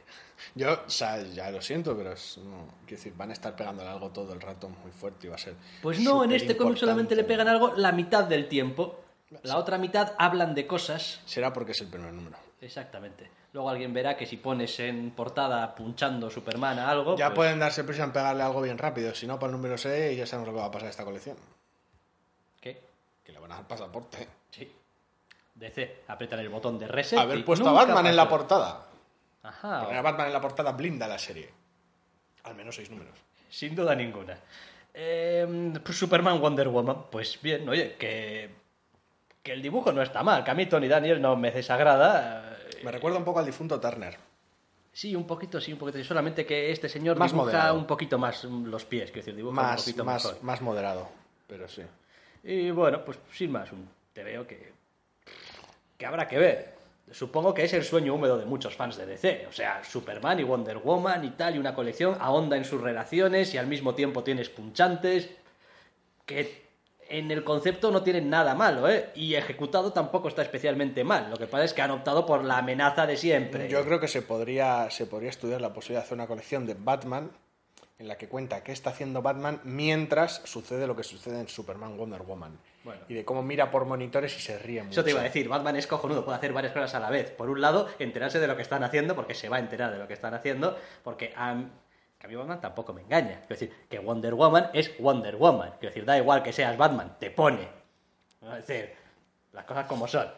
Yo, 0.56 0.82
o 0.84 0.90
sea, 0.90 1.22
ya 1.22 1.48
lo 1.52 1.62
siento, 1.62 1.96
pero 1.96 2.12
es, 2.12 2.38
no, 2.38 2.74
quiero 2.84 2.96
decir, 2.96 3.12
van 3.16 3.30
a 3.30 3.32
estar 3.32 3.54
pegándole 3.54 3.88
algo 3.88 4.10
todo 4.10 4.32
el 4.32 4.40
rato 4.40 4.68
muy 4.68 4.90
fuerte 4.90 5.28
y 5.28 5.30
va 5.30 5.36
a 5.36 5.38
ser. 5.38 5.54
Pues 5.80 6.00
no, 6.00 6.24
en 6.24 6.32
este 6.32 6.56
cómic 6.56 6.76
solamente 6.76 7.14
le 7.14 7.22
pegan 7.22 7.46
algo 7.46 7.74
la 7.76 7.92
mitad 7.92 8.24
del 8.24 8.48
tiempo. 8.48 9.00
La 9.42 9.58
otra 9.58 9.78
mitad 9.78 10.14
hablan 10.18 10.54
de 10.54 10.66
cosas. 10.66 11.20
Será 11.24 11.52
porque 11.52 11.72
es 11.72 11.80
el 11.80 11.88
primer 11.88 12.12
número. 12.12 12.36
Exactamente. 12.66 13.30
Luego 13.52 13.70
alguien 13.70 13.94
verá 13.94 14.16
que 14.16 14.26
si 14.26 14.38
pones 14.38 14.78
en 14.80 15.12
portada 15.12 15.72
punchando 15.74 16.28
Superman 16.28 16.80
a 16.80 16.90
algo. 16.90 17.16
Ya 17.16 17.28
pues- 17.28 17.36
pueden 17.36 17.60
darse 17.60 17.84
prisa 17.84 18.02
en 18.02 18.12
pegarle 18.12 18.42
algo 18.42 18.60
bien 18.60 18.76
rápido, 18.76 19.14
si 19.14 19.26
no, 19.26 19.38
para 19.38 19.50
el 19.50 19.56
número 19.56 19.78
6 19.78 20.18
ya 20.18 20.26
sabemos 20.26 20.48
lo 20.48 20.54
que 20.54 20.60
va 20.60 20.66
a 20.66 20.70
pasar 20.70 20.88
a 20.88 20.90
esta 20.90 21.04
colección. 21.04 21.36
¿Qué? 22.60 22.82
Que 23.24 23.32
le 23.32 23.38
van 23.38 23.52
a 23.52 23.56
dar 23.56 23.68
pasaporte. 23.68 24.26
Sí. 24.50 24.70
DC, 25.54 26.02
apretan 26.08 26.40
el 26.40 26.48
botón 26.48 26.76
de 26.78 26.88
reset. 26.88 27.18
Haber 27.18 27.44
puesto 27.44 27.68
a 27.68 27.72
Batman 27.72 28.08
en 28.08 28.16
la 28.16 28.28
portada. 28.28 28.88
Ajá. 29.44 29.84
Poner 29.84 29.96
a 29.96 30.02
Batman 30.02 30.26
en 30.26 30.32
la 30.32 30.40
portada 30.40 30.72
blinda 30.72 31.06
la 31.06 31.18
serie. 31.18 31.48
Al 32.42 32.56
menos 32.56 32.74
seis 32.74 32.90
números. 32.90 33.14
Sin 33.48 33.76
duda 33.76 33.94
ninguna. 33.94 34.38
Eh, 34.92 35.72
pues 35.84 35.96
Superman 35.96 36.40
Wonder 36.40 36.68
Woman, 36.68 37.04
pues 37.10 37.40
bien, 37.40 37.68
oye, 37.68 37.94
que, 37.96 38.50
que 39.46 39.52
el 39.52 39.62
dibujo 39.62 39.92
no 39.92 40.02
está 40.02 40.24
mal, 40.24 40.42
que 40.42 40.50
a 40.50 40.54
mí 40.54 40.66
Tony 40.66 40.88
Daniel 40.88 41.22
no 41.22 41.36
me 41.36 41.52
desagrada. 41.52 42.56
eh, 42.72 42.80
Me 42.82 42.90
recuerda 42.90 43.16
un 43.18 43.24
poco 43.24 43.38
al 43.38 43.46
difunto 43.46 43.78
Turner. 43.80 44.16
Sí, 44.92 45.14
un 45.14 45.24
poquito, 45.24 45.60
sí, 45.60 45.72
un 45.72 45.78
poquito. 45.78 46.02
Solamente 46.02 46.44
que 46.44 46.72
este 46.72 46.88
señor 46.88 47.16
Más 47.16 47.30
dibuja 47.30 47.46
moderado. 47.52 47.78
un 47.78 47.86
poquito 47.86 48.18
más 48.18 48.44
mm, 48.44 48.64
los 48.66 48.84
pies, 48.84 49.10
quiero 49.12 49.24
decir, 49.24 49.36
dibuja 49.36 49.50
un 49.60 49.66
Más, 49.68 49.80
poquito 49.82 50.04
más, 50.04 50.24
mejor. 50.24 50.42
más 50.42 50.60
moderado, 50.62 51.08
pero 51.46 51.68
sí. 51.68 51.82
Y 52.42 52.70
bueno, 52.72 53.04
pues 53.04 53.18
sin 53.32 53.52
más, 53.52 53.70
un 53.70 53.88
te 54.12 54.24
veo 54.24 54.44
que, 54.46 54.72
que 55.96 56.06
habrá 56.06 56.26
que 56.26 56.38
ver. 56.38 56.74
Supongo 57.12 57.54
que 57.54 57.62
es 57.62 57.72
el 57.72 57.84
sueño 57.84 58.14
húmedo 58.14 58.36
de 58.36 58.46
muchos 58.46 58.74
fans 58.74 58.96
de 58.96 59.06
DC. 59.06 59.46
O 59.48 59.52
sea, 59.52 59.84
Superman 59.84 60.40
y 60.40 60.42
Wonder 60.42 60.78
Woman 60.78 61.24
y 61.24 61.30
tal, 61.30 61.54
y 61.54 61.58
una 61.58 61.72
colección 61.72 62.16
ahonda 62.20 62.56
en 62.56 62.64
sus 62.64 62.80
relaciones 62.80 63.54
y 63.54 63.58
al 63.58 63.68
mismo 63.68 63.94
tiempo 63.94 64.24
tienes 64.24 64.48
punchantes. 64.48 65.30
Que 66.24 66.65
en 67.08 67.30
el 67.30 67.44
concepto 67.44 67.90
no 67.90 68.02
tienen 68.02 68.30
nada 68.30 68.54
malo, 68.54 68.88
¿eh? 68.88 69.10
Y 69.14 69.34
ejecutado 69.34 69.92
tampoco 69.92 70.28
está 70.28 70.42
especialmente 70.42 71.04
mal. 71.04 71.30
Lo 71.30 71.36
que 71.36 71.46
pasa 71.46 71.64
es 71.64 71.74
que 71.74 71.82
han 71.82 71.90
optado 71.90 72.26
por 72.26 72.44
la 72.44 72.58
amenaza 72.58 73.06
de 73.06 73.16
siempre. 73.16 73.68
Yo 73.68 73.84
creo 73.84 74.00
que 74.00 74.08
se 74.08 74.22
podría, 74.22 74.90
se 74.90 75.06
podría 75.06 75.30
estudiar 75.30 75.60
la 75.60 75.72
posibilidad 75.72 76.00
de 76.00 76.06
hacer 76.06 76.16
una 76.16 76.26
colección 76.26 76.66
de 76.66 76.74
Batman 76.74 77.30
en 77.98 78.08
la 78.08 78.18
que 78.18 78.28
cuenta 78.28 78.62
qué 78.62 78.72
está 78.72 78.90
haciendo 78.90 79.22
Batman 79.22 79.60
mientras 79.64 80.42
sucede 80.44 80.86
lo 80.86 80.94
que 80.94 81.02
sucede 81.02 81.40
en 81.40 81.48
Superman 81.48 81.96
Wonder 81.96 82.22
Woman. 82.22 82.58
Bueno. 82.84 83.00
Y 83.08 83.14
de 83.14 83.24
cómo 83.24 83.42
mira 83.42 83.70
por 83.70 83.84
monitores 83.86 84.36
y 84.36 84.40
se 84.40 84.58
ríe 84.58 84.82
mucho. 84.82 85.00
Eso 85.00 85.04
te 85.04 85.10
iba 85.10 85.20
a 85.20 85.24
decir, 85.24 85.48
Batman 85.48 85.76
es 85.76 85.86
cojonudo, 85.86 86.24
puede 86.24 86.36
hacer 86.36 86.52
varias 86.52 86.72
cosas 86.72 86.94
a 86.94 87.00
la 87.00 87.10
vez. 87.10 87.30
Por 87.30 87.48
un 87.48 87.60
lado, 87.60 87.88
enterarse 87.98 88.38
de 88.38 88.46
lo 88.46 88.54
que 88.54 88.62
están 88.62 88.84
haciendo, 88.84 89.16
porque 89.16 89.34
se 89.34 89.48
va 89.48 89.56
a 89.56 89.60
enterar 89.60 89.92
de 89.92 89.98
lo 89.98 90.06
que 90.06 90.12
están 90.12 90.34
haciendo, 90.34 90.78
porque 91.02 91.32
a, 91.36 91.64
que 92.18 92.26
a 92.26 92.28
mí 92.28 92.36
Batman 92.36 92.60
tampoco 92.60 92.92
me 92.92 93.02
engaña. 93.02 93.40
Quiero 93.40 93.60
decir, 93.60 93.72
que 93.88 93.98
Wonder 93.98 94.34
Woman 94.34 94.70
es 94.72 94.96
Wonder 94.98 95.36
Woman. 95.36 95.72
Quiero 95.78 95.94
decir, 95.94 96.04
da 96.04 96.16
igual 96.16 96.42
que 96.42 96.52
seas 96.52 96.76
Batman, 96.76 97.16
te 97.18 97.30
pone. 97.30 97.68
Es 98.42 98.66
decir, 98.66 98.92
las 99.52 99.64
cosas 99.64 99.86
como 99.86 100.06
son. 100.08 100.28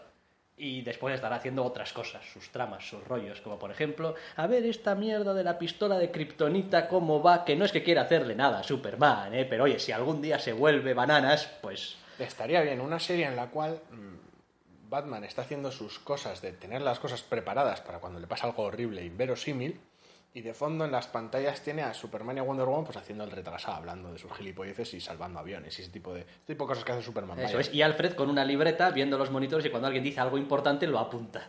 Y 0.57 0.83
después 0.83 1.15
estará 1.15 1.37
haciendo 1.37 1.65
otras 1.65 1.93
cosas, 1.93 2.25
sus 2.25 2.51
tramas, 2.51 2.89
sus 2.89 3.07
rollos, 3.07 3.41
como 3.41 3.61
por 3.61 3.71
ejemplo, 3.71 4.17
a 4.35 4.49
ver 4.49 4.67
esta 4.67 4.97
mierda 4.97 5.33
de 5.33 5.45
la 5.45 5.57
pistola 5.57 5.99
de 5.99 6.11
Kryptonita, 6.11 6.89
cómo 6.89 7.23
va, 7.23 7.45
que 7.45 7.55
no 7.55 7.65
es 7.65 7.71
que 7.71 7.85
quiera 7.85 8.03
hacerle 8.03 8.35
nada 8.35 8.59
a 8.59 8.65
Superman, 8.65 9.35
¿eh? 9.35 9.45
pero 9.45 9.65
oye, 9.65 9.79
si 9.79 9.93
algún 9.93 10.21
día 10.21 10.41
se 10.41 10.53
vuelve 10.53 10.95
bananas, 10.95 11.49
pues 11.61 11.97
Estaría 12.19 12.63
bien 12.63 12.81
una 12.81 12.99
serie 12.99 13.27
en 13.27 13.37
la 13.37 13.47
cual 13.49 13.81
mm, 13.91 14.89
Batman 14.91 15.23
está 15.25 15.43
haciendo 15.43 15.71
sus 15.71 15.99
cosas 16.01 16.43
de 16.43 16.53
tener 16.53 16.83
las 16.83 16.99
cosas 16.99 17.23
preparadas 17.23 17.81
para 17.81 18.01
cuando 18.01 18.19
le 18.19 18.27
pasa 18.27 18.47
algo 18.47 18.65
horrible 18.65 19.05
y 19.05 19.09
verosímil. 19.09 19.81
Y 20.39 20.41
de 20.41 20.55
fondo 20.55 20.85
en 20.85 20.93
las 20.93 21.09
pantallas 21.09 21.63
tiene 21.63 21.83
a 21.83 21.93
Superman 21.93 22.37
y 22.37 22.39
a 22.39 22.45
Wonder 22.45 22.65
Woman 22.65 22.85
pues 22.85 22.97
haciendo 22.97 23.25
el 23.25 23.33
retrasado, 23.33 23.79
hablando 23.79 24.13
de 24.13 24.21
sus 24.21 24.33
gilipolleces 24.33 24.95
y 24.95 25.01
salvando 25.01 25.41
aviones 25.41 25.77
y 25.77 25.83
ese 25.83 25.91
tipo 25.91 26.15
de, 26.15 26.25
tipo 26.47 26.63
de 26.63 26.69
cosas 26.69 26.85
que 26.85 26.93
hace 26.93 27.03
Superman. 27.03 27.41
Eso 27.41 27.59
es. 27.59 27.75
Y 27.75 27.83
Alfred 27.83 28.13
con 28.13 28.31
una 28.31 28.45
libreta 28.45 28.93
viendo 28.93 29.19
los 29.19 29.33
monitores 29.33 29.67
y 29.67 29.71
cuando 29.71 29.89
alguien 29.89 30.05
dice 30.05 30.21
algo 30.21 30.39
importante 30.39 30.87
lo 30.87 31.01
apunta. 31.01 31.49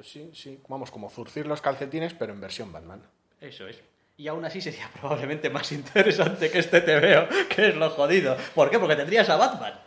Pues 0.00 0.12
sí, 0.12 0.30
sí, 0.32 0.58
vamos, 0.66 0.90
como 0.90 1.10
zurcir 1.10 1.46
los 1.46 1.60
calcetines, 1.60 2.14
pero 2.14 2.32
en 2.32 2.40
versión 2.40 2.72
Batman. 2.72 3.02
Eso 3.38 3.68
es. 3.68 3.82
Y 4.16 4.28
aún 4.28 4.42
así 4.46 4.62
sería 4.62 4.90
probablemente 4.98 5.50
más 5.50 5.70
interesante 5.72 6.50
que 6.50 6.60
este 6.60 6.80
TVO, 6.80 7.28
que 7.54 7.68
es 7.68 7.76
lo 7.76 7.90
jodido. 7.90 8.34
¿Por 8.54 8.70
qué? 8.70 8.78
Porque 8.78 8.96
tendrías 8.96 9.28
a 9.28 9.36
Batman. 9.36 9.78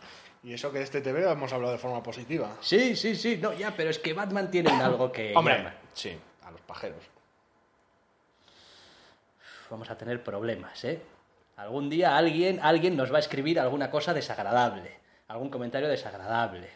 Y 0.44 0.52
eso 0.52 0.70
que 0.70 0.78
de 0.78 0.84
este 0.84 1.00
TV 1.00 1.28
hemos 1.28 1.52
hablado 1.52 1.72
de 1.72 1.80
forma 1.80 2.00
positiva. 2.00 2.56
Sí, 2.60 2.94
sí, 2.94 3.16
sí. 3.16 3.38
No, 3.42 3.54
ya, 3.54 3.74
pero 3.76 3.90
es 3.90 3.98
que 3.98 4.12
Batman 4.12 4.52
tiene 4.52 4.70
algo 4.70 5.10
que 5.10 5.32
Hombre, 5.36 5.56
llama. 5.56 5.74
sí, 5.94 6.16
a 6.44 6.52
los 6.52 6.60
pajeros. 6.60 7.02
Vamos 9.68 9.90
a 9.90 9.98
tener 9.98 10.22
problemas, 10.22 10.84
¿eh? 10.84 11.02
Algún 11.56 11.90
día 11.90 12.16
alguien, 12.16 12.60
alguien 12.62 12.96
nos 12.96 13.12
va 13.12 13.16
a 13.16 13.20
escribir 13.20 13.58
alguna 13.58 13.90
cosa 13.90 14.14
desagradable, 14.14 14.92
algún 15.26 15.50
comentario 15.50 15.88
desagradable, 15.88 16.70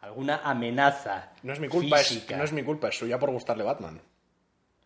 alguna 0.00 0.40
amenaza. 0.44 1.30
No 1.42 1.52
es 1.52 1.60
mi 1.60 1.68
culpa, 1.68 2.00
es, 2.00 2.08
física. 2.08 2.36
no 2.36 2.44
es 2.44 2.52
mi 2.52 2.62
culpa, 2.62 2.88
es 2.88 2.98
suya 2.98 3.18
por 3.18 3.30
gustarle 3.30 3.64
Batman. 3.64 4.00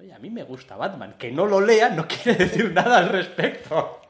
Oye, 0.00 0.12
a 0.12 0.18
mí 0.18 0.28
me 0.30 0.42
gusta 0.42 0.76
Batman. 0.76 1.14
Que 1.18 1.30
no 1.30 1.46
lo 1.46 1.60
lea 1.60 1.88
no 1.90 2.06
quiere 2.08 2.34
decir 2.44 2.72
nada 2.72 2.98
al 2.98 3.08
respecto. 3.10 4.00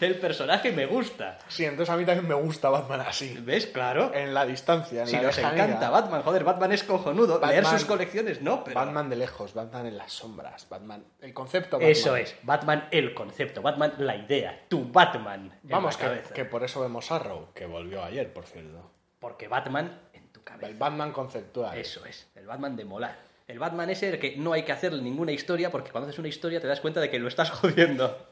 El 0.00 0.16
personaje 0.18 0.72
me 0.72 0.86
gusta. 0.86 1.38
Sí, 1.46 1.64
entonces 1.64 1.88
a 1.94 1.96
mí 1.96 2.04
también 2.04 2.26
me 2.26 2.34
gusta 2.34 2.68
Batman 2.68 3.02
así. 3.02 3.38
¿Ves? 3.40 3.66
Claro. 3.66 4.12
En 4.12 4.34
la 4.34 4.44
distancia, 4.44 5.02
en 5.02 5.06
Si 5.06 5.14
la 5.16 5.22
nos 5.22 5.38
encanta 5.38 5.88
Batman, 5.88 6.22
joder, 6.22 6.42
Batman 6.42 6.72
es 6.72 6.82
cojonudo. 6.82 7.38
Leer 7.38 7.62
Batman- 7.62 7.78
sus 7.78 7.86
colecciones 7.86 8.42
no, 8.42 8.64
pero... 8.64 8.74
Batman 8.74 9.08
de 9.08 9.14
lejos, 9.16 9.54
Batman 9.54 9.86
en 9.86 9.96
las 9.96 10.10
sombras, 10.12 10.68
Batman. 10.68 11.04
El 11.20 11.32
concepto 11.32 11.76
Batman. 11.76 11.90
Eso 11.92 12.16
es, 12.16 12.34
Batman 12.42 12.88
el 12.90 13.14
concepto, 13.14 13.62
Batman 13.62 13.94
la 13.98 14.16
idea, 14.16 14.64
tu 14.68 14.90
Batman 14.90 15.52
en 15.62 15.68
Vamos, 15.70 15.94
la 15.94 16.00
que, 16.00 16.06
cabeza. 16.06 16.34
que 16.34 16.44
por 16.44 16.64
eso 16.64 16.80
vemos 16.80 17.12
Arrow, 17.12 17.52
que 17.54 17.66
volvió 17.66 18.02
ayer, 18.02 18.32
por 18.32 18.46
cierto. 18.46 18.90
Porque 19.20 19.46
Batman 19.46 20.00
en 20.12 20.13
cabeza. 20.44 20.66
El 20.68 20.74
Batman 20.74 21.12
conceptual. 21.12 21.76
Eso 21.76 22.04
es, 22.04 22.26
el 22.36 22.46
Batman 22.46 22.76
de 22.76 22.84
molar. 22.84 23.18
El 23.46 23.58
Batman 23.58 23.90
ese 23.90 24.08
el 24.08 24.18
que 24.18 24.36
no 24.36 24.52
hay 24.52 24.62
que 24.62 24.72
hacerle 24.72 25.02
ninguna 25.02 25.32
historia 25.32 25.70
porque 25.70 25.90
cuando 25.90 26.08
haces 26.08 26.18
una 26.18 26.28
historia 26.28 26.60
te 26.60 26.66
das 26.66 26.80
cuenta 26.80 27.00
de 27.00 27.10
que 27.10 27.18
lo 27.18 27.28
estás 27.28 27.50
jodiendo. 27.60 28.28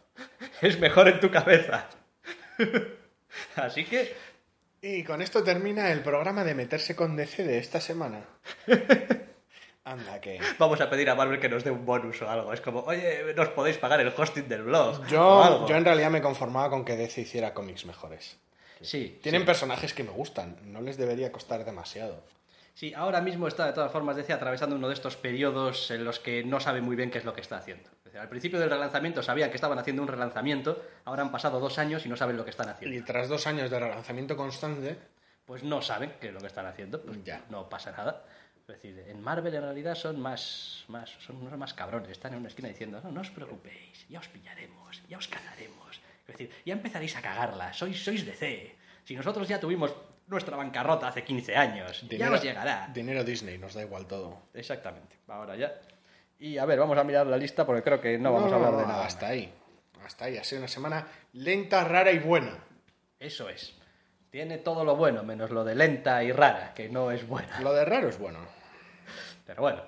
Es 0.61 0.79
mejor 0.79 1.09
en 1.09 1.21
tu 1.21 1.31
cabeza. 1.31 1.89
Así 3.57 3.85
que, 3.85 4.15
Y 4.81 5.05
con 5.05 5.23
esto 5.23 5.43
termina 5.43 5.91
el 5.91 6.01
programa 6.01 6.45
de 6.45 6.55
meterse 6.55 6.95
con 6.97 7.17
DC 7.17 7.45
de 7.45 7.59
esta 7.59 7.81
semana. 7.81 8.21
Anda, 9.85 10.21
que. 10.21 10.41
vamos 10.59 10.81
a 10.81 10.89
pedir 10.89 11.11
a 11.11 11.15
Marvel 11.17 11.41
que 11.41 11.49
nos 11.49 11.65
dé 11.65 11.71
un 11.73 11.85
bonus 11.85 12.23
o 12.23 12.31
algo. 12.31 12.53
Es 12.53 12.61
como, 12.61 12.81
oye, 12.81 13.35
nos 13.35 13.49
podéis 13.49 13.79
pagar 13.79 14.01
el 14.01 14.13
hosting 14.17 14.49
del 14.49 14.63
blog. 14.63 15.01
o 15.01 15.07
Yo, 15.07 15.43
algo. 15.43 15.69
yo 15.69 15.77
en 15.77 15.85
realidad 15.85 16.11
me 16.11 16.23
conformaba 16.23 16.71
con 16.71 16.85
que 16.85 16.97
DC 16.97 17.23
hiciera 17.23 17.53
cómics 17.53 17.85
mejores. 17.85 18.39
Sí, 18.83 19.19
Tienen 19.23 19.43
sí. 19.43 19.47
personajes 19.47 19.95
que 19.95 20.05
me 20.05 20.11
gustan, 20.11 20.57
no 20.65 20.81
les 20.81 20.97
debería 20.97 21.31
costar 21.33 21.65
demasiado. 21.65 22.23
Sí, 22.75 22.95
ahora 22.95 23.21
mismo 23.21 23.49
está 23.49 23.67
de 23.67 23.73
todas 23.75 23.93
formas 23.93 24.17
DC 24.17 24.33
atravesando 24.33 24.77
uno 24.77 24.89
de 24.89 24.95
estos 24.95 25.17
periodos 25.17 25.91
en 25.91 26.05
los 26.05 26.19
que 26.21 26.43
no 26.43 26.59
sabe 26.59 26.81
muy 26.81 26.97
bien 26.97 27.11
qué 27.11 27.19
es 27.19 27.25
lo 27.25 27.35
que 27.35 27.43
está 27.43 27.59
haciendo. 27.59 27.91
Decir, 28.03 28.19
al 28.19 28.29
principio 28.31 28.59
del 28.59 28.71
relanzamiento 28.71 29.23
sabían 29.23 29.51
que 29.51 29.57
estaban 29.57 29.79
haciendo 29.79 30.01
un 30.03 30.09
relanzamiento, 30.09 30.83
ahora 31.05 31.23
han 31.23 31.31
pasado 31.31 31.61
dos 31.61 31.79
años 31.79 32.07
y 32.07 32.09
no 32.09 32.17
saben 32.17 32.37
lo 32.39 32.45
que 32.45 32.51
están 32.51 32.71
haciendo. 32.71 32.97
Y 32.97 33.03
tras 33.03 33.29
dos 33.29 33.47
años 33.47 33.71
de 33.71 33.79
relanzamiento 33.79 34.37
constante, 34.37 34.97
Pues 35.45 35.63
no 35.65 35.83
saben 35.83 36.15
qué 36.21 36.29
es 36.29 36.33
lo 36.33 36.41
que 36.41 36.47
están 36.47 36.67
haciendo, 36.67 37.03
pues 37.03 37.23
Ya. 37.25 37.45
no 37.51 37.69
pasa 37.69 37.91
nada. 37.91 38.25
Es 38.61 38.67
decir, 38.69 38.97
en 39.09 39.21
Marvel 39.21 39.53
en 39.55 39.63
realidad 39.63 39.95
son 39.97 40.19
más, 40.21 40.85
más, 40.89 41.11
son 41.19 41.37
unos 41.37 41.59
más 41.59 41.75
cabrones, 41.75 42.11
están 42.13 42.33
en 42.33 42.39
una 42.39 42.49
esquina 42.49 42.69
diciendo, 42.69 43.01
no, 43.03 43.11
no 43.11 43.21
os 43.21 43.31
preocupéis, 43.31 44.07
ya 44.09 44.21
os 44.21 44.29
pillaremos, 44.29 45.03
ya 45.09 45.19
os 45.19 45.27
cazaremos. 45.29 45.92
Es 46.33 46.39
decir, 46.39 46.51
ya 46.65 46.73
empezaréis 46.73 47.17
a 47.17 47.23
cagarla, 47.23 47.73
sois, 47.73 48.03
sois 48.03 48.25
DC. 48.25 48.75
Si 49.05 49.15
nosotros 49.15 49.47
ya 49.49 49.61
tuvimos 49.61 49.95
nuestra 50.27 50.57
bancarrota 50.57 51.09
hace 51.09 51.23
15 51.23 51.57
años, 51.57 52.05
ya 52.09 52.31
os 52.31 52.43
llegará. 52.43 52.89
dinero 52.93 53.23
Disney, 53.25 53.59
nos 53.59 53.75
da 53.75 53.83
igual 53.83 54.07
todo. 54.07 54.43
Exactamente, 54.55 55.17
ahora 55.29 55.57
ya. 55.57 55.73
Y 56.39 56.59
a 56.59 56.65
ver, 56.65 56.79
vamos 56.79 56.99
a 56.99 57.05
mirar 57.05 57.27
la 57.27 57.37
lista 57.37 57.67
porque 57.67 57.83
creo 57.83 58.01
que 58.01 58.19
no 58.19 58.33
vamos 58.33 58.51
a 58.51 58.57
hablar 58.57 58.77
de 58.77 58.87
nada. 58.87 59.05
Hasta 59.05 59.29
ahí. 59.29 59.53
Hasta 60.05 60.25
ahí. 60.25 60.39
Ha 60.39 60.45
sido 60.45 60.61
una 60.61 60.69
semana 60.69 61.07
lenta, 61.35 61.85
rara 61.85 62.11
y 62.11 62.19
buena. 62.19 62.59
Eso 63.21 63.49
es. 63.49 63.75
Tiene 64.31 64.59
todo 64.59 64.85
lo 64.85 64.97
bueno, 64.97 65.23
menos 65.23 65.51
lo 65.51 65.63
de 65.63 65.75
lenta 65.75 66.25
y 66.25 66.33
rara, 66.33 66.73
que 66.75 66.89
no 66.89 67.11
es 67.11 67.29
buena. 67.29 67.61
Lo 67.61 67.73
de 67.75 67.85
raro 67.85 68.09
es 68.09 68.19
bueno. 68.19 68.41
Pero 69.47 69.63
bueno, 69.63 69.83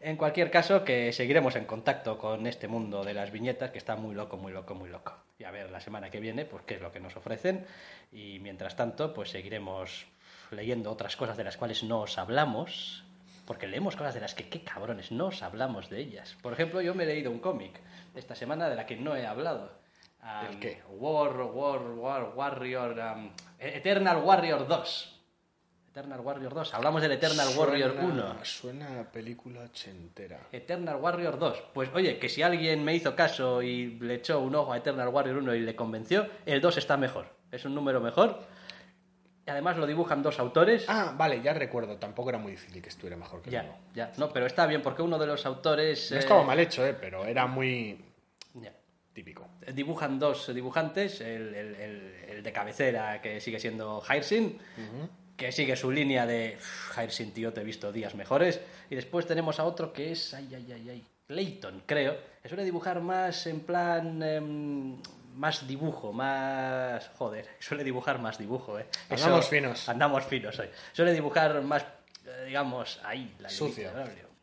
en 0.00 0.16
cualquier 0.16 0.50
caso, 0.50 0.82
que 0.84 1.12
seguiremos 1.12 1.56
en 1.56 1.66
contacto 1.66 2.18
con 2.18 2.46
este 2.46 2.68
mundo 2.68 3.04
de 3.04 3.14
las 3.14 3.30
viñetas, 3.30 3.70
que 3.70 3.78
está 3.78 3.96
muy 3.96 4.14
loco, 4.14 4.38
muy 4.38 4.52
loco, 4.52 4.74
muy 4.74 4.88
loco. 4.88 5.14
Y 5.38 5.44
a 5.44 5.50
ver 5.50 5.70
la 5.70 5.80
semana 5.80 6.10
que 6.10 6.20
viene, 6.20 6.46
pues 6.46 6.64
qué 6.64 6.74
es 6.74 6.80
lo 6.80 6.90
que 6.90 7.00
nos 7.00 7.16
ofrecen. 7.16 7.66
Y 8.10 8.38
mientras 8.40 8.76
tanto, 8.76 9.12
pues 9.12 9.30
seguiremos 9.30 10.06
leyendo 10.50 10.90
otras 10.90 11.16
cosas 11.16 11.36
de 11.36 11.44
las 11.44 11.56
cuales 11.56 11.82
no 11.82 12.00
os 12.00 12.18
hablamos. 12.18 13.04
Porque 13.46 13.66
leemos 13.66 13.96
cosas 13.96 14.14
de 14.14 14.20
las 14.20 14.34
que, 14.34 14.48
qué 14.48 14.62
cabrones, 14.62 15.12
no 15.12 15.26
os 15.26 15.42
hablamos 15.42 15.90
de 15.90 15.98
ellas. 16.00 16.36
Por 16.40 16.52
ejemplo, 16.52 16.80
yo 16.80 16.94
me 16.94 17.04
he 17.04 17.06
leído 17.06 17.30
un 17.30 17.40
cómic 17.40 17.80
esta 18.14 18.34
semana 18.34 18.68
de 18.68 18.76
la 18.76 18.86
que 18.86 18.96
no 18.96 19.16
he 19.16 19.26
hablado. 19.26 19.72
¿El 20.48 20.58
qué? 20.60 20.82
War, 20.88 21.36
War, 21.36 21.82
War, 21.82 22.32
Warrior... 22.34 22.98
um, 22.98 23.30
Eternal 23.58 24.18
Warrior 24.18 24.66
2. 24.66 25.19
Eternal 25.90 26.20
Warrior 26.20 26.54
2. 26.54 26.74
Hablamos 26.74 27.02
del 27.02 27.12
Eternal 27.12 27.48
Warrior 27.56 27.92
Suena- 27.94 28.04
1. 28.34 28.44
Suena 28.44 29.00
a 29.00 29.04
película 29.10 29.60
ochentera. 29.62 30.38
Eternal 30.52 30.96
Warrior 30.96 31.36
2. 31.38 31.62
Pues 31.74 31.90
oye, 31.94 32.18
que 32.18 32.28
si 32.28 32.42
alguien 32.42 32.84
me 32.84 32.94
hizo 32.94 33.16
caso 33.16 33.60
y 33.60 33.98
le 33.98 34.14
echó 34.14 34.38
un 34.40 34.54
ojo 34.54 34.72
a 34.72 34.76
Eternal 34.76 35.08
Warrior 35.08 35.38
1 35.38 35.54
y 35.56 35.60
le 35.60 35.74
convenció, 35.74 36.28
el 36.46 36.60
2 36.60 36.76
está 36.78 36.96
mejor. 36.96 37.26
Es 37.50 37.64
un 37.64 37.74
número 37.74 38.00
mejor. 38.00 38.40
Y 39.44 39.50
además 39.50 39.78
lo 39.78 39.86
dibujan 39.86 40.22
dos 40.22 40.38
autores. 40.38 40.84
Ah, 40.86 41.12
vale, 41.16 41.42
ya 41.42 41.54
recuerdo. 41.54 41.96
Tampoco 41.96 42.28
era 42.28 42.38
muy 42.38 42.52
difícil 42.52 42.80
que 42.80 42.88
estuviera 42.88 43.16
mejor 43.16 43.42
que 43.42 43.48
el 43.48 43.54
ya, 43.54 43.62
uno. 43.64 43.76
ya. 43.92 44.12
No, 44.16 44.32
pero 44.32 44.46
está 44.46 44.66
bien 44.66 44.82
porque 44.82 45.02
uno 45.02 45.18
de 45.18 45.26
los 45.26 45.44
autores... 45.44 46.12
No 46.12 46.18
eh, 46.18 46.20
estaba 46.20 46.44
mal 46.44 46.60
hecho, 46.60 46.86
eh, 46.86 46.94
pero 46.94 47.24
era 47.24 47.48
muy 47.48 48.00
ya. 48.54 48.72
típico. 49.12 49.48
Dibujan 49.74 50.20
dos 50.20 50.54
dibujantes, 50.54 51.20
el, 51.20 51.52
el- 51.52 51.74
el- 51.74 52.14
el 52.28 52.42
de 52.44 52.52
cabecera 52.52 53.20
que 53.20 53.40
sigue 53.40 53.58
siendo 53.58 54.00
Hirsin, 54.08 54.56
que 55.40 55.52
sigue 55.52 55.74
su 55.74 55.90
línea 55.90 56.26
de 56.26 56.58
"Uf, 56.60 56.98
Hirsin, 56.98 57.32
tío, 57.32 57.50
te 57.50 57.62
he 57.62 57.64
visto 57.64 57.90
días 57.90 58.14
mejores. 58.14 58.60
Y 58.90 58.94
después 58.94 59.24
tenemos 59.26 59.58
a 59.58 59.64
otro 59.64 59.90
que 59.90 60.12
es, 60.12 60.34
ay, 60.34 60.54
ay, 60.54 60.70
ay, 60.70 60.90
ay, 60.90 61.04
Clayton, 61.26 61.82
creo, 61.86 62.14
que 62.42 62.48
suele 62.50 62.62
dibujar 62.62 63.00
más 63.00 63.46
en 63.46 63.60
plan, 63.60 64.22
em, 64.22 64.96
más 65.36 65.66
dibujo, 65.66 66.12
más, 66.12 67.08
joder, 67.16 67.48
suele 67.58 67.84
dibujar 67.84 68.18
más 68.18 68.36
dibujo, 68.36 68.78
eh. 68.78 68.84
Andamos 69.08 69.48
finos. 69.48 69.88
Andamos 69.88 70.24
finos 70.24 70.58
hoy. 70.58 70.68
Suele 70.92 71.14
dibujar 71.14 71.62
más, 71.62 71.86
eh, 72.26 72.44
digamos, 72.48 73.00
ahí, 73.02 73.34
la 73.38 73.48
Sucio. 73.48 73.90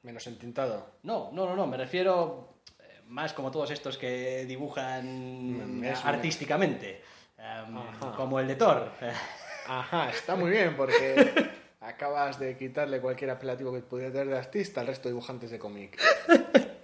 Menos 0.01 0.25
entintado. 0.25 0.93
No, 1.03 1.29
no, 1.31 1.45
no, 1.45 1.55
no, 1.55 1.67
me 1.67 1.77
refiero 1.77 2.55
eh, 2.79 3.01
más 3.05 3.33
como 3.33 3.51
todos 3.51 3.69
estos 3.69 3.99
que 3.99 4.45
dibujan 4.47 5.81
Mm, 5.81 5.85
artísticamente, 6.03 7.03
Ajá. 7.37 8.15
como 8.15 8.39
el 8.39 8.47
de 8.47 8.55
Thor. 8.55 8.91
Ajá, 9.67 10.09
está 10.09 10.35
muy 10.35 10.51
bien 10.51 10.75
porque 10.75 11.51
acabas 11.81 12.39
de 12.39 12.57
quitarle 12.57 12.99
cualquier 12.99 13.31
apelativo 13.31 13.73
que 13.73 13.79
pudiera 13.79 14.11
tener 14.11 14.27
de 14.27 14.37
artista 14.37 14.81
al 14.81 14.87
resto 14.87 15.09
de 15.09 15.13
dibujantes 15.13 15.51
de 15.51 15.59
cómic. 15.59 15.97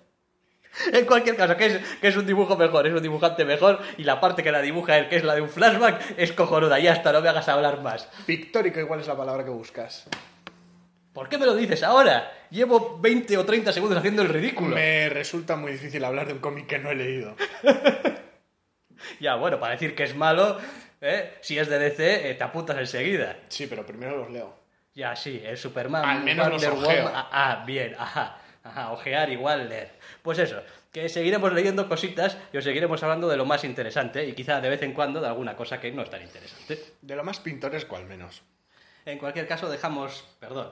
En 0.91 1.05
cualquier 1.05 1.35
caso, 1.35 1.55
que 1.55 1.67
es, 1.67 1.77
que 2.01 2.07
es 2.07 2.17
un 2.17 2.25
dibujo 2.25 2.57
mejor, 2.57 2.87
es 2.87 2.93
un 2.93 3.01
dibujante 3.01 3.45
mejor, 3.45 3.79
y 3.97 4.03
la 4.03 4.19
parte 4.19 4.41
que 4.41 4.51
la 4.51 4.61
dibuja 4.61 4.97
él, 4.97 5.07
que 5.07 5.17
es 5.17 5.23
la 5.23 5.35
de 5.35 5.41
un 5.41 5.49
flashback, 5.49 6.15
es 6.17 6.31
cojonuda. 6.33 6.79
Ya 6.79 6.93
está, 6.93 7.11
no 7.11 7.21
me 7.21 7.29
hagas 7.29 7.47
hablar 7.47 7.81
más. 7.81 8.09
Pictórico 8.25 8.79
igual 8.79 8.99
es 8.99 9.07
la 9.07 9.15
palabra 9.15 9.43
que 9.43 9.51
buscas. 9.51 10.07
¿Por 11.13 11.29
qué 11.29 11.37
me 11.37 11.45
lo 11.45 11.55
dices 11.55 11.83
ahora? 11.83 12.31
Llevo 12.49 12.97
20 12.99 13.37
o 13.37 13.45
30 13.45 13.71
segundos 13.71 13.99
haciendo 13.99 14.23
el 14.23 14.29
ridículo. 14.29 14.75
Me 14.75 15.09
resulta 15.09 15.55
muy 15.55 15.73
difícil 15.73 16.03
hablar 16.03 16.25
de 16.25 16.33
un 16.33 16.39
cómic 16.39 16.65
que 16.65 16.79
no 16.79 16.89
he 16.89 16.95
leído. 16.95 17.35
Ya, 19.19 19.35
bueno, 19.35 19.59
para 19.59 19.73
decir 19.73 19.95
que 19.95 20.03
es 20.03 20.15
malo, 20.15 20.57
¿eh? 21.03 21.37
si 21.41 21.59
es 21.59 21.67
de 21.69 21.77
DC, 21.79 22.29
eh, 22.31 22.33
te 22.33 22.43
apuntas 22.43 22.77
enseguida. 22.77 23.37
Sí, 23.49 23.67
pero 23.67 23.85
primero 23.85 24.17
los 24.17 24.31
leo. 24.31 24.55
Ya, 24.95 25.15
sí, 25.15 25.41
el 25.45 25.57
Superman. 25.57 26.03
Al 26.05 26.23
menos 26.23 26.47
los 26.49 26.61
Wonder 26.65 26.71
ojeo. 26.89 27.03
Woman- 27.05 27.13
Ah, 27.15 27.29
ah, 27.31 27.63
bien, 27.65 27.95
ajá. 27.97 28.37
Ajá, 28.63 28.91
ojear 28.93 29.29
igual 29.29 29.67
leer. 29.67 29.91
Pues 30.21 30.39
eso, 30.39 30.61
que 30.91 31.09
seguiremos 31.09 31.51
leyendo 31.51 31.89
cositas 31.89 32.37
y 32.53 32.57
os 32.57 32.63
seguiremos 32.63 33.03
hablando 33.03 33.27
de 33.27 33.35
lo 33.35 33.43
más 33.45 33.65
interesante 33.65 34.25
y 34.25 34.31
quizá 34.33 34.61
de 34.61 34.69
vez 34.69 34.81
en 34.83 34.93
cuando 34.93 35.19
de 35.19 35.27
alguna 35.27 35.55
cosa 35.57 35.81
que 35.81 35.91
no 35.91 36.01
es 36.03 36.09
tan 36.09 36.21
interesante. 36.21 36.81
De 37.01 37.15
lo 37.15 37.25
más 37.25 37.39
pintoresco 37.41 37.97
al 37.97 38.05
menos. 38.05 38.41
En 39.05 39.17
cualquier 39.17 39.47
caso, 39.49 39.69
dejamos, 39.69 40.23
perdón, 40.39 40.71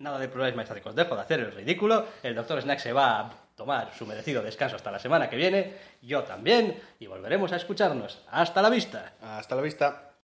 nada 0.00 0.18
de 0.18 0.26
problemas 0.28 0.64
estáticos. 0.64 0.96
Dejo 0.96 1.14
de 1.14 1.20
hacer 1.20 1.38
el 1.38 1.52
ridículo. 1.52 2.04
El 2.24 2.34
doctor 2.34 2.60
Snack 2.60 2.80
se 2.80 2.92
va 2.92 3.20
a 3.20 3.30
tomar 3.60 3.92
su 3.92 4.06
merecido 4.06 4.42
descanso 4.42 4.76
hasta 4.76 4.90
la 4.90 4.98
semana 4.98 5.28
que 5.28 5.36
viene. 5.36 5.74
Yo 6.00 6.24
también. 6.24 6.80
Y 6.98 7.06
volveremos 7.06 7.52
a 7.52 7.56
escucharnos. 7.56 8.22
Hasta 8.30 8.62
la 8.62 8.70
vista. 8.70 9.12
Hasta 9.20 9.54
la 9.54 9.60
vista. 9.60 10.09